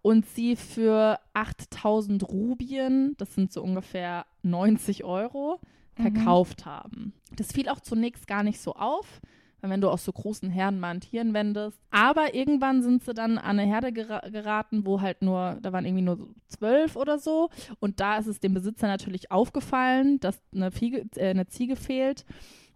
und 0.01 0.25
sie 0.27 0.55
für 0.55 1.19
8000 1.33 2.29
Rubien, 2.29 3.15
das 3.17 3.35
sind 3.35 3.51
so 3.51 3.61
ungefähr 3.61 4.25
90 4.43 5.03
Euro, 5.03 5.59
verkauft 5.95 6.65
haben. 6.65 7.13
Das 7.35 7.51
fiel 7.51 7.69
auch 7.69 7.79
zunächst 7.79 8.27
gar 8.27 8.43
nicht 8.43 8.59
so 8.59 8.73
auf, 8.75 9.21
wenn 9.69 9.81
du 9.81 9.89
aus 9.89 10.05
so 10.05 10.11
großen 10.11 10.49
Herden 10.49 10.79
mal 10.79 10.91
ein 10.91 11.01
Tieren 11.01 11.33
wendest. 11.33 11.79
Aber 11.91 12.33
irgendwann 12.33 12.83
sind 12.83 13.03
sie 13.03 13.13
dann 13.13 13.37
an 13.37 13.59
eine 13.59 13.69
Herde 13.69 13.91
gera 13.91 14.19
geraten, 14.29 14.85
wo 14.85 15.01
halt 15.01 15.21
nur, 15.21 15.57
da 15.61 15.73
waren 15.73 15.85
irgendwie 15.85 16.03
nur 16.03 16.29
zwölf 16.47 16.95
oder 16.95 17.19
so. 17.19 17.49
Und 17.79 17.99
da 17.99 18.17
ist 18.17 18.27
es 18.27 18.39
dem 18.39 18.53
Besitzer 18.53 18.87
natürlich 18.87 19.31
aufgefallen, 19.31 20.19
dass 20.19 20.41
eine, 20.53 20.71
Fiege, 20.71 21.05
äh, 21.15 21.29
eine 21.29 21.47
Ziege 21.47 21.75
fehlt. 21.75 22.25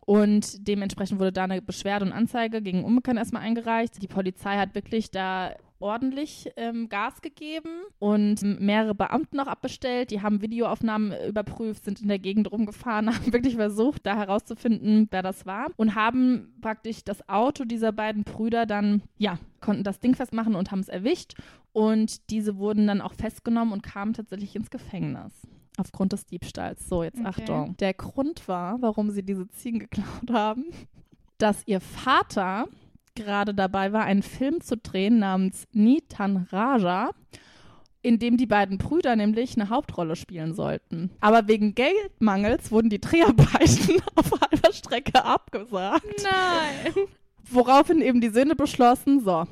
Und 0.10 0.68
dementsprechend 0.68 1.20
wurde 1.20 1.32
da 1.32 1.44
eine 1.44 1.62
Beschwerde 1.62 2.06
und 2.06 2.14
Anzeige 2.14 2.62
gegen 2.62 2.84
Unbekannt 2.84 3.20
erstmal 3.20 3.44
eingereicht. 3.44 4.02
Die 4.02 4.08
Polizei 4.08 4.58
hat 4.58 4.74
wirklich 4.74 5.12
da 5.12 5.54
ordentlich 5.80 6.52
ähm, 6.56 6.90
Gas 6.90 7.22
gegeben 7.22 7.82
und 8.00 8.42
mehrere 8.60 8.96
Beamten 8.96 9.38
noch 9.38 9.48
abbestellt. 9.48 10.12
Die 10.12 10.22
haben 10.22 10.42
Videoaufnahmen 10.42 11.12
äh, 11.12 11.28
überprüft, 11.28 11.84
sind 11.84 12.02
in 12.02 12.08
der 12.08 12.20
Gegend 12.20 12.52
rumgefahren, 12.52 13.14
haben 13.16 13.34
wirklich 13.34 13.56
versucht, 13.56 14.06
da 14.06 14.16
herauszufinden, 14.16 15.08
wer 15.12 15.22
das 15.22 15.46
war 15.46 15.68
und 15.78 15.96
haben 15.96 16.54
praktisch 16.62 17.04
das 17.04 17.28
Auto 17.30 17.66
dieser 17.66 17.92
beiden 17.92 18.24
Brüder 18.24 18.66
dann, 18.66 19.02
ja, 19.18 19.40
konnten 19.62 19.84
das 19.84 20.00
Ding 20.00 20.16
festmachen 20.16 20.56
und 20.56 20.72
haben 20.72 20.80
es 20.80 20.90
erwischt. 20.90 21.36
Und 21.72 22.30
diese 22.30 22.58
wurden 22.58 22.88
dann 22.88 23.02
auch 23.02 23.14
festgenommen 23.14 23.74
und 23.74 23.84
kamen 23.84 24.14
tatsächlich 24.14 24.56
ins 24.56 24.70
Gefängnis. 24.70 25.34
Aufgrund 25.78 26.14
des 26.14 26.26
Diebstahls. 26.26 26.90
So, 26.90 27.04
jetzt 27.04 27.20
Okay. 27.20 27.28
Achtung. 27.28 27.78
Der 27.78 27.94
Grund 27.94 28.48
war, 28.48 28.82
warum 28.82 29.12
sie 29.12 29.24
diese 29.24 29.48
Ziegen 29.50 29.80
geklaut 29.80 30.32
haben, 30.32 30.66
dass 31.38 31.64
ihr 31.68 31.80
Vater 31.80 32.68
gerade 33.20 33.53
dabei 33.53 33.91
war, 33.91 34.03
einen 34.03 34.24
Film 34.24 34.61
zu 34.61 34.78
drehen 34.78 35.20
namens 35.20 35.67
Nitan 35.74 36.47
Raja, 36.51 37.11
in 38.01 38.17
dem 38.17 38.38
die 38.38 38.45
beiden 38.45 38.78
Brüder 38.78 39.15
nämlich 39.15 39.57
eine 39.57 39.70
Hauptrolle 39.70 40.15
spielen 40.15 40.53
sollten. 40.53 41.11
Aber 41.20 41.47
wegen 41.47 41.76
Geldmangels 41.76 42.72
wurden 42.72 42.89
die 42.89 43.01
Dreharbeiten 43.01 44.01
auf 44.15 44.32
halber 44.32 44.74
Strecke 44.74 45.24
abgesagt. 45.24 46.24
Nein. 46.24 47.07
Woraufhin 47.51 48.01
eben 48.01 48.22
die 48.22 48.30
Söhne 48.30 48.55
beschlossen, 48.55 49.20
so, 49.20 49.45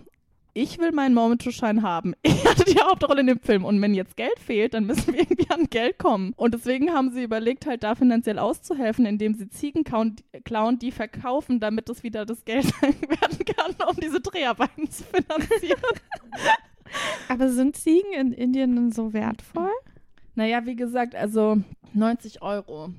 ich 0.57 0.79
will 0.79 0.91
meinen 0.91 1.13
Moment 1.13 1.43
to 1.43 1.51
Shine 1.51 1.81
haben. 1.81 2.13
Ich 2.23 2.45
hatte 2.45 2.65
die 2.65 2.79
Hauptrolle 2.79 3.21
in 3.21 3.27
dem 3.27 3.39
Film 3.39 3.65
und 3.65 3.81
wenn 3.81 3.93
jetzt 3.93 4.15
Geld 4.15 4.39
fehlt, 4.39 4.73
dann 4.73 4.85
müssen 4.85 5.13
wir 5.13 5.19
irgendwie 5.19 5.49
an 5.49 5.65
Geld 5.69 5.97
kommen. 5.97 6.33
Und 6.35 6.53
deswegen 6.53 6.93
haben 6.93 7.11
sie 7.11 7.23
überlegt, 7.23 7.65
halt 7.65 7.83
da 7.83 7.95
finanziell 7.95 8.39
auszuhelfen, 8.39 9.05
indem 9.05 9.33
sie 9.33 9.49
Ziegen 9.49 9.83
klauen, 9.83 10.79
die 10.79 10.91
verkaufen, 10.91 11.59
damit 11.59 11.89
es 11.89 12.03
wieder 12.03 12.25
das 12.25 12.45
Geld 12.45 12.65
werden 12.81 13.45
kann, 13.45 13.75
um 13.89 13.95
diese 13.97 14.21
Dreharbeiten 14.21 14.89
zu 14.89 15.03
finanzieren. 15.03 15.81
Aber 17.27 17.49
sind 17.49 17.75
Ziegen 17.75 18.13
in 18.13 18.31
Indien 18.31 18.75
denn 18.75 18.91
so 18.91 19.13
wertvoll? 19.13 19.71
naja, 20.37 20.65
wie 20.65 20.75
gesagt, 20.75 21.15
also 21.15 21.57
90 21.93 22.43
Euro 22.43 22.93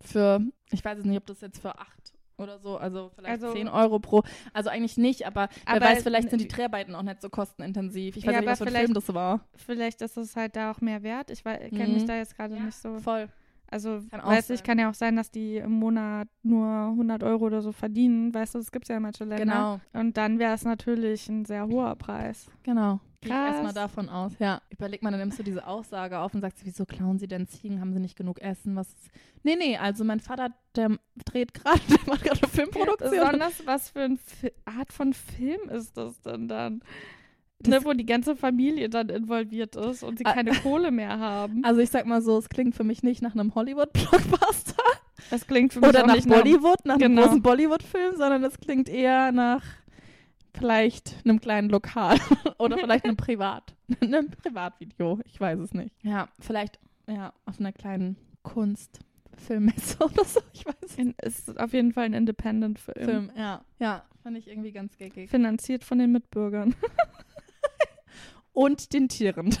für, 0.00 0.40
ich 0.72 0.84
weiß 0.84 0.98
jetzt 0.98 1.06
nicht, 1.06 1.18
ob 1.18 1.26
das 1.26 1.40
jetzt 1.40 1.60
für 1.60 1.78
8 1.78 1.99
oder 2.40 2.58
so, 2.58 2.76
also 2.76 3.10
vielleicht 3.14 3.42
Also- 3.42 3.52
10 3.52 3.68
Euro 3.68 3.98
pro, 3.98 4.22
also 4.52 4.70
eigentlich 4.70 4.96
nicht, 4.96 5.26
aber, 5.26 5.48
wer 5.66 5.76
Aber- 5.76 5.86
weiß, 5.86 6.02
vielleicht 6.02 6.30
sind 6.30 6.40
die 6.40 6.48
Dreharbeiten 6.48 6.94
auch 6.94 7.02
nicht 7.02 7.20
so 7.20 7.28
kostenintensiv. 7.30 8.16
Ich 8.16 8.26
weiß 8.26 8.32
Ja, 8.34 8.40
nicht, 8.40 8.50
was 8.50 8.58
für 8.58 8.66
ein 8.66 8.72
Film 8.74 8.94
das 8.94 9.12
war. 9.14 9.40
Vielleicht 9.54 10.02
ist 10.02 10.16
es 10.16 10.36
halt 10.36 10.56
da 10.56 10.70
auch 10.72 10.80
mehr 10.80 11.02
wert. 11.02 11.30
Ich 11.30 11.44
kenne 11.44 11.86
Mhm. 11.88 11.94
mich 11.94 12.04
da 12.06 12.16
jetzt 12.16 12.36
gerade 12.36 12.54
nicht 12.54 12.76
so. 12.76 12.98
Voll. 12.98 13.28
Also, 13.72 14.00
du, 14.00 14.52
ich 14.54 14.64
kann 14.64 14.80
ja 14.80 14.90
auch 14.90 14.94
sein, 14.94 15.14
dass 15.14 15.30
die 15.30 15.58
im 15.58 15.70
Monat 15.70 16.26
nur 16.42 16.66
100 16.66 17.22
Euro 17.22 17.44
oder 17.46 17.62
so 17.62 17.70
verdienen. 17.70 18.34
Weißt 18.34 18.54
du, 18.56 18.58
das 18.58 18.72
gibt 18.72 18.86
es 18.86 18.88
ja 18.88 18.96
in 18.96 19.02
manchen 19.02 19.28
Ländern. 19.28 19.48
Genau, 19.48 19.80
Und 19.92 20.16
dann 20.16 20.40
wäre 20.40 20.54
es 20.54 20.64
natürlich 20.64 21.28
ein 21.28 21.44
sehr 21.44 21.68
hoher 21.68 21.94
Preis. 21.94 22.50
genau. 22.64 22.98
Gehe 23.22 23.32
ich 23.32 23.38
erstmal 23.38 23.74
davon 23.74 24.08
aus, 24.08 24.32
ja. 24.38 24.62
Überleg 24.70 25.02
mal, 25.02 25.10
dann 25.10 25.20
nimmst 25.20 25.38
du 25.38 25.42
diese 25.42 25.66
Aussage 25.66 26.18
auf 26.20 26.32
und 26.34 26.40
sagst, 26.40 26.64
wieso 26.64 26.86
klauen 26.86 27.18
sie 27.18 27.28
denn 27.28 27.46
Ziegen? 27.46 27.80
Haben 27.80 27.92
sie 27.92 28.00
nicht 28.00 28.16
genug 28.16 28.40
Essen? 28.40 28.76
Was? 28.76 28.88
Nee, 29.42 29.56
nee, 29.56 29.76
also 29.76 30.04
mein 30.04 30.20
Vater, 30.20 30.48
der 30.74 30.96
dreht 31.26 31.52
gerade, 31.52 31.80
der 31.90 31.98
macht 32.06 32.22
gerade 32.24 32.40
eine 32.42 32.50
Filmproduktion. 32.50 33.10
Besonders, 33.10 33.66
was 33.66 33.90
für 33.90 34.00
eine 34.04 34.18
Art 34.64 34.92
von 34.92 35.12
Film 35.12 35.68
ist 35.68 35.96
das 35.98 36.20
denn 36.22 36.48
dann? 36.48 36.80
Ne, 37.66 37.84
wo 37.84 37.92
die 37.92 38.06
ganze 38.06 38.36
Familie 38.36 38.88
dann 38.88 39.10
involviert 39.10 39.76
ist 39.76 40.02
und 40.02 40.16
sie 40.16 40.24
Ah. 40.24 40.32
keine 40.32 40.52
Kohle 40.52 40.90
mehr 40.90 41.18
haben. 41.18 41.60
Also 41.64 41.82
ich 41.82 41.90
sag 41.90 42.06
mal 42.06 42.22
so, 42.22 42.38
es 42.38 42.48
klingt 42.48 42.74
für 42.74 42.84
mich 42.84 43.02
nicht 43.02 43.20
nach 43.20 43.34
einem 43.34 43.54
Hollywood-Blockbuster 43.54 44.82
Das 45.28 45.46
klingt 45.46 45.74
für 45.74 45.80
mich 45.80 45.90
oder 45.90 46.06
nach 46.06 46.14
nicht 46.14 46.26
nach 46.26 46.36
Bollywood, 46.42 46.84
nach 46.86 46.94
einem 46.94 47.00
Genau. 47.16 47.22
großen 47.24 47.42
Bollywood-Film, 47.42 48.16
sondern 48.16 48.44
es 48.44 48.58
klingt 48.58 48.88
eher 48.88 49.30
nach 49.32 49.62
vielleicht 50.54 51.16
einem 51.24 51.40
kleinen 51.40 51.70
Lokal 51.70 52.18
oder 52.58 52.78
vielleicht 52.78 53.04
einem 53.04 53.16
Privat, 53.16 53.74
einem 54.00 54.30
Privatvideo, 54.30 55.20
ich 55.24 55.40
weiß 55.40 55.58
es 55.60 55.72
nicht. 55.72 55.94
Ja, 56.02 56.28
vielleicht 56.38 56.78
ja, 57.06 57.32
auf 57.44 57.58
einer 57.58 57.72
kleinen 57.72 58.16
Kunstfilmmesse 58.42 59.98
oder 60.04 60.24
so, 60.24 60.40
ich 60.52 60.64
weiß 60.66 60.74
es 60.82 60.96
nicht. 60.96 61.18
in, 61.20 61.28
ist 61.28 61.58
auf 61.58 61.72
jeden 61.72 61.92
Fall 61.92 62.04
ein 62.04 62.14
Independent-Film. 62.14 63.04
Film, 63.04 63.32
ja. 63.36 63.64
Ja, 63.78 64.04
fand 64.22 64.36
ich 64.36 64.48
irgendwie 64.48 64.72
ganz 64.72 64.96
geckig. 64.96 65.30
Finanziert 65.30 65.84
von 65.84 65.98
den 65.98 66.12
Mitbürgern. 66.12 66.74
Und 68.52 68.92
den 68.92 69.08
Tieren. 69.08 69.56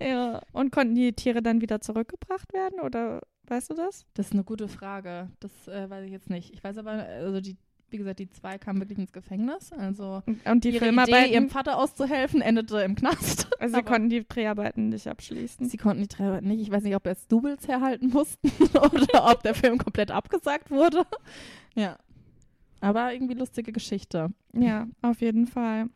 ja. 0.00 0.40
Und 0.52 0.70
konnten 0.70 0.94
die 0.94 1.12
Tiere 1.12 1.42
dann 1.42 1.60
wieder 1.60 1.80
zurückgebracht 1.80 2.52
werden? 2.52 2.80
Oder 2.80 3.20
weißt 3.48 3.70
du 3.70 3.74
das? 3.74 4.06
Das 4.14 4.26
ist 4.26 4.32
eine 4.32 4.44
gute 4.44 4.68
Frage. 4.68 5.30
Das 5.40 5.68
äh, 5.68 5.88
weiß 5.88 6.04
ich 6.04 6.12
jetzt 6.12 6.30
nicht. 6.30 6.52
Ich 6.52 6.62
weiß 6.62 6.78
aber, 6.78 6.92
also 6.92 7.40
die, 7.40 7.56
wie 7.90 7.98
gesagt, 7.98 8.18
die 8.18 8.30
zwei 8.30 8.58
kamen 8.58 8.80
wirklich 8.80 8.98
ins 8.98 9.12
Gefängnis. 9.12 9.72
Also 9.72 10.22
Und, 10.44 10.64
die 10.64 10.70
ihre 10.70 10.88
Idee, 10.88 11.32
ihrem 11.32 11.48
Vater 11.48 11.78
auszuhelfen, 11.78 12.40
endete 12.40 12.80
im 12.80 12.94
Knast. 12.94 13.48
also 13.60 13.76
sie 13.76 13.82
konnten 13.82 14.08
die 14.08 14.26
Dreharbeiten 14.26 14.88
nicht 14.90 15.08
abschließen. 15.08 15.68
Sie 15.68 15.76
konnten 15.76 16.02
die 16.02 16.08
Dreharbeiten 16.08 16.48
nicht. 16.48 16.60
Ich 16.60 16.70
weiß 16.70 16.82
nicht, 16.82 16.96
ob 16.96 17.06
jetzt 17.06 17.30
Doubles 17.32 17.66
herhalten 17.68 18.08
mussten 18.08 18.50
oder 18.76 19.30
ob 19.30 19.42
der 19.42 19.54
Film 19.54 19.78
komplett 19.78 20.10
abgesagt 20.10 20.70
wurde. 20.70 21.04
Ja. 21.74 21.96
Aber 22.80 23.12
irgendwie 23.12 23.34
lustige 23.34 23.72
Geschichte. 23.72 24.30
Ja, 24.54 24.86
auf 25.02 25.20
jeden 25.20 25.46
Fall. 25.46 25.86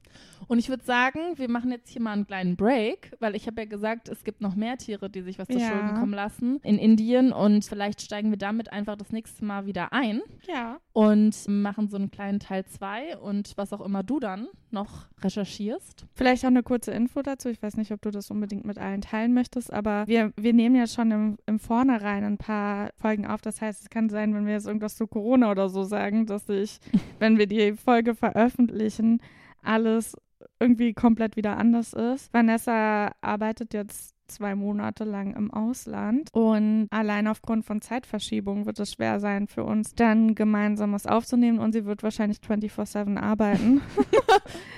Und 0.46 0.58
ich 0.58 0.68
würde 0.68 0.84
sagen, 0.84 1.18
wir 1.36 1.48
machen 1.48 1.70
jetzt 1.70 1.88
hier 1.88 2.02
mal 2.02 2.12
einen 2.12 2.26
kleinen 2.26 2.56
Break, 2.56 3.12
weil 3.20 3.34
ich 3.34 3.46
habe 3.46 3.62
ja 3.62 3.66
gesagt, 3.66 4.08
es 4.08 4.24
gibt 4.24 4.40
noch 4.42 4.54
mehr 4.56 4.76
Tiere, 4.76 5.08
die 5.08 5.22
sich 5.22 5.38
was 5.38 5.48
zu 5.48 5.58
Ja. 5.58 5.68
Schulden 5.68 5.94
kommen 5.94 6.12
lassen 6.12 6.60
in 6.62 6.76
Indien. 6.78 7.32
Und 7.32 7.64
vielleicht 7.64 8.02
steigen 8.02 8.30
wir 8.30 8.36
damit 8.36 8.70
einfach 8.72 8.96
das 8.96 9.10
nächste 9.12 9.44
Mal 9.44 9.64
wieder 9.66 9.92
ein 9.92 10.20
Ja. 10.46 10.78
und 10.92 11.48
machen 11.48 11.88
so 11.88 11.96
einen 11.96 12.10
kleinen 12.10 12.40
Teil 12.40 12.66
2 12.66 13.16
und 13.18 13.52
was 13.56 13.72
auch 13.72 13.80
immer 13.80 14.02
du 14.02 14.20
dann 14.20 14.48
noch 14.70 15.06
recherchierst. 15.22 16.06
Vielleicht 16.14 16.44
auch 16.44 16.48
eine 16.48 16.62
kurze 16.62 16.90
Info 16.92 17.22
dazu. 17.22 17.48
Ich 17.48 17.62
weiß 17.62 17.76
nicht, 17.76 17.92
ob 17.92 18.02
du 18.02 18.10
das 18.10 18.30
unbedingt 18.30 18.64
mit 18.64 18.78
allen 18.78 19.00
teilen 19.00 19.32
möchtest, 19.34 19.72
aber 19.72 20.06
wir, 20.06 20.32
wir 20.36 20.52
nehmen 20.52 20.74
ja 20.76 20.86
schon 20.86 21.10
im, 21.10 21.38
im 21.46 21.58
Vornherein 21.58 22.24
ein 22.24 22.38
paar 22.38 22.90
Folgen 22.98 23.26
auf. 23.26 23.40
Das 23.40 23.60
heißt, 23.60 23.82
es 23.82 23.90
kann 23.90 24.08
sein, 24.08 24.34
wenn 24.34 24.46
wir 24.46 24.52
jetzt 24.54 24.66
irgendwas 24.66 24.96
zu 24.96 25.06
Corona 25.06 25.50
oder 25.50 25.68
so 25.68 25.84
sagen, 25.84 26.26
dass 26.26 26.48
sich, 26.80 27.02
wenn 27.18 27.38
wir 27.38 27.46
die 27.46 27.72
Folge 27.72 28.14
veröffentlichen, 28.14 29.20
alles 29.62 30.16
irgendwie 30.60 30.92
komplett 30.92 31.36
wieder 31.36 31.56
anders 31.56 31.92
ist. 31.92 32.32
Vanessa 32.32 33.12
arbeitet 33.20 33.74
jetzt 33.74 34.14
zwei 34.28 34.54
Monate 34.54 35.04
lang 35.04 35.34
im 35.34 35.50
Ausland 35.50 36.30
und 36.32 36.86
allein 36.90 37.28
aufgrund 37.28 37.66
von 37.66 37.82
Zeitverschiebung 37.82 38.64
wird 38.64 38.78
es 38.80 38.92
schwer 38.92 39.20
sein 39.20 39.46
für 39.46 39.64
uns, 39.64 39.94
dann 39.94 40.34
gemeinsam 40.34 40.92
was 40.92 41.06
aufzunehmen 41.06 41.58
und 41.58 41.72
sie 41.72 41.84
wird 41.84 42.02
wahrscheinlich 42.02 42.38
24-7 42.38 43.18
arbeiten. 43.18 43.82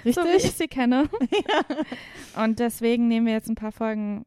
So 0.04 0.20
wie 0.20 0.36
ich 0.36 0.52
sie 0.52 0.68
kenne. 0.68 1.08
Und 2.36 2.58
deswegen 2.58 3.08
nehmen 3.08 3.26
wir 3.26 3.32
jetzt 3.32 3.48
ein 3.48 3.54
paar 3.54 3.72
Folgen 3.72 4.26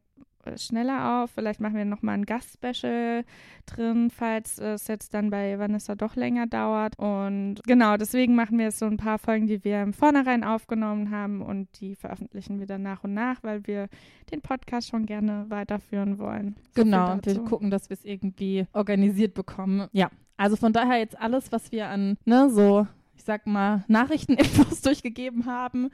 schneller 0.56 1.22
auf. 1.22 1.30
Vielleicht 1.32 1.60
machen 1.60 1.76
wir 1.76 1.84
nochmal 1.84 2.14
ein 2.14 2.26
Gastspecial 2.26 3.24
drin, 3.66 4.10
falls 4.10 4.58
es 4.58 4.88
jetzt 4.88 5.12
dann 5.14 5.30
bei 5.30 5.58
Vanessa 5.58 5.94
doch 5.94 6.16
länger 6.16 6.46
dauert. 6.46 6.98
Und 6.98 7.56
genau, 7.66 7.96
deswegen 7.96 8.34
machen 8.34 8.58
wir 8.58 8.66
jetzt 8.66 8.78
so 8.78 8.86
ein 8.86 8.96
paar 8.96 9.18
Folgen, 9.18 9.46
die 9.46 9.64
wir 9.64 9.82
im 9.82 9.92
Vornherein 9.92 10.44
aufgenommen 10.44 11.10
haben 11.10 11.42
und 11.42 11.68
die 11.80 11.94
veröffentlichen 11.94 12.60
wir 12.60 12.66
dann 12.66 12.82
nach 12.82 13.04
und 13.04 13.14
nach, 13.14 13.42
weil 13.42 13.66
wir 13.66 13.88
den 14.30 14.40
Podcast 14.40 14.88
schon 14.88 15.06
gerne 15.06 15.46
weiterführen 15.48 16.18
wollen. 16.18 16.56
So 16.74 16.84
genau, 16.84 17.18
wir 17.22 17.38
gucken, 17.44 17.70
dass 17.70 17.90
wir 17.90 17.94
es 17.94 18.04
irgendwie 18.04 18.66
organisiert 18.72 19.34
bekommen. 19.34 19.88
Ja, 19.92 20.10
also 20.38 20.56
von 20.56 20.72
daher 20.72 20.98
jetzt 20.98 21.18
alles, 21.18 21.50
was 21.52 21.72
wir 21.72 21.88
an, 21.88 22.16
ne, 22.24 22.48
so, 22.48 22.86
ich 23.16 23.24
sag 23.24 23.46
mal, 23.46 23.84
Nachrichteninfos 23.88 24.80
durchgegeben 24.82 25.46
haben, 25.46 25.90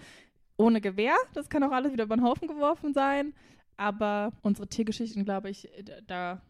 ohne 0.56 0.80
Gewehr. 0.80 1.14
Das 1.32 1.48
kann 1.48 1.62
auch 1.64 1.72
alles 1.72 1.92
wieder 1.92 2.04
über 2.04 2.16
den 2.16 2.24
Haufen 2.24 2.46
geworfen 2.46 2.92
sein. 2.92 3.32
Aber 3.76 4.32
unsere 4.42 4.68
Tiergeschichten, 4.68 5.24
glaube 5.24 5.50
ich, 5.50 5.68
da 6.06 6.40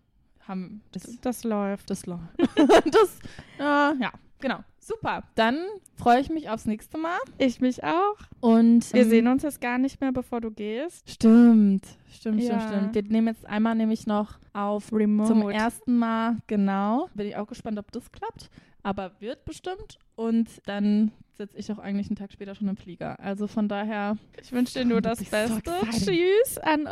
haben 0.46 0.82
das, 0.92 1.20
das 1.20 1.44
läuft. 1.44 1.90
Das 1.90 2.06
läuft. 2.06 2.38
das, 2.38 3.18
äh, 3.58 3.62
ja, 3.98 4.12
genau. 4.40 4.60
Super. 4.78 5.22
Dann 5.34 5.56
freue 5.94 6.20
ich 6.20 6.28
mich 6.28 6.50
aufs 6.50 6.66
nächste 6.66 6.98
Mal. 6.98 7.18
Ich 7.38 7.62
mich 7.62 7.82
auch. 7.82 8.16
Und 8.40 8.92
wir 8.92 9.02
ähm, 9.02 9.08
sehen 9.08 9.28
uns 9.28 9.42
jetzt 9.42 9.62
gar 9.62 9.78
nicht 9.78 9.98
mehr, 10.02 10.12
bevor 10.12 10.42
du 10.42 10.50
gehst. 10.50 11.08
Stimmt. 11.08 11.86
Stimmt, 12.10 12.42
ja. 12.42 12.60
stimmt, 12.60 12.92
stimmt. 12.92 12.94
Wir 12.94 13.02
nehmen 13.04 13.28
jetzt 13.28 13.46
einmal 13.46 13.74
nämlich 13.74 14.06
noch 14.06 14.38
auf 14.52 14.92
Remote. 14.92 15.28
Zum 15.28 15.48
ersten 15.48 15.96
Mal, 15.96 16.36
genau. 16.46 17.08
Bin 17.14 17.28
ich 17.28 17.36
auch 17.36 17.46
gespannt, 17.46 17.78
ob 17.78 17.90
das 17.92 18.12
klappt. 18.12 18.50
Aber 18.82 19.12
wird 19.20 19.46
bestimmt. 19.46 19.98
Und 20.16 20.48
dann 20.66 21.12
sitze 21.36 21.58
ich 21.58 21.70
auch 21.72 21.78
eigentlich 21.78 22.08
einen 22.08 22.16
Tag 22.16 22.32
später 22.32 22.54
schon 22.54 22.68
im 22.68 22.76
Flieger. 22.76 23.18
Also 23.18 23.46
von 23.46 23.68
daher. 23.68 24.16
Ich 24.40 24.52
wünsche 24.52 24.78
dir 24.78 24.84
nur 24.84 25.00
das 25.00 25.24
Beste. 25.24 25.60
So 25.64 25.86
tschüss 25.90 26.58
an 26.58 26.88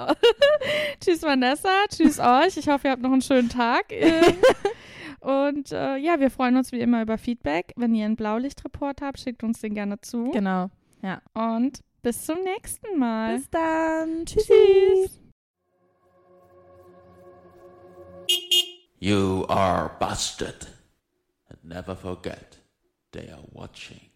Tschüss 1.01 1.23
Vanessa. 1.23 1.71
Tschüss 1.89 2.19
euch. 2.19 2.57
Ich 2.57 2.69
hoffe, 2.69 2.89
ihr 2.89 2.93
habt 2.93 3.03
noch 3.03 3.13
einen 3.13 3.23
schönen 3.23 3.49
Tag. 3.49 3.85
Und 5.21 5.71
äh, 5.71 5.97
ja, 5.99 6.19
wir 6.19 6.31
freuen 6.31 6.57
uns 6.57 6.73
wie 6.73 6.81
immer 6.81 7.03
über 7.03 7.17
Feedback. 7.17 7.73
Wenn 7.77 7.95
ihr 7.95 8.07
einen 8.07 8.17
Blaulichtreport 8.17 9.03
habt, 9.03 9.21
schickt 9.21 9.45
uns 9.45 9.61
den 9.61 9.75
gerne 9.75 10.01
zu. 10.01 10.31
Genau. 10.33 10.69
Ja. 11.03 11.23
Und 11.35 11.81
bis 12.03 12.27
zum 12.27 12.43
nächsten 12.43 12.99
Mal. 12.99 13.37
Bis 13.37 13.49
dann. 13.51 14.27
Tschüss. 14.27 15.21
You 18.99 19.45
are 19.49 19.91
busted. 20.01 20.67
And 21.49 21.65
never 21.65 21.95
forget, 21.95 22.59
they 23.13 23.31
are 23.31 23.45
watching. 23.53 24.12